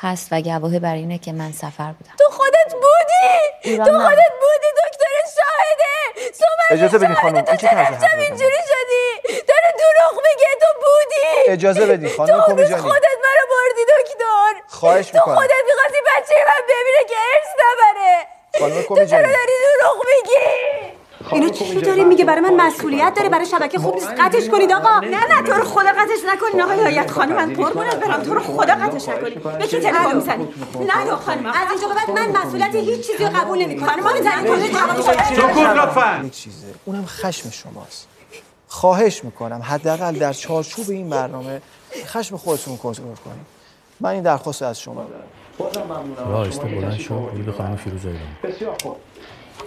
هست 0.00 0.28
و 0.30 0.40
گواهی 0.40 0.78
بر 0.78 0.94
اینه 0.94 1.18
که 1.18 1.32
من 1.32 1.52
سفر 1.52 1.92
بودم. 1.92 2.14
تو 2.18 2.24
خودت 2.30 2.72
بودی! 2.72 3.76
تو. 3.76 3.84
خودت 3.84 4.32
بودی 4.40 4.70
دکتر 4.84 5.14
شاهده! 5.36 6.32
سومن 6.32 6.68
اجازه 6.70 6.98
بدین 6.98 7.14
خانم، 7.14 7.40
تو 7.40 7.50
این 7.50 7.56
چه 7.58 7.68
اینجوری 8.18 8.56
شدی؟ 8.56 9.28
داره 9.48 9.72
دروغ 9.78 10.22
میگه 10.26 10.46
تو 10.60 10.66
بودی! 10.80 11.50
اجازه 11.50 11.86
بدین 11.86 12.16
خانم 12.16 12.40
تو 12.40 12.52
کمیجانی. 12.52 12.82
خودت 12.82 13.16
منو 13.24 13.44
بردی 13.50 13.84
دکتر! 13.98 14.60
خواهش 14.68 15.06
تو 15.06 15.18
می‌کنم. 15.18 15.34
خودت 15.34 15.62
می‌خواستی 15.66 15.98
بچه 16.06 16.34
من 16.46 16.62
ببینه 16.64 17.04
که 17.08 17.14
ارث 17.34 17.50
نبره! 17.60 18.26
خانم 18.58 18.82
تو 18.82 18.88
کمیجانی. 18.88 19.22
چرا 19.24 19.32
داری 19.32 19.52
دروغ 19.80 20.04
میگی؟ 20.06 20.97
اینا 21.32 21.48
چی 21.48 21.80
داره 21.80 22.04
میگه 22.04 22.24
برای 22.24 22.40
من 22.40 22.54
مسئولیت 22.66 23.12
داره 23.16 23.28
برای 23.28 23.46
شبکه 23.46 23.78
خوب 23.78 23.94
نیست 23.94 24.08
قطعش 24.18 24.48
کنید 24.48 24.72
آقا 24.72 25.00
نه 25.00 25.26
نه 25.26 25.42
تو 25.42 25.52
رو 25.52 25.64
خدا 25.64 25.88
قطعش 25.88 26.20
نکنین 26.28 26.62
آقای 26.62 26.80
آیت 26.80 27.10
خانم 27.10 27.36
من 27.36 27.54
قربونت 27.54 27.96
برم 27.96 28.22
تو 28.22 28.34
رو 28.34 28.40
خدا 28.40 28.74
قطعش 28.74 29.08
نکنین 29.08 29.58
به 29.58 29.66
کی 29.66 29.80
تلفن 29.80 30.16
می‌زنی 30.16 30.48
نه 30.74 31.04
نه 31.04 31.16
خانم 31.16 31.46
از 31.46 31.54
اینجا 31.70 31.88
به 31.88 31.94
بعد 31.94 32.10
من 32.10 32.46
مسئولیت 32.46 32.74
هیچ 32.74 33.06
چیزی 33.06 33.24
رو 33.24 33.30
قبول 33.30 33.58
نمی‌کنم 33.58 34.00
ما 34.02 34.12
می‌زنیم 34.12 34.56
سکوت 35.36 35.56
لطفا 35.58 36.28
چیزه 36.32 36.66
اونم 36.84 37.06
خشم 37.06 37.50
شماست 37.50 38.08
خواهش 38.68 39.24
می‌کنم 39.24 39.62
حداقل 39.64 40.12
در 40.12 40.32
چارچوب 40.32 40.90
این 40.90 41.10
برنامه 41.10 41.62
خشم 42.06 42.36
خودتون 42.36 42.74
رو 42.74 42.78
کنترل 42.78 43.04
کنید 43.04 43.46
من 44.00 44.10
این 44.10 44.22
درخواست 44.22 44.62
رو 44.62 44.68
از 44.68 44.80
شما 44.80 45.06
دارم 45.58 46.16
راه 46.18 46.40
آهسته 46.40 46.64
بلند 46.64 46.98
شو 46.98 47.20
بگو 47.20 47.42
به 47.42 47.52
خانم 47.52 47.76
فیروزه 47.76 48.12
بسیار 48.42 48.76
خوب 48.82 48.96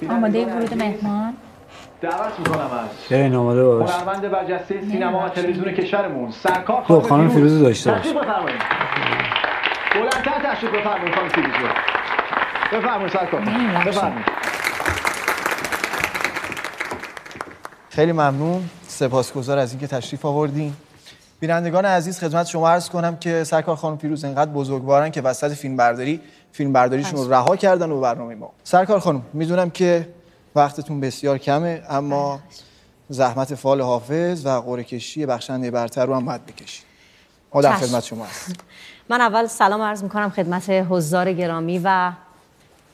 آماده 0.09 0.45
ورود 0.45 0.73
مهمان. 0.73 1.33
دعوت 2.01 2.39
می‌کنم 2.39 2.61
از 2.61 3.09
برین 3.11 3.35
آماده 3.35 3.63
باش. 3.63 3.89
هنرمند 3.91 4.31
برجسته 4.31 4.81
سینما 4.91 5.25
و 5.25 5.29
تلویزیون 5.29 5.71
کشورمون. 5.71 6.31
سرکار 6.31 6.83
خب، 6.83 6.99
خانم 6.99 7.29
فیروزه. 7.29 7.59
داشته 7.59 7.91
باش. 7.91 7.99
تشریف 7.99 8.17
بفرمایید. 8.17 8.61
بلندتر 9.95 10.53
تشریف 10.53 10.71
بفرمایید 10.71 11.15
خانم 11.15 11.29
فیروزه. 11.29 11.57
بفرمایید 12.73 13.13
سرکار. 13.13 13.41
بفرمایید. 13.85 14.25
خیلی 17.89 18.11
ممنون. 18.11 18.69
سپاسگزار 18.87 19.57
از 19.57 19.71
اینکه 19.71 19.87
تشریف 19.87 20.25
آوردین. 20.25 20.73
بینندگان 21.39 21.85
عزیز 21.85 22.19
خدمت 22.19 22.47
شما 22.47 22.69
عرض 22.69 22.89
کنم 22.89 23.15
که 23.15 23.43
سرکار 23.43 23.75
خانم 23.75 23.97
پیروز 23.97 24.25
انقدر 24.25 24.51
بزرگوارن 24.51 25.09
که 25.09 25.21
وسط 25.21 25.51
فیلم 25.51 25.77
برداری 25.77 26.21
فیلم 26.51 26.73
برداریشون 26.73 27.19
رو 27.19 27.33
رها 27.33 27.55
کردن 27.55 27.91
و 27.91 28.01
برنامه 28.01 28.35
ما. 28.35 28.51
سرکار 28.63 28.99
خانم 28.99 29.21
می‌دونم 29.33 29.69
که 29.69 30.07
وقتتون 30.55 30.99
بسیار 30.99 31.37
کمه 31.37 31.83
اما 31.89 32.39
زحمت 33.09 33.55
فال 33.55 33.81
حافظ 33.81 34.45
و 34.45 34.49
قرعه 34.49 34.83
کشی 34.83 35.25
بخشنده 35.25 35.71
برتر 35.71 36.05
رو 36.05 36.15
هم 36.15 36.25
باید 36.25 36.45
بکشید 36.45 36.85
ما 37.53 37.61
در. 37.61 37.73
خدمت 37.73 38.03
شما 38.03 38.25
هستیم. 38.25 38.55
من 39.09 39.21
اول 39.21 39.47
سلام 39.47 39.81
عرض 39.81 40.03
می‌کنم 40.03 40.29
خدمت 40.29 40.69
حضار 40.69 41.33
گرامی 41.33 41.81
و 41.83 42.11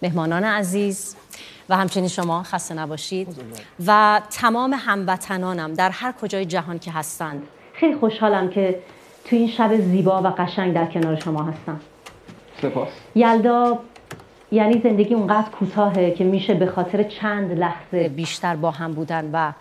مهمانان 0.02 0.44
عزیز 0.44 1.16
و 1.70 1.78
همچنین 1.78 2.08
شما 2.08 2.44
خسته 2.44 2.74
نباشید. 2.74 3.36
و 3.88 4.22
تمام 4.30 4.74
هموطنانم 4.78 5.74
در 5.74 5.90
هر 5.90 6.12
کجای 6.12 6.46
جهان 6.46 6.80
که 6.80 6.92
هستند 6.92 7.44
خیلی 7.74 7.96
خوشحالم 7.96 8.50
که 8.50 8.80
تو 9.26 9.36
این 9.36 9.50
شب 9.50 9.82
زیبا 9.82 10.22
و 10.22 10.28
قشنگ 10.28 10.74
در 10.74 10.86
کنار 10.86 11.20
شما 11.20 11.44
هستم. 11.44 11.80
سپاس 12.62 12.90
یلدا 13.16 13.80
یعنی 14.52 14.82
زندگی 14.84 15.14
اونقدر 15.14 15.50
کوتاهه 15.50 16.12
که 16.12 16.24
میشه 16.24 16.54
به 16.54 16.66
خاطر 16.66 17.04
چند 17.04 17.60
لحظه 17.60 18.10
بیشتر 18.10 18.56
با 18.56 18.72
هم 18.72 18.94
بودن 18.94 19.30
و 19.34 19.52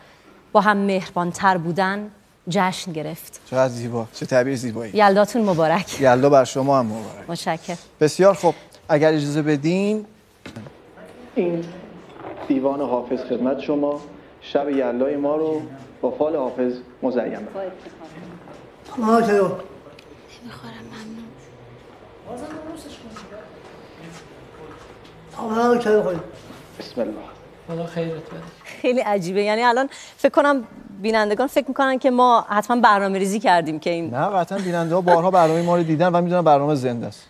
با 0.53 0.61
هم 0.61 0.77
مهربانتر 0.77 1.57
بودن 1.57 2.11
جشن 2.49 2.93
گرفت. 2.93 3.41
چقدر 3.51 3.69
زیبا. 3.69 4.07
چه 4.13 4.27
تعبیر 4.27 4.55
زیبایی. 4.57 4.93
یلداتون 4.95 5.43
مبارک. 5.43 6.01
یلدا 6.01 6.31
بر 6.31 6.45
شما 6.45 6.79
هم 6.79 6.87
مبارک. 6.87 7.31
متشکرم. 7.31 7.79
بسیار 8.01 8.35
خوب. 8.35 8.55
اگر 8.89 9.13
اجازه 9.13 9.43
بدین. 9.43 10.05
این 11.35 11.65
دیوان 12.49 12.81
حافظ 12.81 13.21
خدمت 13.21 13.61
شما 13.61 14.01
شب 14.41 14.71
یلدای 14.71 15.17
ما 15.17 15.37
رو 15.37 15.63
با 16.01 16.11
فال 16.11 16.37
حافظ 16.37 16.73
مزین. 17.03 17.23
بکنید 17.23 17.73
ما 18.99 19.21
خود 26.03 26.21
بسم 26.79 27.01
الله 27.01 27.13
خدا 27.69 27.87
خیرت 27.87 28.11
بده 28.11 28.43
خیلی 28.65 29.01
عجیبه 29.01 29.43
یعنی 29.43 29.63
الان 29.63 29.89
فکر 30.17 30.33
کنم 30.33 30.65
بینندگان 31.03 31.47
فکر 31.47 31.65
می‌کنن 31.69 31.99
که 31.99 32.11
ما 32.11 32.47
حتما 32.49 32.81
برنامه 32.81 33.19
ریزی 33.19 33.41
کردیم 33.41 33.79
که 33.79 33.91
این 33.91 34.15
نه 34.15 34.27
قطعا 34.27 34.59
بیننده 34.59 34.95
ها 34.95 35.01
بارها 35.01 35.31
برنامه 35.31 35.63
ما 35.63 35.77
رو 35.77 35.83
دیدن 35.83 36.09
و 36.09 36.21
می‌دونن 36.21 36.43
برنامه 36.43 36.75
زنده 36.75 37.07
است 37.07 37.27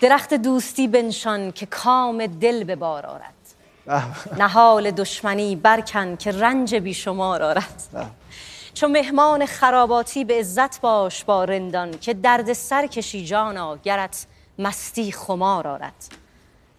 درخت 0.00 0.34
دوستی 0.34 0.88
بنشان 0.88 1.52
که 1.52 1.66
کام 1.66 2.26
دل 2.26 2.64
به 2.64 2.76
بار 2.76 3.06
آرد 3.06 3.34
نهال 4.38 4.90
دشمنی 4.90 5.56
برکن 5.56 6.16
که 6.16 6.32
رنج 6.32 6.74
بیشمار 6.74 7.42
آرد 7.42 7.82
چون 8.74 8.92
مهمان 8.92 9.46
خراباتی 9.46 10.24
به 10.24 10.38
عزت 10.38 10.80
باش 10.80 11.24
با 11.24 11.44
رندان 11.44 11.98
که 11.98 12.14
درد 12.14 12.52
سر 12.52 12.86
کشی 12.86 13.24
جانا 13.24 13.76
گرت 13.76 14.26
مستی 14.58 15.12
خمار 15.12 15.68
آرد. 15.68 16.14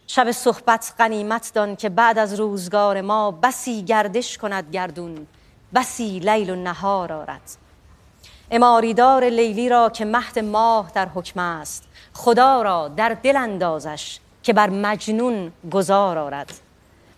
شب 0.08 0.32
صحبت 0.32 0.94
غنیمت 1.00 1.52
دان 1.54 1.76
که 1.76 1.90
بعد 1.90 2.18
از 2.18 2.40
روزگار 2.40 3.02
ما 3.02 3.32
بسی 3.32 3.84
گردش 3.84 4.38
کند 4.38 4.72
گردون 4.72 5.28
بسی 5.74 6.20
لیل 6.20 6.50
و 6.50 6.56
نهار 6.56 7.14
آرد. 7.14 7.58
اماریدار 8.52 9.24
لیلی 9.24 9.70
را 9.70 9.90
که 9.90 10.06
مهد 10.06 10.40
ماه 10.40 10.92
در 10.94 11.10
حکم 11.10 11.40
است 11.40 11.84
خدا 12.14 12.62
را 12.62 12.88
در 12.88 13.10
دل 13.10 13.36
اندازش 13.38 14.20
که 14.44 14.54
بر 14.54 14.70
مجنون 14.70 15.52
گذار 15.72 16.18
آرد. 16.18 16.54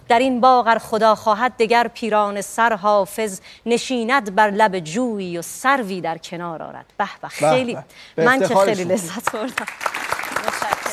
در 0.07 0.19
این 0.19 0.41
باغ 0.41 0.67
ار 0.67 0.77
خدا 0.77 1.15
خواهد 1.15 1.57
دگر 1.57 1.87
پیران 1.87 2.41
سر 2.41 2.73
حافظ 2.75 3.39
نشیند 3.65 4.35
بر 4.35 4.49
لب 4.51 4.79
جویی 4.79 5.37
و 5.37 5.41
سروی 5.41 6.01
در 6.01 6.17
کنار 6.17 6.63
آرد. 6.63 6.85
به 6.97 7.07
به 7.21 7.27
خیلی 7.27 7.77
من 8.17 8.39
که 8.39 8.55
خیلی. 8.55 8.83
لذت 8.83 9.31
بردم. 9.31 9.65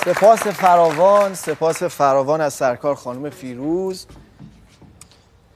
سپاس 0.05 0.47
فراوان 0.47 1.35
سپاس 1.35 1.83
فراوان 1.83 2.41
از 2.41 2.55
سرکار 2.55 2.95
خانم 2.95 3.31
فیروز. 3.31 4.07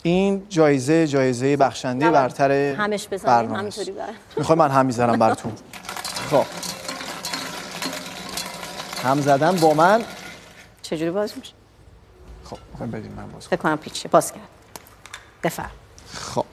این 0.02 0.46
جایزه 0.48 1.06
جایزه 1.06 1.56
بخشنده 1.56 2.10
برتر 2.10 2.52
همش 2.52 3.08
بزنیم. 3.08 3.54
همینطوری 3.54 3.92
بر 3.92 4.04
می‌خوای 4.36 4.58
من 4.58 4.70
هم 4.70 4.86
می‌زنم 4.86 5.18
براتون. 5.18 5.52
خب. 6.30 6.44
هم 9.04 9.20
زدن 9.20 9.56
با 9.56 9.74
من. 9.74 10.04
چجوری 10.82 11.10
باز 11.10 11.32
میشه؟ 11.38 11.52
خب 12.50 12.58
می‌خوایم 12.70 12.92
بدیم 12.92 13.12
من 13.12 13.28
باز 13.28 13.48
فکر 13.48 13.56
کنم 13.56 13.76
پیچه 13.76 14.08
باز 14.08 14.32
کرد. 14.32 14.48
بفرم 15.44 15.70
خب. 16.14 16.44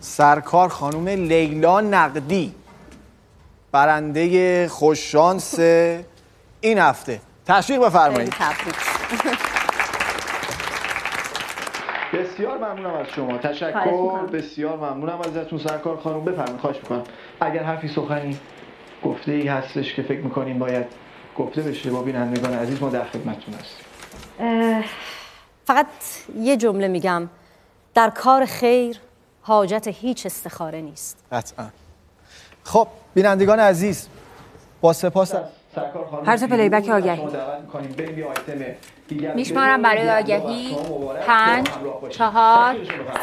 سرکار 0.00 0.68
خانم 0.68 1.08
لیلا 1.08 1.80
نقدی. 1.80 2.54
برنده 3.72 4.68
خوششانس 4.68 5.58
این 6.60 6.78
هفته. 6.78 7.20
تشویق 7.46 7.80
بفرمایید. 7.84 8.34
تبریک. 8.38 8.74
بسیار 12.12 12.58
ممنونم 12.58 12.94
از 12.94 13.06
شما. 13.06 13.38
تشکر. 13.38 14.26
بسیار 14.32 14.76
ممنونم 14.76 15.20
ازتون 15.20 15.58
سرکار 15.58 15.96
خانم 15.96 16.24
بفرمایید. 16.24 16.60
خواهش 16.60 16.76
می‌کنم. 16.76 17.04
اگر 17.40 17.62
حرفی 17.62 17.88
سخنی 17.88 18.38
گفته 19.04 19.32
ای 19.32 19.48
هستش 19.48 19.94
که 19.94 20.02
فکر 20.02 20.20
می‌کنیم 20.20 20.58
باید 20.58 20.86
گفته 21.40 21.62
بشه 21.62 21.90
با 21.90 22.02
بینندگان 22.02 22.52
عزیز 22.52 22.82
ما 22.82 22.88
در 22.90 23.04
خدمتتون 23.04 23.54
هستیم 23.54 24.84
فقط 25.64 25.86
یه 26.36 26.56
جمله 26.56 26.88
میگم 26.88 27.28
در 27.94 28.10
کار 28.10 28.44
خیر 28.44 29.00
حاجت 29.42 29.88
هیچ 29.88 30.26
استخاره 30.26 30.80
نیست 30.80 31.24
قطعا 31.32 31.66
خب 32.64 32.88
بینندگان 33.14 33.60
عزیز 33.60 34.08
با 34.80 34.92
سپاس 34.92 35.34
هر 36.26 36.36
تا 36.36 36.46
پلیبک 36.46 36.88
آگهی. 36.88 37.26
میشمارم 39.34 39.82
برای. 39.82 40.10
آگهی. 40.10 40.76
پنج. 41.26 41.68
چهار. 42.10 42.76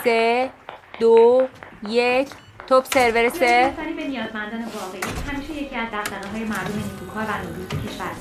سه 0.03 0.49
دو 0.99 1.47
یک 1.89 2.27
توپ 2.67 2.85
سرور 2.93 3.29
سه. 3.29 3.73
رسانی 3.73 3.93
به 3.93 4.07
نیازمندان 4.07 4.59
واقعی 4.59 5.01
همیشه 5.27 5.53
یکی 5.53 5.75
از 5.75 5.87
دغدغه‌های 5.93 6.43
مردم 6.43 6.73
نیکوکار 6.75 7.23
و 7.23 7.31
نوروز 7.43 7.67
کشور. 7.67 8.11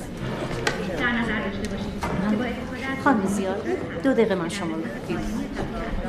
در 0.98 1.12
نظر 1.12 1.40
داشته 1.40 1.68
باشید. 1.68 2.04
خانم 3.04 3.26
زیاد 3.26 3.66
دو 4.02 4.12
دقیقه 4.12 4.34
من 4.34 4.48
شما 4.48 4.76
رو 4.76 4.82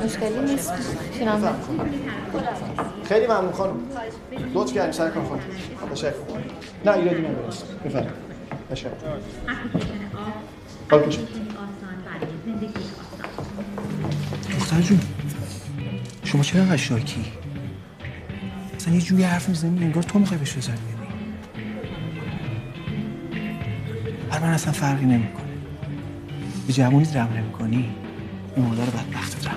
مشکلی 0.04 0.50
نیست. 0.50 0.72
می‌تونم 1.12 1.56
خیلی 3.04 3.26
ممنون 3.26 3.52
خانم. 3.52 3.80
لطف 4.54 4.72
کردیم 4.72 4.92
سرکار 4.92 5.24
خانم 5.80 5.92
تشکر. 5.92 6.12
نه 6.84 6.92
ایرادی 6.92 7.20
نداره. 7.20 7.46
بفرمایید. 7.84 8.12
تشکر. 8.70 8.88
حال 10.90 11.02
کشم 11.02 11.22
دختر 14.58 14.80
جون 14.80 15.00
شما 16.24 16.42
چرا 16.42 16.62
انقدر 16.62 16.76
مثلا 18.88 19.00
یه 19.00 19.06
جوری 19.06 19.22
حرف 19.22 19.48
می‌زنی 19.48 19.84
انگار 19.84 20.02
تو 20.02 20.18
می‌خوای 20.18 20.38
بهش 20.38 20.56
بزنی 20.56 20.76
بر 24.30 24.38
من 24.38 24.48
اصلا 24.48 24.72
فرقی 24.72 25.06
نمی‌کنه. 25.06 25.44
به 26.66 26.72
جوونی 26.72 27.06
رم 27.14 27.28
نمی‌کنی 27.36 27.88
این 28.56 28.66
مادر 28.66 28.84
بدبختت 28.84 29.46
رم 29.46 29.54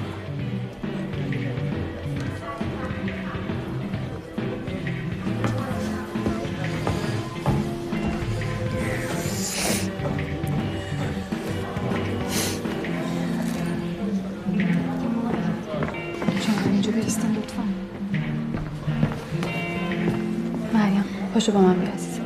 پاشو 21.41 21.51
با 21.51 21.61
من 21.61 21.73
بیا 21.73 21.89
عزیزم. 21.93 22.21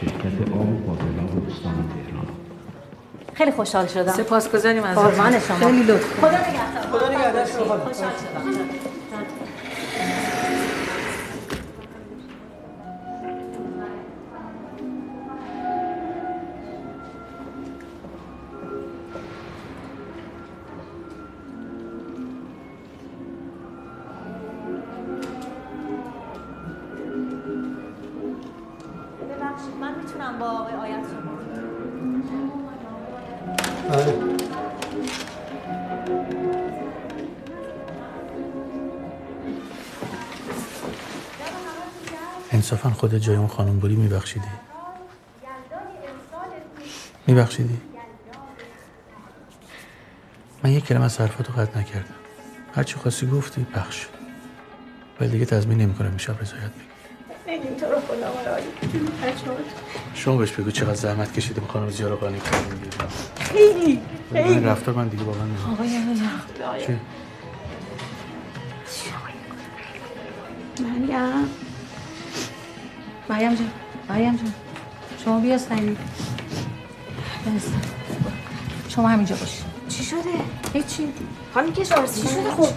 شرکت 0.00 0.52
آب 0.52 0.86
فاضلاب 0.86 1.46
استان 1.50 1.72
تهران. 1.72 2.26
خیلی 3.34 3.50
خوشحال 3.50 3.86
شدم. 3.86 4.12
سپاسگزاریم 4.12 4.84
از 4.84 4.98
شما. 4.98 5.56
خیلی 5.56 5.82
لطف. 5.82 6.20
خدا 6.20 6.28
نگهدار. 6.28 6.92
خدا 6.92 7.08
نگهدار. 7.08 7.44
شما. 7.46 7.78
خوشحال 7.78 8.10
شدم. 8.10 8.97
انصافا 42.72 42.90
خودت 42.90 43.20
جای 43.20 43.36
اون 43.36 43.46
خانم 43.46 43.78
بودی 43.78 43.96
میبخشیدی. 43.96 44.46
میبخشیدی. 47.26 47.80
من 50.62 50.70
یک 50.70 50.84
کلمه 50.84 51.04
از 51.04 51.20
حرفاتو 51.20 51.52
قطع 51.52 51.78
نکردم. 51.78 52.14
هرچی 52.74 52.96
خواستی 52.96 53.26
گفتی 53.26 53.66
شد. 53.90 54.08
ولی 55.20 55.30
دیگه 55.30 55.44
تضمین 55.44 55.78
نمی‌کنم 55.78 56.10
میشب 56.10 56.42
رضایت 56.42 56.62
بگی. 57.46 57.80
تو 57.80 57.86
رو 57.86 58.00
خدا 58.00 58.28
آقای 58.28 58.62
شما 60.14 60.36
بهش 60.36 60.52
بگو 60.52 60.70
چقدر 60.70 60.94
زحمت 60.94 61.32
کشیدیم 61.32 61.64
خانم 61.64 61.90
زیارو 61.90 62.16
قانی 62.16 62.40
کردیم 62.40 62.90
خیلی. 63.40 64.00
خیلی 64.32 64.60
رفتار 64.60 64.94
من 64.94 65.08
دیگه 65.08 65.22
واقعا 65.22 65.44
نمی‌دونم. 65.44 65.72
آقای 65.72 66.86
چی؟ 66.86 67.00
مریم. 70.80 71.48
مریم 73.30 73.54
جان 73.54 73.70
مریم 74.10 74.36
جان. 74.36 74.52
شما 75.24 75.40
بیا 75.40 75.58
بس. 77.56 77.66
شما 78.88 79.08
همینجا 79.08 79.36
باشی 79.36 79.62
چی 79.88 80.04
شده؟ 80.04 80.20
هیچی. 80.72 81.08
خانم 81.54 81.72
کشاورزی 81.72 82.22
چی 82.22 82.28
شده؟ 82.28 82.50
خب. 82.50 82.68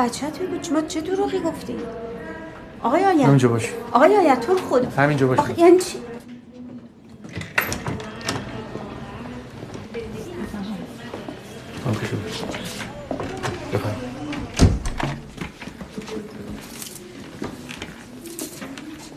بچت 0.00 0.38
بگو 0.38 0.74
ما 0.74 0.80
چه 0.80 1.00
دروغی 1.00 1.40
گفتی 1.40 1.76
آقای 2.82 3.04
آیت 3.04 3.24
همینجا 3.26 3.48
باشی 3.48 3.68
آقای 3.92 4.16
آیت 4.16 4.40
تو 4.40 4.56
خدا. 4.56 4.88
همینجا 4.90 5.26
باشی 5.26 5.40
آخه 5.40 5.60
یعنی 5.60 5.78
چی؟ 5.78 5.98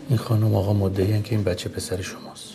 این 0.08 0.18
خانم 0.18 0.54
آقا 0.54 0.72
مدعی 0.72 1.22
که 1.22 1.34
این 1.34 1.44
بچه 1.44 1.68
پسر 1.68 2.02
شماست. 2.02 2.50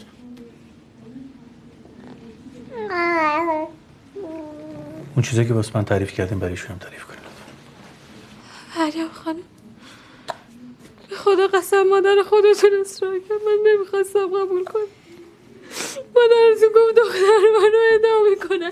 اون 5.16 5.24
چیزایی 5.24 5.48
که 5.48 5.54
واسه 5.54 5.72
من 5.76 5.86
تعریف 5.86 6.12
کردیم 6.14 6.40
برای 6.40 6.56
هم 6.70 6.78
تعریف 6.78 7.04
کنیم 7.04 7.19
خانم. 9.14 9.44
به 11.10 11.16
خدا 11.16 11.48
قسم 11.48 11.84
مادر 11.84 12.24
خودتون 12.24 12.70
اصرار 12.82 13.20
کرد. 13.20 13.42
من 13.46 13.72
نمی‌خواستم 13.72 14.28
قبول 14.28 14.64
کنم. 14.64 14.82
مادرتون 16.16 16.70
گفت 16.76 16.96
دختر 16.96 17.42
منو 17.60 17.80
ادامه 17.94 18.30
می‌کنن 18.30 18.72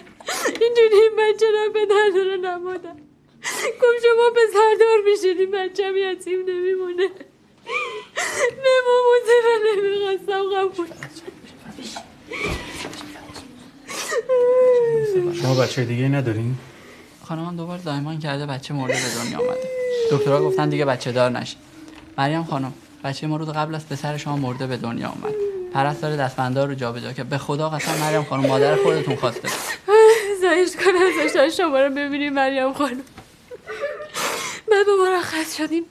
اینجوری 0.61 0.95
این 1.01 1.15
بچه 1.17 1.45
رو 1.51 1.71
به 1.73 1.85
دردار 1.85 2.35
نمادن 2.37 2.97
گفت 3.81 4.03
شما 4.03 4.29
پسردار 4.35 5.01
میشین. 5.05 5.37
این 5.39 5.51
بچه 5.51 5.85
هم 5.85 5.97
یتیم 5.97 6.39
نمیمونه. 6.39 7.07
به 8.63 8.73
ماموزه 8.87 9.35
من 9.45 9.59
نمی‌خواستم 9.83 10.43
قبول 10.55 10.87
شما 15.41 15.55
بچه 15.55 15.85
دیگه 15.85 16.07
ندارین؟ 16.07 16.55
خانمم 17.23 17.55
دوبار 17.57 17.77
زایمان 17.77 18.19
کرده 18.19 18.45
بچه 18.45 18.73
مرده 18.73 18.93
به 18.93 19.23
دنیا 19.23 19.39
آمده. 19.39 19.69
دکترها 20.11 20.41
گفتن 20.41 20.69
دیگه 20.69 20.85
بچه 20.85 21.11
دار 21.11 21.31
نشید 21.31 21.57
مریم 22.17 22.43
خانم 22.43 22.73
بچه 23.03 23.27
ما 23.27 23.37
رو 23.37 23.45
قبل 23.45 23.75
از 23.75 23.89
پسر 23.89 24.17
شما 24.17 24.35
مرده 24.35 24.67
به 24.67 24.77
دنیا 24.77 25.09
اومد. 25.09 25.35
پرستار 25.73 26.15
دستبندار 26.15 26.67
رو 26.67 26.73
جابجا 26.73 27.13
کرد. 27.13 27.29
به 27.29 27.37
خدا 27.37 27.69
قسم 27.69 27.97
مریم 27.97 28.23
خانم 28.23 28.45
مادر 28.47 28.75
خودتون 28.75 29.15
خواسته. 29.15 29.49
زایش 30.41 30.75
کنم 30.75 31.25
ازش 31.25 31.57
شما 31.57 31.79
رو 31.79 31.89
ببینیم 31.89 32.33
مریم 32.33 32.73
خانم. 32.73 33.03
بعد 34.71 34.85
مرخص 35.05 35.57
شدیم. 35.57 35.83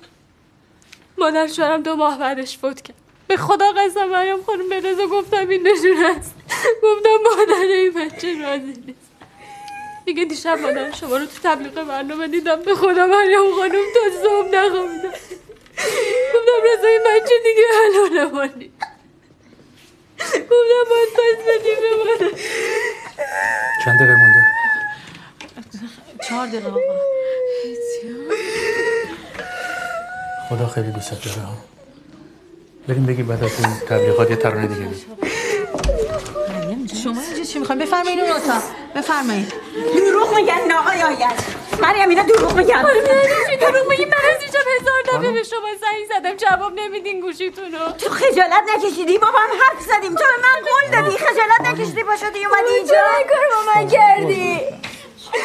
مادر 1.18 1.46
شوهرم 1.46 1.82
دو 1.82 1.96
ماه 1.96 2.18
بعدش 2.18 2.58
فوت 2.58 2.80
کرد. 2.82 2.96
به 3.28 3.36
خدا 3.36 3.72
قسم 3.72 4.06
مریم 4.06 4.42
خانم 4.42 4.68
به 4.68 4.80
رضا 4.80 5.06
گفتم 5.06 5.48
این 5.48 5.66
نشون 5.66 6.16
است 6.16 6.34
گفتم 6.82 7.10
مادر 7.24 7.62
این 7.62 7.92
بچه 7.92 8.42
راضی 8.42 8.82
نیست. 8.86 9.05
دیگه 10.07 10.24
دیشب 10.24 10.59
مادر 10.59 10.92
شما 10.92 11.16
رو 11.16 11.26
تو 11.26 11.38
تبلیغ 11.42 11.74
برنامه 11.84 12.28
دیدم 12.28 12.62
به 12.62 12.74
خدا 12.74 13.07
مریم 13.07 13.54
خانم 13.57 13.84
تا 13.94 14.00
صبح 14.22 14.48
نخوابیدم 14.48 15.09
گفتم 16.34 16.62
رضا 16.64 16.88
این 16.88 17.00
بچه 17.00 17.34
دیگه 17.44 17.64
حلال 17.78 18.30
ما 18.32 18.44
نیست 18.44 18.74
گفتم 20.32 20.84
باید 20.90 21.09
پس 21.14 21.42
بدیم 21.48 21.76
به 21.80 21.96
مادر 21.96 22.38
چند 23.84 23.98
دقیقه 23.98 24.14
مونده؟ 24.16 24.46
چهار 26.28 26.46
دقیقه 26.46 26.68
آقا 26.68 26.80
خدا 30.48 30.66
خیلی 30.66 30.90
دوست 30.90 31.11
داره. 31.11 31.48
بریم 32.88 33.07
بگیم 33.07 33.26
بعد 33.26 33.44
از 33.44 33.61
این 33.61 33.74
تبلیغات 33.88 34.30
یه 34.30 34.36
ترانه 34.36 34.66
دیگه 34.66 34.80
بگیم. 34.80 35.04
شما 37.07 37.20
اینجا 37.20 37.44
چی 37.44 37.59
می‌خواین 37.59 37.82
بفرمایید 37.82 38.20
اون 38.20 38.30
اتاق. 38.30 38.62
بفرمایید. 38.96 39.52
دروغ 39.96 40.34
میگن. 40.36 40.72
آقای 40.72 41.02
آیت 41.02 41.44
مریم 41.82 42.09
اینا 42.09 42.22
دروغ 42.22 42.57
میگن. 42.57 42.84
چی 43.50 43.57
دروغ 43.57 43.88
میگی؟ 43.88 44.04
من 44.04 44.12
از 44.34 44.42
اینجا 44.42 44.59
هزار 44.80 45.02
دفعه 45.09 45.32
به 45.32 45.42
شما 45.42 45.68
زنگ 45.80 46.07
زدم. 46.09 46.36
جواب 46.36 46.72
نمیدین 46.80 47.20
گوشیتون 47.20 47.72
رو 47.72 47.92
تو 47.92 48.11
خجالت 48.11 48.64
نکشیدی؟ 48.76 49.18
بابا 49.18 49.38
هم 49.38 49.50
حرف 49.50 49.82
زدیم. 49.82 50.14
تو 50.14 50.24
به 50.24 50.42
من 50.42 50.59
قول 50.68 51.02
دادی. 51.02 51.16
خجالت 51.18 51.61
نکشیدی؟ 51.61 52.02
با 52.02 52.16
شدی 52.16 52.44
اومدی 52.44 52.72
اینجا. 52.74 52.94
چرا 52.94 53.16
این 53.18 53.26
کارو 53.26 53.48
با 53.57 53.72
من 53.74 53.88
کردی؟ 53.88 54.61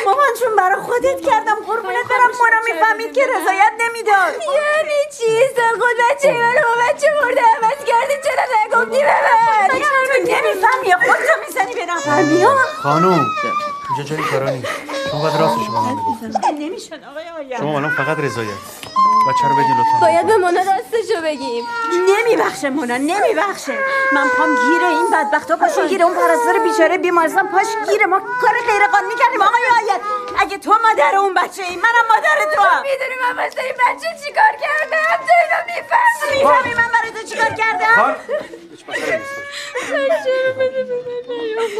مامان 0.05 0.27
چون 0.39 0.55
برا 0.55 0.82
خودت 0.82 1.21
کردم 1.21 1.55
قربونت 1.67 2.07
برم 2.09 2.32
مونا 2.39 2.59
می‌فهمید 2.65 3.13
که 3.13 3.21
رضایت 3.25 3.73
نمی‌داد. 3.79 4.34
یعنی 4.34 4.99
چی؟ 5.17 5.47
خود 5.79 5.97
بچه 6.11 6.32
منو 6.32 6.61
با 6.61 6.84
بچه 6.84 7.07
مرده 7.21 7.41
عوض 7.41 7.86
کردی؟ 7.86 8.13
چرا 8.23 8.43
نگفتی 8.65 9.03
به 9.03 9.07
من؟ 9.07 9.67
تو 9.67 10.17
نمی‌فهمی؟ 10.17 11.05
خودتو 11.05 11.39
می‌زنی 11.47 11.73
به 11.73 11.86
نفهمی 11.86 12.45
خانوم. 12.84 13.25
اینجا 13.98 14.16
جای 14.16 14.24
کارا 14.24 14.50
نیست. 14.50 14.68
شما 15.12 15.22
باید 15.22 15.36
راستش 15.36 15.68
به 15.68 15.80
من 15.80 15.96
بگو. 15.96 16.16
نمی‌شد 16.60 17.04
آقای 17.12 17.30
آیت 17.38 17.58
شما 17.60 17.78
الان 17.78 17.92
فقط 17.96 18.18
رضایت. 18.20 18.62
بچه 19.28 19.48
رو 19.50 19.56
بدین 19.56 19.78
لطفا 19.80 20.00
باید 20.02 20.28
به 20.28 20.38
مونا 20.38 20.60
راستشو 20.60 21.22
بگیم. 21.24 21.64
نمیبخشه 22.10 22.70
مونا 22.70 22.98
نمیبخشه. 22.98 23.78
من 24.14 24.28
پام 24.38 24.56
گیره 24.56 24.88
این 24.88 25.08
بدبختا 25.14 25.56
پاشون 25.56 25.88
گیره 25.88 26.06
اون 26.06 26.14
پرستار 26.14 26.60
بیچاره 26.64 26.98
بیمارستان 26.98 27.48
پاش 27.48 27.68
گیره 27.89 28.06
ما. 28.06 28.20
کار 28.20 28.54
غیر 28.70 28.88
قانونی 28.92 29.16
کردیم 29.20 29.42
آقای 29.42 29.62
آیت 29.82 30.02
اگه 30.39 30.58
تو 30.58 30.72
مادر 30.84 31.16
اون 31.16 31.34
بچه 31.34 31.64
ای 31.64 31.76
منم 31.76 32.06
مادر 32.10 32.56
تو 32.56 32.62
هم. 32.62 32.82
می‌دونی 32.82 33.16
من 33.24 33.44
واسه 33.44 33.62
این 33.62 33.74
بچه 33.74 34.08
چیکار 34.26 34.54
کردم؟ 34.64 35.18
تو 35.28 35.34
اینو 35.42 35.60
می‌فهمی 35.68 36.38
می‌فهمی 36.38 36.74
من 36.74 36.92
برای 36.94 37.12
تو 37.12 37.28
چیکار 37.28 37.50
کردم؟ 37.50 38.16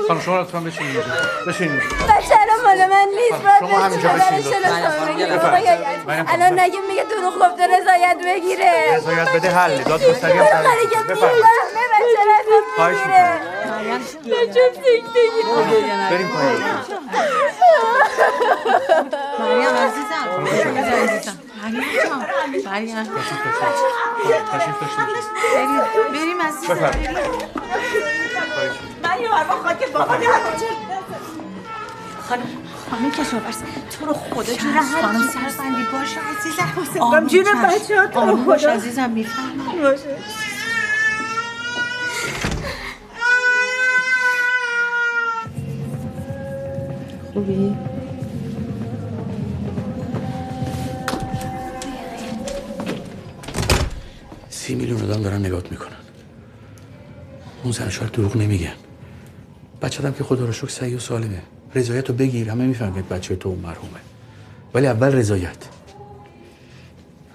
خانم 0.08 0.22
شما 0.22 0.42
لطفا 0.42 0.60
بشینید. 0.60 0.98
اینجا 0.98 1.12
بشینید. 1.48 1.82
بچه 1.82 2.36
الان 2.42 2.60
مال 2.66 2.90
من 2.90 3.08
نیست 3.16 3.42
باید 3.44 3.60
شما 3.60 3.80
همینجا 3.80 4.10
بشین 4.10 4.62
مریم،. 5.52 5.86
مریم، 6.08 6.26
الان 6.28 6.60
نگیم 6.60 6.82
میگه 6.88 7.04
دروغ 7.04 7.34
گفته 7.34 7.64
رضایت 7.68 8.18
بگیره. 8.26 8.96
رضایت 8.96 9.30
بده 9.30 9.50
حل. 9.50 9.72
هم 9.72 10.46
تعریف 10.46 10.90
دیگه 10.90 10.96
کنید. 10.96 11.08
بفرمایید. 11.08 11.46
خواهش 12.76 12.98
می‌گیره 13.06 13.40
بچه 14.26 14.64
سیکتگی 14.74 15.42
بریم 16.12 16.28
پایین 16.28 16.64
مریم 19.40 19.76
عزیزم 19.76 20.26
مریم 20.40 20.78
عزیزم 20.78 21.38
مریم 21.64 21.90
جان 22.06 22.22
مریم 22.72 23.04
تشریف 23.04 24.80
داشته 24.80 25.02
بریم 25.56 25.82
بریم 26.14 26.42
عزیزم 26.42 26.74
بفرمایید. 26.74 27.10
یه 29.22 29.30
با 29.50 29.56
خاک 29.64 29.92
بابا 29.92 30.14
خانم 32.30 32.44
خانم 32.92 33.12
کشاورز 33.12 33.58
تو 34.00 34.06
رو 34.06 34.14
خدا 34.14 34.54
جون 34.54 34.72
هر 34.72 35.02
خانم 35.02 35.28
سربندی 35.28 35.84
باشه 35.92 36.20
عزیزم 36.40 37.02
آروم 37.02 37.28
جون. 37.28 37.44
بچه 37.44 38.00
ها 38.02 38.08
تو 38.08 38.22
رو 38.22 38.36
باش 38.36 38.62
خدا. 38.62 38.72
عزیزم 38.72 39.10
می‌فهمم 39.10 39.82
باشه 39.82 40.18
خوبی؟ 47.34 47.78
سی 54.72 54.76
میلیون 54.76 55.02
آدم 55.02 55.22
دارن 55.22 55.46
نگات 55.46 55.72
می‌کنن. 55.72 55.98
اون 57.64 57.72
زن 57.72 57.90
شوهر 57.90 58.10
دروغ 58.10 58.38
نمیگن 58.38 58.74
بچه 59.82 60.00
آدم 60.00 60.12
که 60.12 60.24
خدا 60.24 60.46
رو 60.46 60.52
شکر 60.52 60.68
سعی 60.68 60.96
و 60.96 61.00
سالمه. 61.00 61.42
رضایت 61.76 62.10
رو 62.10 62.16
بگیر 62.16 62.50
همه 62.50 62.66
می‌فهمید 62.66 63.10
بچه 63.10 63.36
تو 63.36 63.56
مرحومه. 63.56 64.00
ولی 64.74 64.88
اول 64.88 65.12
رضایت. 65.16 65.58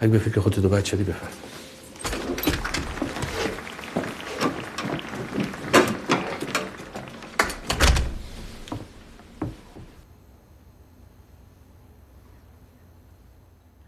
اگه 0.01 0.13
به 0.13 0.19
فکر 0.19 0.41
خودت 0.41 0.61
دو 0.61 0.69
بچه 0.69 0.97
دی 0.97 1.05
بفرم. 1.05 1.29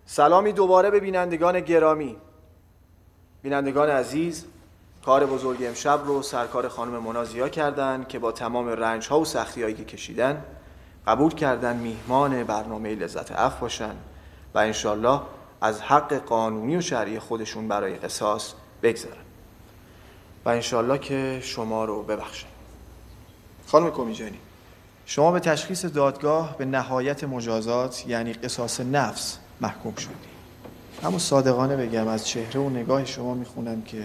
سلامی 0.07 0.53
دوباره 0.53 0.91
به 0.91 1.01
بینندگان 1.01 1.61
گرامی. 1.61 2.17
بینندگان 3.43 3.91
عزیز 3.91 4.45
کار 5.05 5.27
بزرگ 5.27 5.59
امشب 5.63 6.01
رو 6.05 6.23
سرکار 6.23 6.69
خانم 6.69 6.93
منازیا 6.93 7.49
کردن 7.49 8.07
که 8.09 8.19
با 8.19 8.33
تمام 8.33 8.69
رنج 8.69 9.09
ها 9.09 9.21
و 9.21 9.25
سختی 9.25 9.63
هایی 9.63 9.75
که 9.75 9.85
کشیدن 9.85 10.45
قبول 11.07 11.35
کردن 11.35 11.77
میهمان 11.77 12.45
برنامه 12.45 12.95
لذت 12.95 13.33
اف 13.33 13.61
باشن 13.61 13.95
و 14.55 14.59
انشالله 14.59 15.21
از 15.61 15.81
حق 15.81 16.15
قانونی 16.15 16.77
و 16.77 16.81
شرعی 16.81 17.19
خودشون 17.19 17.69
برای 17.69 17.97
قصاص 17.97 18.53
بگذارن 18.83 19.23
و 20.45 20.49
انشالله 20.49 20.99
که 20.99 21.41
شما 21.43 21.85
رو 21.85 22.03
ببخشن. 22.03 22.49
خانم 23.67 23.91
کمیجانی 23.91 24.39
شما 25.07 25.33
به 25.33 25.41
تشخیص 25.41 25.85
دادگاه 25.85 26.59
به 26.59 26.65
نهایت 26.65 27.25
مجازات 27.25 28.07
یعنی 28.07 28.33
قصاص 28.33 28.81
نفس 28.81 29.39
محکوم 29.61 29.95
شدی 29.95 30.28
اما 31.05 31.19
صادقانه 31.19 31.77
بگم 31.77 32.09
از 32.09 32.27
چهره 32.27 32.61
و 32.61 32.71
نگاه 32.71 33.05
شما 33.05 33.35
می‌خونم 33.35 33.83
که 33.83 33.99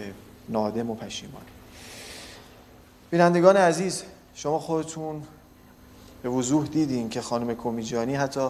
نادم 0.48 0.90
و 0.90 0.94
پشیمانی 0.94 1.44
بینندگان 3.10 3.56
عزیز 3.56 4.04
شما 4.34 4.58
خودتون 4.58 5.22
به 6.22 6.28
وضوح 6.28 6.66
دیدین 6.66 7.08
که 7.08 7.20
خانم 7.20 7.54
کمیجانی 7.54 8.14
حتی 8.14 8.40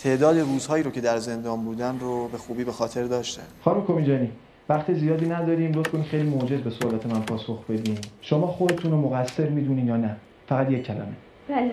تعداد 0.00 0.38
روزهایی 0.38 0.82
رو 0.82 0.90
که 0.90 1.00
در 1.00 1.18
زندان 1.18 1.64
بودن 1.64 1.98
رو 1.98 2.28
به 2.28 2.38
خوبی 2.38 2.64
به 2.64 2.72
خاطر 2.72 3.04
داشتن 3.04 3.42
خانم 3.64 3.86
کمیجانی 3.86 4.30
وقت 4.68 4.94
زیادی 4.94 5.26
نداریم 5.26 5.72
لطف 5.72 5.90
کنید 5.90 6.06
خیلی 6.06 6.28
موجز 6.30 6.60
به 6.60 6.70
سوالات 6.70 7.06
من 7.06 7.22
پاسخ 7.22 7.64
بدین. 7.68 7.98
شما 8.20 8.46
خودتون 8.46 8.90
رو 8.90 9.00
مقصر 9.00 9.48
می‌دونین 9.48 9.86
یا 9.86 9.96
نه؟ 9.96 10.16
فقط 10.48 10.70
یک 10.70 10.86
کلمه. 10.86 11.16
بله. 11.48 11.72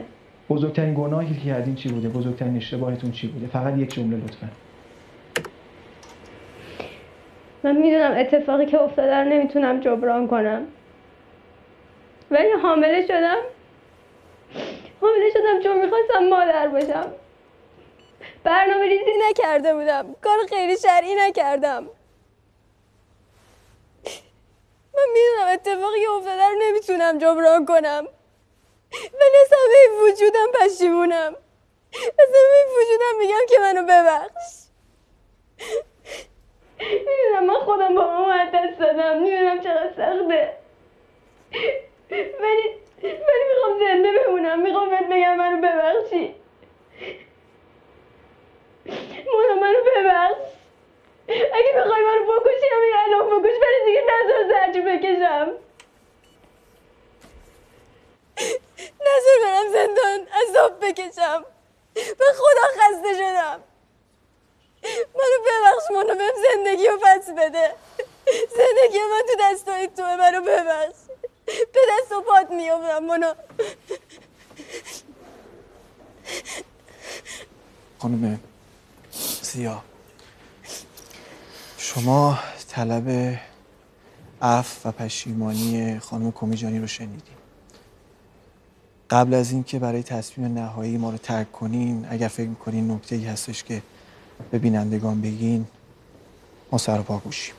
بزرگترین 0.50 0.94
گناهی 0.94 1.36
که 1.36 1.42
کردین 1.42 1.76
چی 1.76 1.90
بوده؟ 1.90 2.10
بزرگترین 2.10 2.58
اشتباهتون 2.58 3.12
چی 3.12 3.28
بوده؟ 3.28 3.48
فقط 3.48 3.78
یک 3.78 3.94
جمله 3.94 4.18
لطفا. 4.18 4.50
من 7.64 7.76
می‌دونم 7.76 8.18
اتفاقی 8.18 8.66
که 8.66 8.82
افتاده 8.82 9.16
رو 9.16 9.24
نمی‌تونم 9.24 9.80
جبران 9.80 10.28
کنم. 10.28 10.68
ولی 12.32 12.52
حامله 12.52 13.08
شدم. 13.08 13.38
حامله 15.02 15.30
شدم 15.34 15.62
چون 15.64 15.82
می‌خواستم 15.82 16.28
مادر 16.30 16.68
باشم 16.68 17.14
برنامه 18.44 18.86
ریزی 18.86 19.12
نکرده 19.30 19.74
بودم. 19.74 20.16
کار 20.22 20.38
خیلی 20.50 20.78
شرعی 20.78 21.16
نکردم. 21.16 21.90
من 24.94 25.06
می‌دونم 25.14 25.54
اتفاقی 25.54 26.00
که 26.02 26.10
افتاده 26.12 26.44
رو 26.48 26.56
نمی‌تونم 26.62 27.18
جبران 27.18 27.66
کنم. 27.66 28.08
ولی 28.94 29.38
از 29.42 29.54
همه 29.54 30.04
وجودم 30.04 30.48
پشیمونم. 30.54 31.36
از 31.94 32.30
همه 32.30 32.64
وجودم 32.78 33.18
میگم 33.20 33.46
که 33.50 33.60
منو 33.60 33.84
ببخش. 33.84 34.54
من 35.60 35.89
خودم 37.70 37.96
با 37.96 38.08
مامان 38.08 38.50
دست 38.50 38.80
دادم 38.80 39.22
می‌دونم 39.22 39.60
چقدر 39.60 39.90
سخته 39.98 40.54
ولی 42.12 42.66
ولی 43.04 43.44
می‌خوام 43.50 43.80
زنده 43.80 44.12
بمونم 44.12 44.60
می‌خوام 44.60 44.90
بهت 44.90 45.06
بگم 45.10 45.36
منو 45.36 45.58
ببخشی 45.58 46.36
مونا 49.34 49.56
منو 49.62 49.80
ببخش 49.84 50.42
اگه 51.30 51.72
می‌خوای 51.76 52.02
منو 52.02 52.40
بکشی 52.40 52.66
همین 52.76 52.94
الان 52.96 53.42
بکش 53.42 53.56
ولی 53.62 53.86
دیگه 53.86 54.02
نظر 54.02 54.48
زرجی 54.50 54.82
بکشم 54.82 55.52
نظر 59.02 59.36
برم 59.44 59.68
زندان 59.72 60.28
عذاب 60.42 60.86
بکشم 60.86 61.46
به 61.96 62.26
خدا 62.36 62.82
خسته 62.82 63.14
شدم 63.14 63.64
منو 65.16 65.38
ببخش 65.46 65.92
منو 65.92 66.16
بهم 66.16 66.34
زندگی 66.54 66.88
رو 66.88 66.98
پس 66.98 67.30
بده 67.30 67.74
زندگی 68.50 69.00
من 69.12 69.24
تو 69.28 69.36
دستای 69.42 69.88
توه 69.88 70.16
منو 70.16 70.42
ببخش 70.42 70.96
به 71.48 71.80
دست 71.90 72.12
و 72.12 72.22
پات 72.22 72.52
میافتم 72.52 73.04
منو 73.04 73.34
خانم 78.00 78.40
زیا 79.42 79.84
شما 81.78 82.40
طلب 82.70 83.38
عفو 84.42 84.89
و 84.89 84.89
پشیمانی 85.00 86.00
خانم 86.00 86.32
کمیجانی 86.32 86.80
رو 86.80 86.88
شنیدیم. 86.88 87.38
قبل 89.10 89.34
از 89.34 89.52
اینکه 89.52 89.80
برای 89.80 90.04
تصمیم 90.04 90.54
نهایی 90.54 90.98
ما 90.98 91.10
رو 91.10 91.18
ترک 91.18 91.52
کنین 91.52 92.08
اگر 92.10 92.28
فکر 92.28 92.48
می‌کنین 92.48 92.92
نکته 92.92 93.16
ای 93.16 93.26
هستش 93.26 93.64
که 93.64 93.82
به 94.52 94.60
بینندگان 94.60 95.22
بگین 95.22 95.68
ما 96.72 96.78
سر 96.78 97.02
پا 97.02 97.18
گوشیم. 97.18 97.56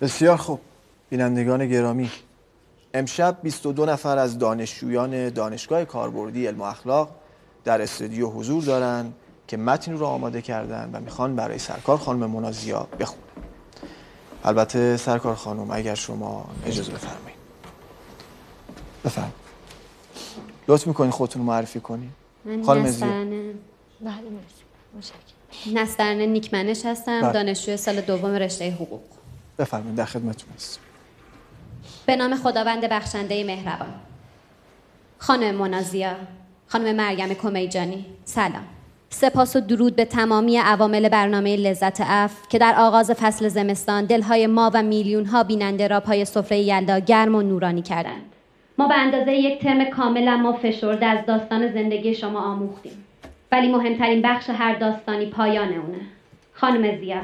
بسیار 0.00 0.36
خوب. 0.36 0.60
بینندگان 1.10 1.68
گرامی 1.68 2.10
امشب 2.94 3.38
22 3.42 3.86
نفر 3.86 4.18
از 4.18 4.38
دانشجویان 4.38 5.28
دانشگاه 5.28 5.84
کاربردی 5.84 6.46
علم 6.46 6.60
و 6.60 6.64
اخلاق 6.64 7.10
در 7.64 7.82
استودیو 7.82 8.28
حضور 8.28 8.64
دارند 8.64 9.14
که 9.48 9.56
متن 9.56 9.92
رو 9.92 10.06
آماده 10.06 10.42
کردن 10.42 10.90
و 10.92 11.00
می‌خوان 11.00 11.36
برای 11.36 11.58
سرکار 11.58 11.98
خانم 11.98 12.30
منازیا 12.30 12.88
بخونن. 13.00 13.22
البته 14.44 14.96
سرکار 14.96 15.34
خانم 15.34 15.70
اگر 15.70 15.94
شما 15.94 16.50
اجازه 16.66 16.92
بفرمایید. 16.92 17.38
بفرمایید. 19.04 19.34
لطف 20.68 20.86
می‌کنین 20.86 21.10
خودتون 21.10 21.42
رو 21.42 21.48
معرفی 21.48 21.80
کنین 21.80 22.10
من 22.44 22.62
خانم 22.62 22.86
زیا. 22.86 23.06
نسترن 23.06 23.52
بله. 24.00 24.12
نسترن 25.74 26.20
نیکمنش 26.20 26.86
هستم. 26.86 27.20
بله. 27.20 27.32
دانشجوی 27.32 27.76
سال 27.76 28.00
دوم 28.00 28.30
رشته 28.30 28.70
حقوق. 28.70 29.02
بفرمایید 29.58 29.96
در 29.96 30.04
خدمتتون 30.04 30.48
هستم. 30.54 30.80
به 32.06 32.16
نام 32.16 32.34
خداوند 32.34 32.84
بخشنده 32.84 33.44
مهربان. 33.44 33.94
خانم 35.18 35.54
منازیا 35.54 36.14
خانم 36.66 36.96
مریم 36.96 37.34
کمیجانی 37.34 38.04
سلام. 38.24 38.64
سپاس 39.10 39.56
و 39.56 39.60
درود 39.60 39.96
به 39.96 40.04
تمامی 40.04 40.58
عوامل 40.58 41.08
برنامه 41.08 41.56
لذت 41.56 42.00
اف 42.00 42.48
که 42.48 42.58
در 42.58 42.74
آغاز 42.78 43.10
فصل 43.10 43.48
زمستان 43.48 44.04
دلهای 44.04 44.46
ما 44.46 44.70
و 44.74 44.82
میلیون 44.82 45.24
ها 45.24 45.42
بیننده 45.42 45.88
را 45.88 46.00
پای 46.00 46.24
سفره 46.24 46.58
یلدا 46.58 46.98
گرم 46.98 47.34
و 47.34 47.42
نورانی 47.42 47.82
کردند. 47.82 48.32
ما 48.78 48.88
به 48.88 48.94
اندازه 48.94 49.32
یک 49.32 49.62
ترم 49.62 49.84
کامل 49.84 50.28
اما 50.28 50.52
فشرده 50.52 51.06
از 51.06 51.26
داستان 51.26 51.72
زندگی 51.72 52.14
شما 52.14 52.40
آموختیم. 52.40 53.04
ولی 53.52 53.68
مهمترین 53.68 54.22
بخش 54.22 54.50
هر 54.50 54.74
داستانی 54.74 55.26
پایان 55.26 55.68
اونه. 55.68 56.00
خانم 56.52 57.00
زیا. 57.00 57.20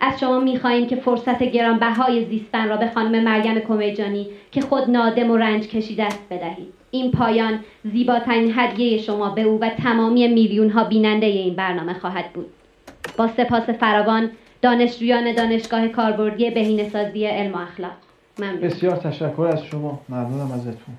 از 0.00 0.20
شما 0.20 0.40
می‌خواهیم 0.40 0.86
که 0.86 0.96
فرصت 0.96 1.42
گرانبهای 1.42 2.24
زیستن 2.24 2.68
را 2.68 2.76
به 2.76 2.90
خانم 2.94 3.24
مریم 3.24 3.60
کمیجانی 3.60 4.26
که 4.50 4.60
خود 4.60 4.90
نادم 4.90 5.30
و 5.30 5.36
رنج 5.36 5.68
کشیده 5.68 6.04
است 6.04 6.22
بدهید. 6.30 6.72
این 6.90 7.10
پایان 7.10 7.60
زیباترین 7.84 8.52
هدیه 8.56 8.98
شما 8.98 9.30
به 9.30 9.42
او 9.42 9.60
و 9.60 9.68
تمامی 9.68 10.28
میلیون 10.28 10.70
ها 10.70 10.84
بیننده 10.84 11.26
این 11.26 11.54
برنامه 11.54 11.94
خواهد 11.94 12.32
بود. 12.32 12.46
با 13.16 13.28
سپاس 13.28 13.62
فراوان 13.62 14.30
دانشجویان 14.62 15.34
دانشگاه 15.34 15.88
کاربردی 15.88 16.50
بهینه‌سازی 16.50 17.26
علم 17.26 17.54
و 17.54 17.56
اخلاق. 17.56 17.92
ممنون. 18.38 18.60
بسیار 18.60 18.96
تشکر 18.96 19.42
از 19.42 19.64
شما. 19.64 20.00
ممنونم 20.08 20.52
ازتون. 20.52 20.94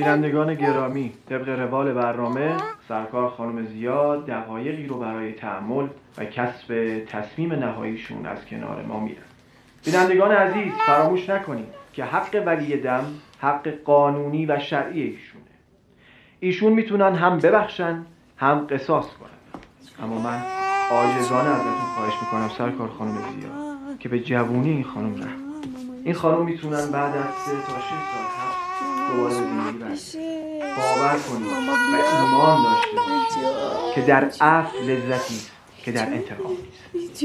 بینندگان 0.00 0.54
گرامی 0.54 1.12
طبق 1.28 1.48
روال 1.48 1.92
برنامه 1.92 2.56
سرکار 2.88 3.30
خانم 3.30 3.66
زیا 3.66 4.16
دقایقی 4.16 4.86
رو 4.86 4.98
برای 4.98 5.32
تحمل 5.32 5.86
و 6.18 6.24
کسب 6.24 6.98
تصمیم 7.04 7.52
نهاییشون 7.52 8.26
از 8.26 8.46
کنار 8.46 8.82
ما 8.82 9.00
میرن. 9.00 9.22
بینندگان 9.84 10.32
عزیز 10.32 10.72
فراموش 10.86 11.28
نکنید 11.28 11.66
که 11.92 12.04
حق 12.04 12.42
ولی 12.46 12.76
دم 12.76 13.04
حق 13.38 13.68
قانونی 13.84 14.46
و 14.46 14.58
شرعی 14.58 15.02
ایشونه. 15.02 15.44
ایشون 16.40 16.72
می‌تونن 16.72 17.14
هم 17.14 17.38
ببخشن 17.38 18.06
هم 18.36 18.66
قصاص 18.70 19.06
کنم 19.06 19.60
اما 20.02 20.20
من 20.20 20.42
عاجزانه 20.90 21.48
ازتون 21.48 21.72
خواهش 21.94 22.14
می‌کنم 22.22 22.48
سرکار 22.48 22.88
خانم 22.88 23.14
زیا 23.14 23.50
که 23.98 24.08
به 24.08 24.20
جوونی 24.20 24.70
این 24.70 24.84
خانم 24.84 25.22
رحم 25.22 25.40
این 26.04 26.14
خانم 26.14 26.44
می‌تونن 26.44 26.90
بعد 26.90 27.16
از 27.16 27.34
سه 27.34 27.52
تا 27.52 27.72
سال 27.72 28.49
دوباره 29.12 29.34
به 29.34 29.40
زندگی 29.40 29.78
برگردن 29.78 30.76
باور 30.76 31.18
کنید. 31.18 31.52
و 31.52 32.16
ایمان 32.16 32.62
داشته 32.62 32.96
که 33.94 34.00
در 34.06 34.24
اصل 34.24 34.76
لذتی 34.84 35.40
که 35.84 35.92
در 35.92 36.06
انتقام 36.06 36.56
نیست. 36.94 37.24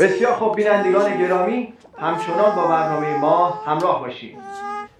بسیار 0.00 0.32
خوب 0.34 0.56
بینندگان 0.56 1.18
گرامی 1.18 1.72
همچنان 1.98 2.56
با 2.56 2.66
برنامه 2.68 3.16
ما 3.16 3.48
همراه 3.66 4.00
باشید. 4.00 4.36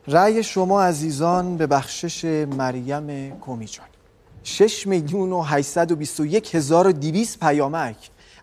رأی 0.08 0.42
شما 0.42 0.82
عزیزان 0.82 1.56
به 1.56 1.66
بخشش 1.66 2.24
مریم 2.58 3.30
کومیجان 3.30 3.86
6 4.42 4.86
میلیون 4.86 5.32
و 5.32 5.42
821 5.42 6.54
هزار 6.54 6.86
و 6.86 6.92
200 6.92 7.40
پیامک. 7.40 7.96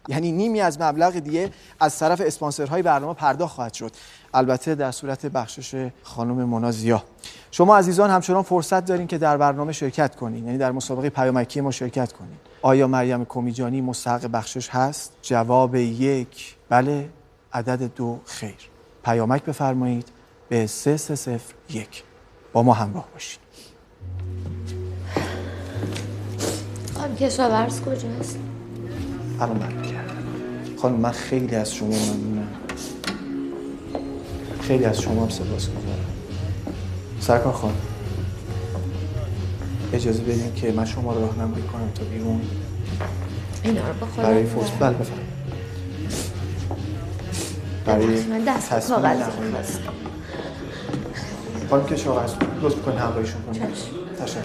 یعنی 0.08 0.32
نیمی 0.32 0.62
از 0.62 0.82
مبلغ 0.82 1.20
دیگه 1.20 1.52
از 1.80 2.00
طرف 2.00 2.22
اسپانسرهای 2.26 2.82
برنامه 2.82 3.14
پرداخت 3.14 3.56
خواهد 3.56 3.74
شد. 3.74 3.92
البته 4.34 4.76
در 4.76 4.92
صورت 4.92 5.26
بخشش 5.26 5.90
خانم 6.04 6.36
منازیا 6.36 7.04
شما 7.52 7.78
عزیزان 7.78 8.10
همچنان 8.10 8.44
فرصت 8.44 8.86
دارین 8.86 9.08
که 9.08 9.18
در 9.18 9.38
برنامه 9.38 9.72
شرکت 9.72 10.16
کنین. 10.16 10.46
یعنی 10.46 10.58
در 10.58 10.72
مسابقه 10.72 11.10
پیامکی 11.10 11.62
ما 11.62 11.72
شرکت 11.72 12.14
کنین. 12.14 12.38
آیا 12.62 12.88
مریم 12.88 13.26
کومیجانی 13.26 13.82
مستحق 13.82 14.28
بخشش 14.28 14.70
هست؟ 14.70 15.14
جواب 15.22 15.76
یک. 15.76 16.56
بله 16.70 17.10
عدد 17.54 17.94
دو 17.96 18.20
خیر. 18.26 18.70
پیامک 19.04 19.44
بفرمایید 19.44 20.08
به 20.50 20.68
3301 20.68 22.04
با 22.54 22.64
ما 22.64 22.74
همراه 22.74 23.08
باشید 23.14 23.40
خانم 26.94 27.16
کشاورز 27.16 27.82
کجاست؟ 27.82 28.53
الان 29.42 29.58
برمیگردم 29.60 30.14
خانم 30.78 30.96
من 30.96 31.12
خیلی 31.12 31.56
از 31.56 31.74
شما 31.74 31.88
ممنونم. 31.90 32.48
خیلی 34.62 34.86
از 34.86 35.02
شما 35.02 35.22
هم 35.22 35.30
سپاس 35.30 35.70
گذارم. 35.70 36.06
سرکار 37.20 37.54
خانم 37.54 37.76
اجازه 39.94 40.24
بدین 40.24 40.54
که 40.54 40.72
من 40.72 40.86
شما 40.86 41.14
رو 41.14 41.22
راهنمایی 41.22 41.64
کنم 41.64 41.92
تا 41.96 42.04
بیرون؟ 42.04 42.42
اینا 43.64 43.88
رو 43.88 43.94
بخورم 43.94 44.28
برای 44.28 44.46
فوز 44.46 44.70
بله 44.80 44.94
بفرمایید. 44.98 45.34
برای 47.86 48.22
تصمیم 48.70 49.00
نهایی. 49.00 49.24
خانم 51.70 51.86
کشاورز 51.86 52.34
لطف 52.62 52.82
کنید 52.82 52.98
همراهیشون 53.00 53.42
کنید. 53.42 53.62
تشکر. 54.20 54.40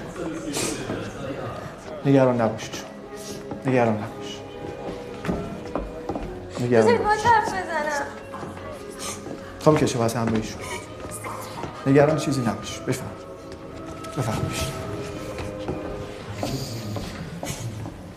نگران 2.06 2.40
نباشید. 2.40 2.74
شما. 2.74 3.72
نگران 3.72 3.94
نباش 3.94 4.17
نگران 6.60 6.82
بذارید 6.82 7.00
نباش. 7.00 7.22
با 7.22 7.30
حرف 7.30 7.48
بزنم. 7.48 8.06
خانم 9.64 9.76
کشاورز 9.76 10.14
همراهیشون 10.14 10.60
نگران 11.86 12.18
چیزی 12.18 12.40
نباش. 12.40 12.78
بفهم 12.78 13.10
بفرمایید. 14.18 14.78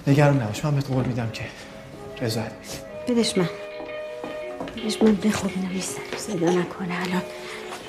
نگران 0.08 0.42
نباش. 0.42 0.66
من 0.66 0.76
بهت 0.76 0.88
قول 0.88 1.06
میدم 1.06 1.30
که 1.30 1.44
رضایت 2.22 2.52
میدم 2.52 3.16
بدش 3.16 3.38
من. 3.38 3.50
بدش 4.78 5.02
من. 5.02 5.16
بخوابینم 5.16 5.70
این 5.72 5.82
سر 5.82 6.18
صدا 6.18 6.50
نکنه. 6.52 7.02
الان 7.04 7.22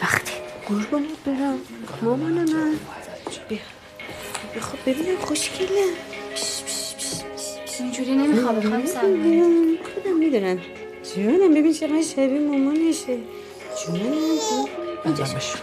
وقتی 0.02 0.32
قربونت 0.68 1.18
برم. 1.26 1.58
مامان 2.02 2.32
من. 2.32 2.74
بیا. 3.48 3.58
بخواب 4.56 4.78
ببینم 4.86 5.18
خوشگله. 5.20 5.84
اینجوری 7.80 8.14
نمیخوابه 8.14 8.60
خانم 8.70 8.86
سلمانی 8.86 9.78
خودم 9.94 10.16
می‌دونم. 10.18 10.60
جونم 11.14 11.54
ببین 11.54 11.72
چقدر 11.72 12.02
شبیه 12.02 12.38
مامانشه 12.38 13.18
جونم 13.86 14.12
اینجا 15.04 15.24
بشو. 15.24 15.58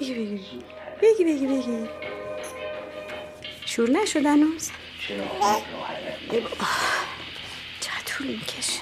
بگی 0.00 0.14
بگی. 0.14 0.62
بگی 1.02 1.24
بگی 1.24 1.46
بگی. 1.46 1.88
شور 3.66 3.90
نشد 3.90 4.26
هنوز. 4.26 4.70
چقدر 7.80 8.02
طول 8.06 8.26
می‌کشه؟ 8.26 8.80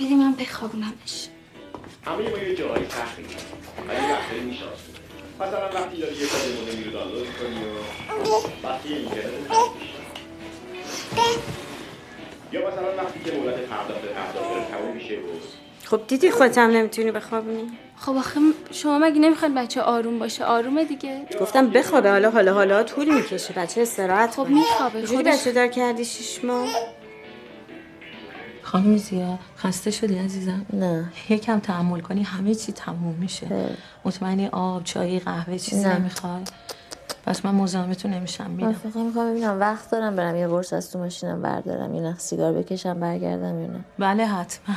میدی 0.00 0.14
من 0.14 0.34
بخوابونمش 0.34 1.28
همه 2.06 2.30
ما 2.30 2.38
یه 2.38 2.54
جاهای 2.56 2.86
تحقیق 2.86 3.26
ولی 3.88 4.12
وقتی 4.12 4.40
میشه 4.40 4.62
مثلا 5.40 5.80
وقتی 5.80 5.96
داری 6.00 6.14
یه 6.16 6.26
کاری 6.26 6.74
نمیره 6.74 6.90
دانلود 6.90 7.26
کنی 7.26 7.64
و 7.64 8.66
وقتی 8.66 8.94
اینترنت 8.94 9.50
یا 12.52 12.60
مثلا 12.60 12.96
وقتی 13.04 13.20
که 13.24 13.32
مولد 13.36 13.54
پرداخت 13.54 14.00
پرداخت 14.00 14.50
داره 14.50 14.64
تموم 14.70 14.94
میشه 14.96 15.14
و 15.14 15.18
خب 15.84 16.06
دیدی 16.06 16.30
خودت 16.30 16.58
هم 16.58 16.70
نمی‌تونی 16.70 17.10
بخوابونی 17.10 17.78
خب 17.96 18.16
آخه 18.16 18.40
شما 18.70 18.98
مگه 18.98 19.18
نمی‌خواین 19.20 19.54
بچه 19.54 19.80
آروم 19.82 20.18
باشه؟ 20.18 20.44
آرومه 20.44 20.84
دیگه. 20.84 21.26
گفتم 21.40 21.70
بخوابه 21.70 22.10
حالا 22.10 22.30
حالا 22.30 22.54
حالا 22.54 22.82
طول 22.82 23.14
می‌کشه. 23.14 23.52
بچه 23.54 23.80
استراحت 23.80 24.30
خب. 24.30 24.46
میخوابه. 24.48 25.06
خودش 25.06 25.40
بچه 25.40 25.52
دار 25.52 25.66
کردی 25.66 26.04
شیش 26.04 26.44
ماه؟ 26.44 26.68
خانم 28.74 28.96
زیا 28.96 29.38
خسته 29.58 29.90
شدی 29.90 30.18
عزیزم؟ 30.18 30.66
نه. 30.72 31.12
یکم 31.28 31.60
تحمل 31.60 32.00
کنی 32.00 32.22
همه 32.22 32.54
چی 32.54 32.72
تموم 32.72 33.14
میشه. 33.14 33.68
مطمئنی 34.04 34.46
آب 34.46 34.84
چای 34.84 35.18
قهوه 35.18 35.58
چیزی. 35.58 35.88
نمی‌خوای؟ 35.88 36.42
پس 37.26 37.44
من 37.44 37.54
مزاحمتون 37.54 38.10
نمیشم 38.10 38.50
میرم 38.50 38.72
فقط 38.72 38.96
می‌خوام 38.96 39.30
ببینم 39.30 39.60
وقت 39.60 39.90
دارم 39.90 40.16
برم 40.16 40.36
یه 40.36 40.48
قرص 40.48 40.72
از 40.72 40.90
تو 40.90 40.98
ماشینم 40.98 41.42
بردارم 41.42 41.94
یه 41.94 42.02
نخ 42.02 42.20
سیگار 42.20 42.52
بکشم 42.52 43.00
برگردم 43.00 43.60
یا 43.60 43.66
نه. 43.66 43.84
بله 43.98 44.26
حتما. 44.26 44.74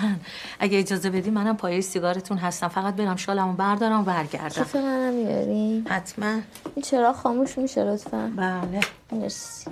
اگه 0.60 0.80
اجازه 0.80 1.10
بدی 1.10 1.30
منم 1.30 1.58
پایه 1.58 1.82
سیگارتون 1.82 2.38
هستم. 2.38 2.68
فقط 2.68 2.96
برم 2.96 3.16
شالمو 3.16 3.54
بردارم 3.54 4.02
و 4.02 4.04
برگردم. 4.04 4.50
کیف 4.50 4.76
منم 4.76 5.14
میاری 5.14 5.84
حتما. 5.90 6.40
این 6.76 6.84
چرا؟ 6.84 7.14
خاموش 7.14 7.58
میشه 7.58 7.84
لطفا. 7.84 8.32
بله. 8.36 8.80
مرسی. 9.12 9.66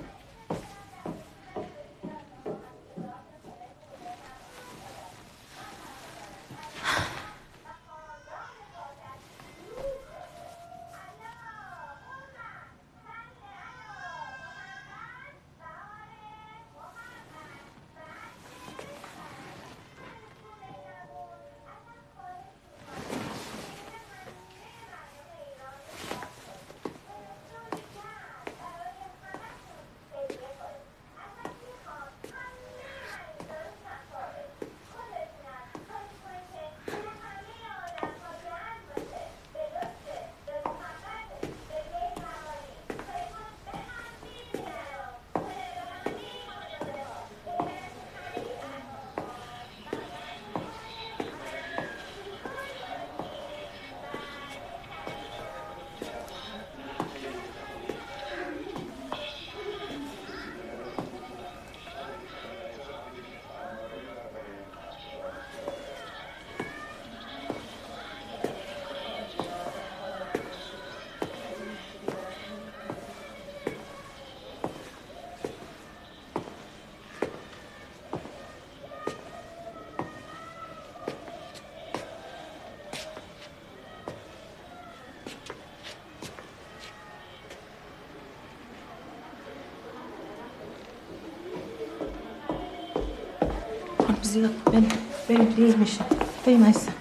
زیا 94.36 94.48
بریم 94.66 94.88
بریم 95.28 95.44
دیر 95.44 95.76
میشه 95.76 96.04
بریم 96.46 96.64
عزیزم 96.64 96.92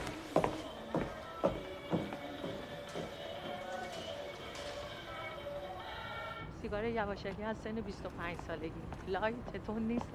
عاشقی 7.08 7.44
از 7.44 7.56
سن 7.64 7.82
25 7.82 8.38
سالگی. 8.48 8.72
لایتتون 9.08 9.84
نیست؟ 9.88 10.06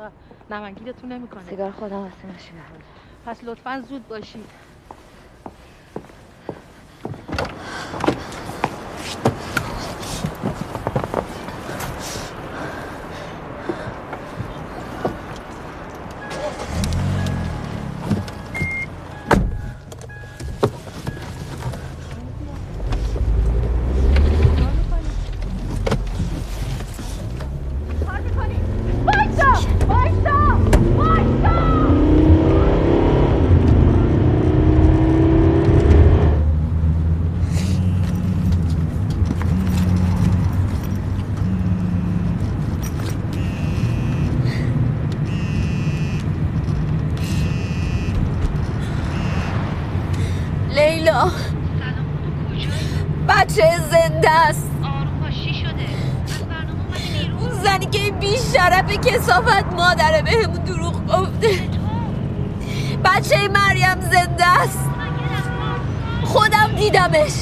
نمنگیرتون 0.51 1.13
نمی‌کنه 1.13 1.51
سیگار 1.51 1.71
خودم 1.71 1.97
واسه 1.97 2.27
ماشین. 2.33 2.55
پس 3.27 3.45
لطفا 3.45 3.85
زود 3.89 4.09
باشید 4.09 4.47
وایسا 29.07 29.53
وایسا 29.89 30.59
وایسا 30.97 31.61
لیلا 50.75 51.31
بچه 53.29 53.79
زنده 53.91 54.31
است 54.31 54.71
اون 57.41 57.51
زنی 57.51 57.87
که 57.87 58.13
بی 58.13 58.37
شرف 58.55 58.93
کسافت 58.93 59.73
مادره 59.77 60.23
به 60.23 60.31
همون 60.31 60.65
دروغ 60.65 61.07
گفته 61.07 61.49
بچه 63.05 63.49
مریم 63.49 64.01
زنده 64.01 64.47
است 64.47 64.91
خودم 66.25 66.73
دیدمش 66.77 67.33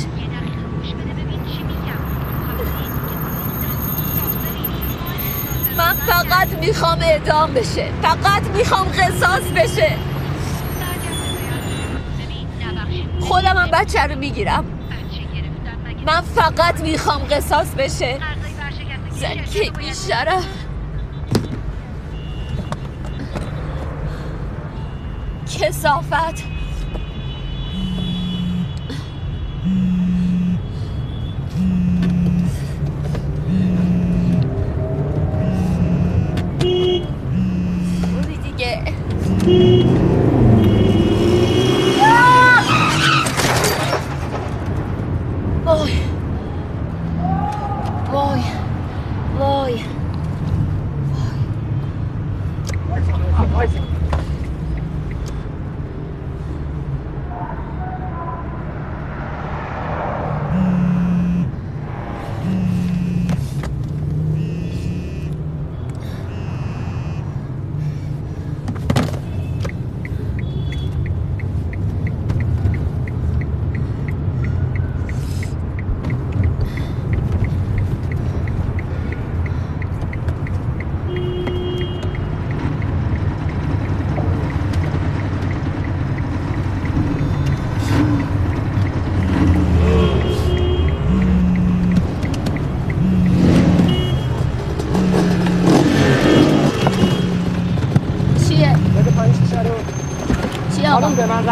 من 5.76 5.94
فقط 5.94 6.48
می‌خوام 6.48 6.98
اعدام 7.00 7.54
بشه 7.54 7.88
فقط 8.02 8.42
می‌خوام 8.42 8.86
قصاص 8.88 9.42
بشه 9.56 9.92
خودم 13.20 13.56
هم 13.56 13.70
بچه 13.70 14.02
رو 14.02 14.18
می‌گیرم 14.18 14.64
من 16.06 16.20
فقط 16.58 16.80
می‌خوام 16.80 17.22
قصاص 17.30 17.74
بشه؟ 17.78 18.18
زن 19.10 19.44
که 19.44 19.70
بیشرف. 19.70 20.46
کسافت. 25.60 26.47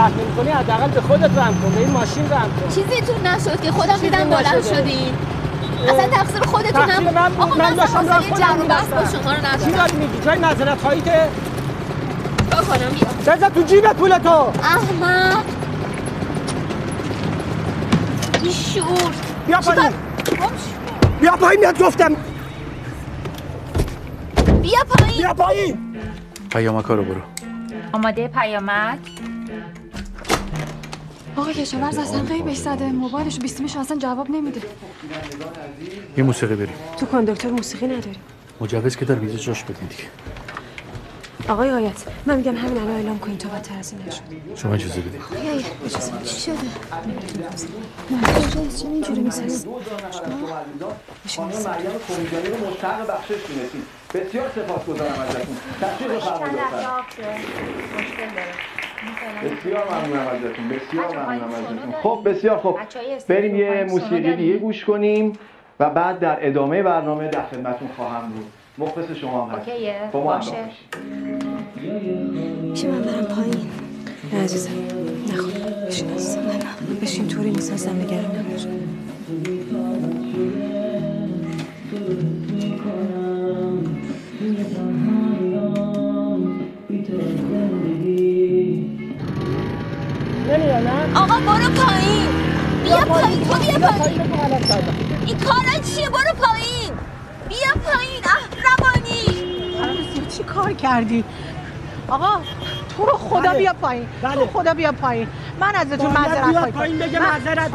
رحم 0.07 0.20
نمی‌کنی 0.20 0.50
حداقل 0.50 0.88
به 0.90 1.00
خودت 1.00 1.38
رحم 1.38 1.54
کن 1.54 1.70
به 1.74 1.80
این 1.80 1.90
ماشین 1.90 2.30
رحم 2.30 2.48
کن. 2.48 2.68
چیزی 2.68 3.00
تو 3.00 3.12
نشد 3.24 3.61
که 3.61 3.72
خودم 3.72 3.96
دیدم 3.96 4.24
بلند. 4.30 4.64
شدین 4.64 5.14
اصلا 5.88 6.09
تقصیر 6.09 6.42
خودتونم 6.42 6.86
تقصیر 6.86 7.11
من 7.11 7.28
بود. 7.28 7.40
آقا 7.40 7.54
من 7.54 7.74
داشتم 7.74 8.09
راه 8.09 8.20
خودم 8.20 8.57
با. 8.57 9.04
شما 9.12 9.32
رو 9.32 9.64
چی 9.64 9.72
داری 9.72 9.96
میگی؟ 9.96 10.20
جای 10.24 10.38
نظرت 10.38 10.78
خواهیته 10.78 11.28
چیکار 12.38 12.64
کنم 12.64 12.78
بیا. 12.78 13.34
بذار 13.34 13.48
تو 13.48 13.62
جیبت 13.62 13.96
پول 13.96 14.18
تو. 14.18 14.28
احمق 14.28 15.44
شعور 18.50 19.12
بیا 19.46 19.61
پایین. 19.61 19.92
بیا 21.20 21.36
پایین 21.36 21.61
میاد 21.61 21.82
گفتم 21.82 22.16
بیا 24.62 24.78
پایین. 24.88 25.16
بیا 25.16 25.34
پایین. 25.34 25.96
پیامک 26.50 26.84
رو 26.84 27.04
برو. 27.04 27.20
آماده 27.92 28.28
پیامک؟ 28.28 28.98
آقا 31.37 31.53
کشاورز 31.53 31.99
اصلا 31.99 32.22
غیبش 32.22 32.57
زده 32.57 32.93
موبایلش 32.93 33.39
و 33.39 33.41
بیستیمش 33.41 33.76
اصلا 33.76 33.97
جواب 33.97 34.30
نمیده. 34.30 34.61
یه 36.16 36.24
موسیقی 36.24 36.55
بریم. 36.55 36.74
تو 37.01 37.07
کاندکتور 37.07 37.51
موسیقی 37.53 37.87
نداری؟ 37.87 38.16
مجوز 38.61 38.97
که 38.97 39.05
داره 39.05 39.20
ویزا 39.20 39.39
جاش 39.39 39.62
بدین 39.64 39.89
دیگه. 39.89 40.05
آقای 41.49 41.70
آیت 41.70 42.05
من 42.26 42.37
میگم 42.37 42.57
همین 42.57 42.78
الان 42.78 42.97
اعلام 42.97 43.18
کنین 43.18 43.39
تا 43.39 43.49
بدتر 43.49 43.78
از 43.78 43.93
این 43.93 44.03
نشد 44.09 44.20
شما 44.57 44.74
اجازه 44.74 45.01
بدید 45.01 45.20
ای 45.43 45.49
اجازه. 45.84 46.12
چی 46.24 46.41
شده؟ 46.41 46.55
نه 48.11 48.20
کجاست 48.20 48.82
چرا 48.82 48.91
اینجوری 48.91 49.20
می‌سازی؟ 49.20 49.68
خانم 51.37 51.49
مریم 51.49 51.91
کمیجانی 52.09 52.49
رو 52.49 52.70
مستحق 52.70 53.07
بخشش 53.11 53.30
دونستیم 53.30 53.82
بسیار 54.14 54.51
سپاسگزارم 54.55 55.20
ازتون. 55.20 55.57
تشریف 55.80 56.11
لطفاً. 56.11 57.03
بسیار 59.45 59.84
ممنونم 59.91 60.26
ازتون 60.26 60.68
بسیار 60.68 61.24
ممنونم 61.26 61.49
ازتون. 61.55 61.93
خب 62.03 62.22
بسیار 62.24 62.59
خب. 62.59 62.78
بریم 63.28 63.57
یه 63.57 63.84
موسیقی 63.84 64.37
دیگه 64.37 64.57
گوش 64.59 64.84
کنیم 64.84 65.32
و 65.80 65.91
بعد 65.91 66.18
در 66.18 66.47
ادامه 66.47 66.82
برنامه 66.82 67.28
در 67.28 67.43
خدمتتون 67.47 67.89
خواهم 67.97 68.28
بود. 68.28 68.47
مخلص 68.78 69.11
شما 69.20 69.45
هم 69.45 69.59
هستم 69.59 69.70
اوکیه؟ 69.72 69.95
با 70.12 70.20
ما 70.24 70.37
باشه. 70.37 70.53
میشه 72.62 72.89
من 72.89 73.03
برم 73.03 73.24
پایین. 73.24 73.70
نه 74.32 74.43
عزیزم 74.45 74.70
نخون 75.32 75.53
بشین 75.87 76.11
عزیزم 76.11 76.41
نه 76.41 76.57
نه. 76.57 77.01
بشین 77.03 77.28
طوری 77.28 77.51
نیست 77.51 77.72
ازم 77.72 77.97
نگران 78.01 78.37
نباش. 78.37 78.66
آقا 91.37 91.47
برو 91.47 91.70
پایین. 91.70 92.28
بیا 92.84 92.97
پایین. 93.05 93.45
تو 93.45 93.55
بیا 93.59 93.78
پایین. 93.93 94.20
این 95.26 95.39
کارا 95.39 95.78
چیه؟ 95.82 96.11
برو 96.11 96.34
پایین. 96.47 96.95
بیا 97.49 97.74
پایین 97.84 98.22
احرمانی 98.24 99.47
چی 100.37 100.43
کار 100.45 100.72
کردی 100.72 101.24
آقا 102.09 102.41
تو 102.97 103.05
رو 103.07 103.12
خدا 103.18 103.40
بله. 103.40 103.59
بیا 103.59 103.72
پایین. 103.82 104.07
تو 104.34 104.47
خدا 104.47 104.74
بیا 104.74 104.92
پایین. 104.92 105.28
من 105.61 105.74
ازتون 105.74 106.12
باید 106.14 106.18
معذرت 106.44 106.74
خواهی. 106.74 106.92
بگه 106.99 107.18
من- 107.20 107.26
معذرت. 107.26 107.70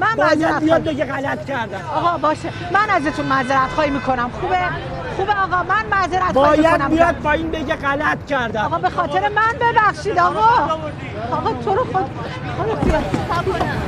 من 0.00 0.14
باید 0.16 0.20
معذرت 0.42 0.60
بیاد 0.62 0.82
خواهی- 0.82 0.94
بگه 0.94 1.04
غلط 1.04 1.44
کردم. 1.44 1.80
آقا 1.96 2.18
باشه. 2.18 2.48
من 2.72 2.90
ازتون 2.90 3.26
معذرت 3.26 3.68
خواهی 3.74 3.90
می‌کنم. 3.90 4.30
خوبه؟ 4.40 4.58
خوبه 5.16 5.32
آقا. 5.32 5.62
من 5.62 5.86
معذرت 5.90 6.32
خواهی 6.32 6.56
باید 6.62 6.72
می‌کنم. 6.72 6.88
بیاد 6.88 7.14
پایین 7.14 7.50
بگه 7.50 7.76
غلط 7.76 8.26
کردم. 8.26 8.64
آقا 8.64 8.78
به 8.78 8.90
خاطر 8.90 9.20
من 9.28 9.54
ببخشید 9.60 10.18
آقا. 10.18 10.74
آقا 11.32 11.52
تو 11.64 11.74
رو 11.74 11.84
خود 11.84 12.10
آقا 12.60 12.74
بیا. 12.84 13.00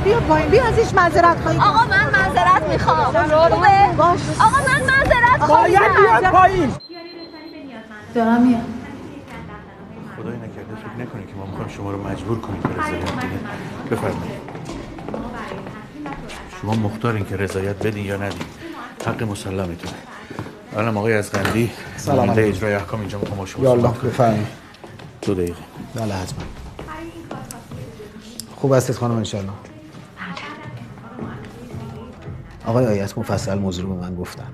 بیا 0.03 0.19
پایین. 0.19 0.49
بیا 0.49 0.65
ازش 0.65 0.93
معذرت 0.93 1.37
خواهی. 1.43 1.57
آقا 1.57 1.85
من 1.85 2.05
معذرت 2.05 2.63
می‌خوام. 2.69 2.97
خوبه؟ 3.05 3.23
آقا 4.39 4.57
من 4.67 4.81
معذرت 4.87 5.47
باید 5.49 5.79
بیاد 5.95 6.31
پایین. 6.31 6.73
دارم 8.15 8.41
میام 8.41 8.82
خدای 10.23 10.37
نکرده 10.37 10.75
فکر 10.75 11.05
نکنه 11.05 11.23
که 11.27 11.33
ما 11.37 11.45
می‌خوایم 11.45 11.69
شما 11.69 11.91
رو 11.91 12.07
مجبور 12.07 12.39
کنیم 12.39 12.61
به 12.61 12.69
رضایت 12.69 13.11
بدین 13.11 13.39
بفرمایید. 13.91 14.41
شما 16.61 16.73
مختارین 16.73 17.25
که 17.25 17.37
رضایت 17.37 17.75
بدین 17.75 18.05
یا 18.05 18.17
ندین. 18.17 18.41
حق 19.05 19.23
مسلمتونه. 19.23 19.93
الان 20.77 20.97
آقای 20.97 21.13
از 21.13 21.31
قندی 21.31 21.71
سلام 21.97 22.31
علیکم. 22.31 22.49
اجرای 22.49 22.73
احکام 22.73 22.99
اینجا 22.99 23.19
می‌خوام 23.19 23.37
با 23.37 23.45
شما 23.45 23.63
یا 23.63 23.71
الله. 23.71 23.89
بفرمایید. 23.89 24.47
دو 25.21 25.33
دقیقه. 25.33 25.61
بله 25.95 26.13
حتما. 26.13 26.43
خوب 28.55 28.73
هستید 28.73 28.95
خانم 28.95 29.15
انشالله 29.17 29.51
آقای 32.65 32.85
آیت 32.85 33.17
مفصل 33.17 33.59
موضوع 33.59 33.85
رو 33.85 33.95
به 33.95 34.01
من 34.01 34.15
گفتن. 34.15 34.47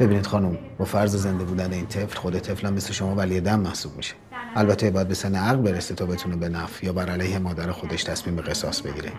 ببینید 0.00 0.26
خانم 0.26 0.58
با 0.78 0.84
فرض 0.84 1.16
زنده 1.16 1.44
بودن 1.44 1.72
این 1.72 1.86
طفل 1.86 2.18
خود 2.18 2.38
طفل 2.38 2.66
هم 2.66 2.72
مثل 2.72 2.92
شما 2.92 3.14
ولی 3.14 3.40
دم 3.40 3.60
محسوب 3.60 3.96
میشه. 3.96 4.14
البته 4.56 4.90
باید 4.90 5.08
به 5.08 5.14
سن 5.14 5.34
عقل 5.34 5.56
برسه 5.56 5.94
تا 5.94 6.06
بتونه 6.06 6.36
به 6.36 6.48
نفع 6.48 6.86
یا 6.86 6.92
بر 6.92 7.10
علیه 7.10 7.38
مادر 7.38 7.70
خودش 7.70 8.04
تصمیم 8.04 8.36
به 8.36 8.42
قصاص 8.42 8.80
بگیره. 8.80 9.12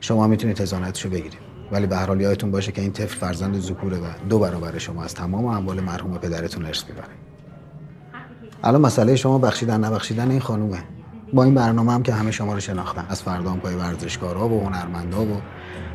شما 0.00 0.26
می‌تونید 0.26 0.56
تزانتشو 0.56 1.08
بگیرید. 1.08 1.50
ولی 1.72 1.86
به 1.86 1.96
هر 1.96 2.06
حال 2.06 2.20
یادتون 2.20 2.50
باشه 2.50 2.72
که 2.72 2.82
این 2.82 2.92
طفل 2.92 3.18
فرزند 3.18 3.60
ذکوره 3.60 3.96
و 3.96 4.04
دو 4.28 4.38
برابر 4.38 4.78
شما 4.78 5.04
از 5.04 5.14
تمام 5.14 5.44
اموال 5.44 5.80
مرحوم 5.80 6.18
پدرتون 6.18 6.66
ارث 6.66 6.84
می‌بره. 6.88 7.06
الان 8.64 8.80
مسئله 8.80 9.16
شما 9.16 9.38
بخشیدن 9.38 9.84
نبخشیدن 9.84 10.30
این 10.30 10.40
خانومه. 10.40 10.78
با 11.32 11.44
این 11.44 11.54
برنامه 11.54 11.92
هم 11.92 12.02
که 12.02 12.12
همه 12.12 12.30
شما 12.30 12.54
رو 12.54 12.60
شناختن. 12.60 13.06
از 13.08 13.22
فردا 13.22 13.50
هم 13.50 13.60
پای 13.60 13.74
ورزشکارا 13.74 14.48
و 14.48 14.64
هنرمندا 14.64 15.22
و 15.22 15.40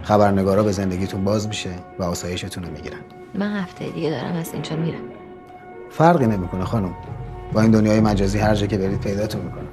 خبرنگارا 0.03 0.63
به 0.63 0.71
زندگیتون 0.71 1.23
باز 1.23 1.47
میشه 1.47 1.69
و 1.99 2.03
آسایشتون 2.03 2.63
رو 2.63 2.71
می‌گیرن. 2.71 2.99
من 3.35 3.55
هفته 3.55 3.89
دیگه 3.89 4.09
دارم 4.09 4.35
از 4.35 4.53
اینجا 4.53 4.75
میرم. 4.75 5.01
فرقی 5.89 6.27
نمی‌کنه 6.27 6.65
خانم. 6.65 6.93
با 7.53 7.61
این 7.61 7.71
دنیای 7.71 7.99
مجازی 7.99 8.39
هر 8.39 8.55
جا 8.55 8.67
که 8.67 8.77
برید 8.77 8.99
پیداتون 8.99 9.41
می‌کنه 9.41 9.63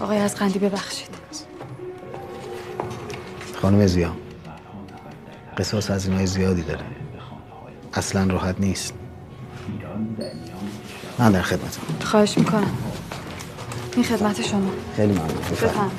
آقای 0.00 0.18
از 0.18 0.34
قندی 0.34 0.58
ببخشید. 0.58 1.08
خانم 3.62 3.86
زیا 3.86 4.12
قصاص 5.58 5.90
از 5.90 6.06
اینای 6.06 6.26
زیادی 6.26 6.62
داره. 6.62 6.84
اصلا 7.94 8.32
راحت 8.32 8.60
نیست. 8.60 8.94
من 11.18 11.32
در 11.32 11.42
خدمتم. 11.42 11.80
خواهش 12.04 12.38
می‌کنم. 12.38 12.70
این 13.96 14.04
خدمت 14.04 14.42
شما. 14.42 14.70
خیلی 14.96 15.12
ممنون. 15.12 15.28
بفرمایید. 15.28 15.70
بفهم 15.70 15.90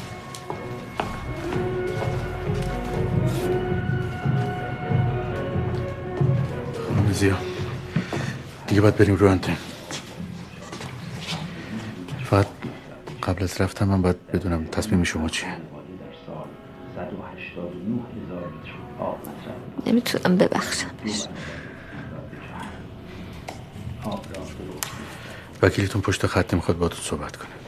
خانم 6.88 7.14
زیا 7.14 7.38
دیگه 8.68 8.82
باید 8.82 8.96
بریم 8.96 9.16
رو 9.16 9.28
انتن 9.28 9.58
فقط 12.34 12.48
قبل 13.24 13.44
از 13.44 13.62
رفتن 13.62 13.86
من 13.86 14.02
باید 14.02 14.28
بدونم 14.32 14.66
تصمیم 14.66 15.04
شما 15.04 15.30
چیه. 15.30 15.50
نمی‌تونم 19.86 20.38
ببخشمش. 20.38 21.28
وکیلتون 25.62 26.02
پشت 26.02 26.28
خط 26.28 26.54
می‌خواد 26.54 26.78
با 26.78 26.88
تو 26.88 27.02
صحبت 27.02 27.36
کنه. 27.36 27.63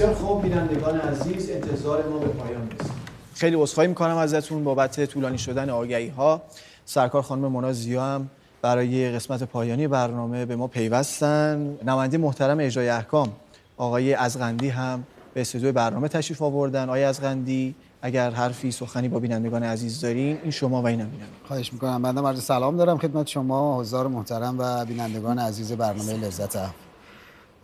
بسیار 0.00 0.14
خوب 0.14 0.42
بینندگان 0.42 1.00
عزیز 1.00 1.50
انتظار 1.50 2.08
ما 2.08 2.18
به 2.18 2.26
پایان 2.26 2.70
رسید 2.70 2.92
خیلی 3.34 3.56
عذرخواهی 3.56 3.88
می‌کنم 3.88 4.16
ازتون 4.16 4.64
بابت 4.64 5.04
طولانی 5.04 5.38
شدن 5.38 5.70
آگهی 5.70 6.08
ها 6.08 6.42
سرکار 6.84 7.22
خانم 7.22 7.46
مونا 7.46 7.72
زیا 7.72 8.04
هم 8.04 8.30
برای 8.62 9.10
قسمت 9.10 9.42
پایانی 9.42 9.88
برنامه 9.88 10.46
به 10.46 10.56
ما 10.56 10.66
پیوستن. 10.66 11.78
نماینده 11.86 12.18
محترم 12.18 12.58
اجرای 12.60 12.88
احکام 12.88 13.32
آقای 13.76 14.14
ازغندی 14.14 14.68
هم 14.68 15.04
به 15.34 15.40
استودیو 15.40 15.72
برنامه 15.72 16.08
تشریف 16.08 16.42
آوردن. 16.42 16.84
آقای 16.84 17.04
ازغندی 17.04 17.74
اگر 18.02 18.30
حرفی 18.30 18.70
سخنی 18.70 19.08
با 19.08 19.18
بینندگان 19.18 19.62
عزیز 19.62 20.00
دارین 20.00 20.38
این 20.42 20.50
شما 20.50 20.82
و 20.82 20.86
اینم 20.86 21.04
بینندگان. 21.04 21.28
خواهش 21.48 21.72
می‌کنم. 21.72 22.02
بنده 22.02 22.20
عرض 22.20 22.42
سلام 22.42 22.76
دارم 22.76 22.98
خدمت 22.98 23.26
شما 23.26 23.80
حضار 23.80 24.08
محترم 24.08 24.56
و 24.58 24.84
بینندگان 24.84 25.38
عزیز 25.38 25.72
برنامه 25.72 26.16
لذت 26.16 26.56
هم. 26.56 26.70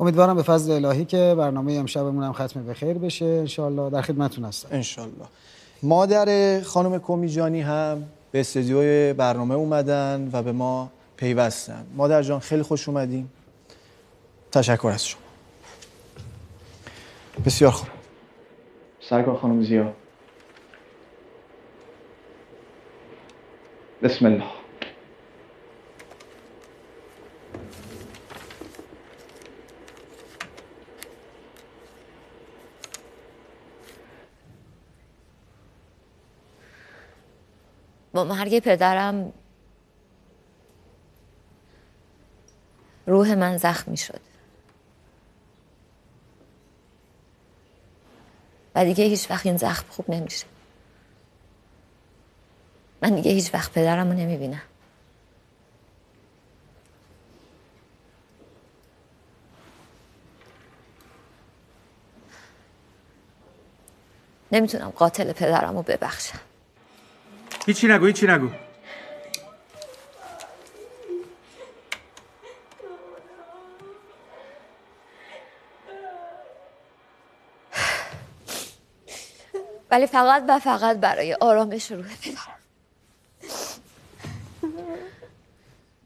امیدوارم 0.01 0.37
به 0.37 0.43
فضل 0.43 0.85
الهی 0.85 1.05
که 1.05 1.35
برنامه 1.39 1.73
امشبمون 1.73 2.25
هم 2.25 2.33
ختم 2.33 2.63
به 2.67 2.75
خیر 2.75 2.99
بشه. 2.99 3.25
انشالله 3.25 3.91
در 3.91 4.03
خدمتتون 4.03 4.45
هستم. 4.45 4.69
انشالله 4.73 5.27
مادر 5.83 6.61
خانم 6.63 6.99
کومیجانی 6.99 7.61
هم 7.61 8.03
به 8.33 8.41
استودیوی 8.41 9.13
برنامه 9.13 9.55
اومدن 9.55 10.31
و 10.33 10.43
به 10.43 10.53
ما 10.53 10.91
پیوستن. 11.17 11.87
مادر 11.97 12.23
جان 12.23 12.41
خیلی 12.41 12.63
خوش 12.63 12.89
اومدین. 12.89 13.29
تشکر 14.53 14.89
از 14.89 15.07
شما. 15.07 15.21
بسیار 17.47 17.71
خوب. 17.71 17.89
سرکار 19.01 19.37
خانم 19.37 19.63
زیا. 19.63 19.93
بسم 24.03 24.27
الله. 24.27 24.66
با 38.17 38.25
مرگ 38.25 38.59
پدرم 38.59 39.33
روح 43.07 43.35
من 43.35 43.57
زخمی 43.57 43.97
شد. 43.97 44.21
و 48.75 48.85
دیگه 48.85 49.05
هیچ 49.05 49.31
وقت 49.31 49.47
این 49.47 49.57
زخم 49.57 49.85
خوب 49.91 50.11
نمیشه. 50.11 50.47
من 53.03 53.15
دیگه 53.15 53.31
هیچ 53.31 53.55
وقت 53.55 53.73
پدرم 53.73 54.09
رو 54.09 54.13
نمی‌بینم. 54.13 54.63
نمی‌تونم 64.53 64.91
قاتل 64.91 65.33
پدرم 65.33 65.77
رو 65.77 65.83
ببخشم. 65.83 66.46
هیچی 67.67 67.89
نگو 67.89 68.07
هیچی 68.07 68.27
نگو 68.27 68.51
ولی 79.91 80.07
فقط 80.07 80.45
و 80.49 80.59
فقط 80.59 80.97
برای 80.97 81.35
آرامش 81.35 81.93
روح 81.93 82.17
پدرم 82.17 82.57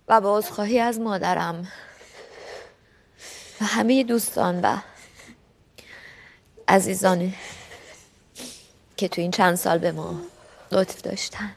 و 0.08 0.20
با 0.20 0.38
عذرخواهی 0.38 0.78
از 0.80 1.00
مادرم 1.00 1.72
و 3.60 3.64
همه 3.64 4.04
دوستان 4.04 4.60
و 4.60 4.76
عزیزانی 6.68 7.34
که 8.96 9.08
تو 9.08 9.20
این 9.20 9.30
چند 9.30 9.54
سال 9.54 9.78
به 9.78 9.92
ما 9.92 10.20
لطف 10.72 11.02
داشتن. 11.02 11.54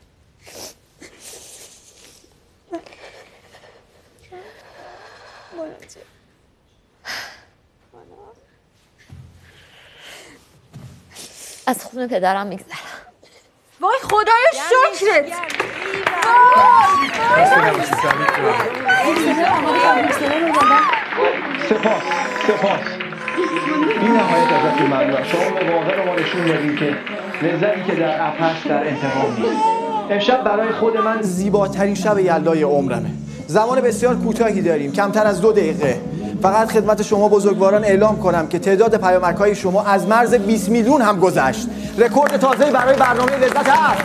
از 11.67 11.83
خون 11.83 12.07
پدرم 12.07 12.47
میگذرم. 12.47 12.77
وای 13.79 13.97
خدای 14.03 14.43
یعنی 14.53 14.97
شکرت. 14.97 15.27
یعنی 15.27 15.33
سپاس 21.69 22.03
سپاس. 22.47 22.79
این 24.01 24.11
نهایت 24.11 24.51
ازتون 24.51 24.87
ممنونم 24.87 25.23
شما 25.23 25.49
مواظب 25.49 25.99
ما 26.07 26.15
نشون 26.15 26.45
دادید 26.45 26.79
که 26.79 26.97
لذتی 27.41 27.83
که 27.87 27.95
در 27.95 28.27
اپ 28.27 28.41
هست 28.41 28.67
در 28.67 28.87
انتقام 28.87 29.35
نیست 29.37 29.83
امشب 30.09 30.43
برای 30.43 30.71
خود 30.71 30.97
من 30.97 31.21
زیباترین 31.21 31.95
شب 31.95 32.19
یلدای 32.19 32.63
عمرمه. 32.63 33.09
زمان 33.47 33.81
بسیار 33.81 34.15
کوتاهی 34.15 34.61
داریم 34.61 34.91
کمتر 34.91 35.27
از 35.27 35.41
دو 35.41 35.51
دقیقه. 35.51 36.01
فقط 36.41 36.71
خدمت 36.71 37.01
شما 37.01 37.29
بزرگواران 37.29 37.83
اعلام 37.83 38.19
کنم 38.19 38.47
که 38.47 38.59
تعداد 38.59 39.01
پیامک 39.01 39.35
های 39.35 39.55
شما 39.55 39.83
از 39.83 40.07
مرز 40.07 40.33
20 40.33 40.69
میلیون 40.69 41.01
هم 41.01 41.19
گذشت. 41.19 41.67
رکورد 41.97 42.37
تازه 42.37 42.71
برای 42.71 42.95
برنامه 42.95 43.37
لذت 43.37 43.69
هست. 43.69 44.03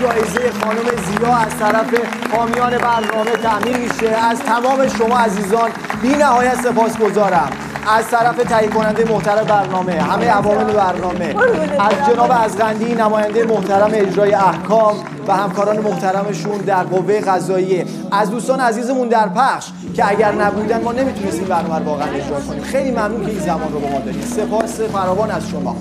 جایزه 0.00 0.50
خانم 0.60 0.78
زیا 1.06 1.36
از 1.36 1.56
طرف 1.58 1.94
حامیان 2.32 2.78
برنامه 2.78 3.30
تأمین 3.42 3.76
میشه. 3.76 4.08
از 4.30 4.38
تمام 4.38 4.88
شما 4.88 5.18
عزیزان 5.18 5.70
بی 6.02 6.08
نهایت 6.08 6.54
سپاس 6.54 6.98
گذارم 6.98 7.67
از 7.90 8.08
طرف 8.08 8.36
تهیه 8.36 8.68
کننده 8.68 9.04
محترم 9.04 9.44
برنامه 9.44 9.92
همه 9.92 10.26
عوامل 10.26 10.72
برنامه. 10.72 11.34
از 11.80 12.12
جناب 12.12 12.32
ازغندی 12.44 12.94
نماینده 12.94 13.44
محترم 13.44 13.90
اجرای 13.94 14.34
احکام 14.34 14.94
و 15.28 15.36
همکاران 15.36 15.78
محترمشون 15.78 16.58
در 16.58 16.82
قوه 16.82 17.20
قضاییه. 17.20 17.86
از 18.12 18.30
دوستان 18.30 18.60
عزیزمون 18.60 19.08
در 19.08 19.28
پخش 19.28 19.70
که 19.94 20.10
اگر 20.10 20.32
نبودن 20.32 20.82
ما 20.82 20.92
نمی‌تونستیم 20.92 21.44
برنامه 21.44 21.78
رو 21.78 21.84
واقعا 21.84 22.08
اجرا 22.08 22.40
کنیم. 22.40 22.62
خیلی 22.62 22.90
ممنون 22.90 23.26
که 23.26 23.30
این 23.30 23.40
زمان 23.40 23.72
رو 23.72 23.80
با 23.80 23.88
ما 23.88 23.98
دارید. 23.98 24.24
سپاس 24.24 24.80
فراوان 24.80 25.30
از 25.30 25.48
شما. 25.48 25.76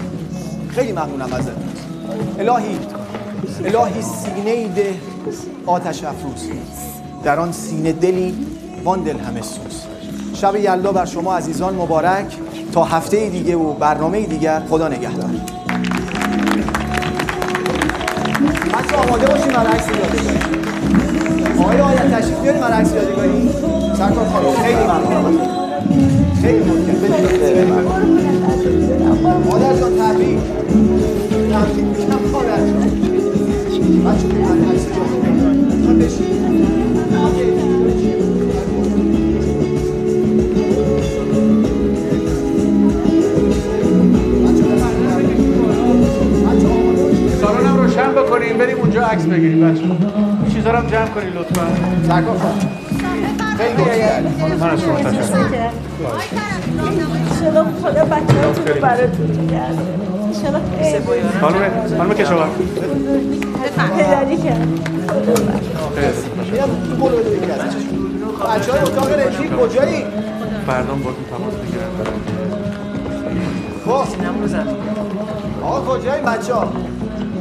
خیلی 0.69 0.91
ممنونم 0.91 1.34
ازت 1.34 1.51
الهی 2.39 2.79
الهی 3.65 4.01
سینه 4.01 4.49
ای 4.49 4.67
ده 4.67 4.95
آتش 5.65 6.03
افروز. 6.03 6.49
در 7.23 7.39
آن 7.39 7.51
سینه 7.51 7.91
دلی 7.91 8.47
وان 8.84 9.03
دل 9.03 9.19
همه 9.19 9.41
سوز. 9.41 9.97
شب 10.41 10.55
یلدا 10.55 10.91
بر 10.91 11.05
شما 11.05 11.38
عزیزان 11.38 11.76
مبارک. 11.76 12.26
تا 12.73 12.84
هفته 12.84 13.30
دیگه 13.30 13.55
و 13.55 13.73
برنامه 13.73 14.22
دیگر 14.26 14.61
خدا 14.69 14.88
نگهدار. 14.88 15.30
بچه 18.73 18.95
آماده 18.95 19.27
باشیم 19.27 19.47
برای 19.47 19.68
عکس 19.68 19.88
یادگاری 19.88 20.39
آقای 21.59 21.81
آیت 21.81 22.11
تشریف 22.11 22.39
بیاریم 22.39 22.61
برای 22.61 22.73
عکس 22.81 22.93
یادگاری 22.93 23.49
سرکار 23.97 24.26
خانم 24.26 24.53
خیلی 24.64 24.84
ممنونم 24.84 25.39
خیلی 26.41 26.59
ممنون. 26.59 27.97
مادر 29.51 29.73
جان 29.80 29.97
تبریک 29.97 30.39
تبریک 31.51 31.85
میگم 31.85 32.31
مادر 32.31 32.57
جان 32.57 32.84
بچه 34.05 34.27
بیاریم 34.27 34.72
عکس 34.72 34.85
یادگاری 34.85 36.05
بشین 36.05 37.77
بکنیم 48.28 48.58
بریم 48.58 48.78
اونجا 48.78 49.02
عکس 49.02 49.26
بگیریم 49.26 49.72
بچه 49.72 49.82
این 49.82 50.54
چیزا 50.54 50.72
رو 50.72 50.78
هم 50.78 50.88
جمع 50.88 51.08
کنید 51.08 51.36
لطفا. 51.36 51.68
خانم 52.10 52.26
خیلی 53.58 53.84
لطف 53.84 54.62
من 54.62 54.70
از 54.70 54.82
شما 54.82 54.95
تشکر. 54.95 55.70
انشالله 57.32 57.66
خدا 57.82 58.06
بچه‌هاتون 58.06 58.68
رو 58.68 58.82
براتون 58.82 59.48
کرد 59.52 59.78
انشالله 60.28 60.60
خیلی 60.80 60.99
خانم 61.41 61.62
خانم 61.98 62.14
کشاورز 62.14 62.49
پدری 63.98 64.38
کرد 64.38 64.68
بچه 68.56 68.72
های 68.72 68.82
اتاق 68.82 69.10
رژیم 69.14 69.58
کجایی؟ 69.58 70.04
فردا 70.68 70.94
باتون 70.94 71.26
تماس 71.30 71.54
می‌گیرم. 71.64 71.91
خب. 73.86 74.06
آقا 75.64 75.98
کجایی 75.98 76.22
بچه 76.22 76.54
ها؟ 76.54 76.74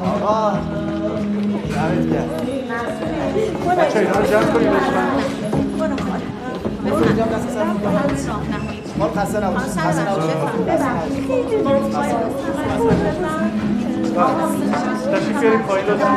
آقا 0.07 0.59
دمت 1.74 2.11
گرم 2.12 2.28
بچه 3.78 3.99
اینا 3.99 4.12
رو 4.19 4.27
جمع 4.27 4.45
کنید 4.53 4.69
لطفا 5.78 6.16
مال 8.99 9.11
خسته 9.11 9.41
نباشید 9.45 9.70
خسته 9.78 10.03
نباشید 10.11 10.37
تشریف 15.12 15.41
بیارید 15.41 15.61
پایین 15.61 15.87
لطفا 15.87 16.11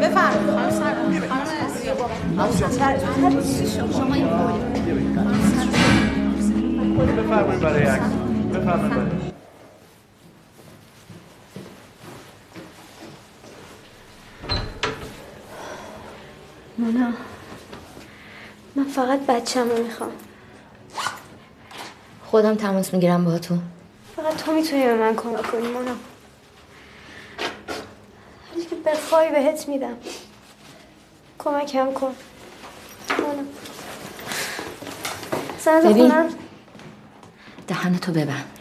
بفرمایید 0.00 0.50
خانم 0.50 0.70
سر 0.70 0.94
بفرمایید 7.16 7.60
برای 7.60 7.82
عکس. 7.82 8.10
بفرمایید 8.54 8.90
برای 8.94 9.35
فقط 18.96 19.20
بچم 19.20 19.68
رو 19.68 19.82
می‌خوام. 19.82 20.10
خودم 22.24 22.54
تماس 22.54 22.94
می‌گیرم 22.94 23.24
با 23.24 23.38
تو 23.38 23.58
فقط 24.16 24.36
تو 24.36 24.52
می‌تونی 24.52 24.86
به 24.86 24.94
من 24.94 25.16
کمک 25.16 25.42
کنی 25.52 25.68
مونا. 25.68 25.90
هر 28.54 28.64
که 28.70 28.76
بخوای 28.86 29.30
بهت 29.30 29.68
میدم. 29.68 29.96
کمکم 31.38 31.92
کن. 31.92 32.14
مونا. 33.18 33.42
ببین. 35.90 36.10
خونم. 36.10 36.28
دهن 37.68 37.98
تو 37.98 38.12
ببند. 38.12 38.58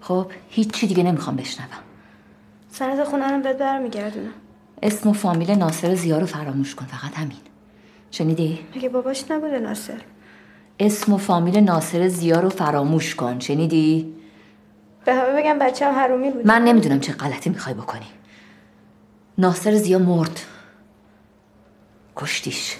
خب 0.00 0.30
هیچی 0.48 0.86
دیگه 0.86 1.02
نمی‌خوام 1.02 1.36
بشنوم. 1.36 1.68
سند 2.72 3.04
خونه 3.04 3.30
رو 3.30 3.40
بهت 3.40 3.58
برمیگردونم. 3.58 4.32
اسم 4.82 5.08
و 5.08 5.12
فامیل 5.12 5.50
ناصر 5.50 5.94
زیا 5.94 6.18
رو 6.18 6.26
فراموش 6.26 6.74
کن 6.74 6.86
فقط 6.86 7.14
همین. 7.14 7.38
شنیدی؟ 8.10 8.58
مگه 8.76 8.88
باباش 8.88 9.30
نبوده 9.30 9.58
ناصر؟ 9.58 10.00
اسم 10.80 11.12
و 11.12 11.16
فامیل 11.16 11.58
ناصر 11.58 12.08
زیا 12.08 12.40
رو 12.40 12.48
فراموش 12.48 13.14
کن 13.14 13.38
شنیدی؟ 13.38 14.14
به 15.04 15.14
همه 15.14 15.42
بگم 15.42 15.58
بچه 15.58 15.86
هم 15.86 15.94
حرومی 15.94 16.30
بود. 16.30 16.46
من 16.46 16.64
نمی‌دونم 16.64 17.00
چه 17.00 17.12
غلطی 17.12 17.50
می‌خوای 17.50 17.74
بکنی. 17.74 18.06
ناصر 19.38 19.74
زیا 19.74 19.98
مرد. 19.98 20.40
کشتیش. 22.16 22.76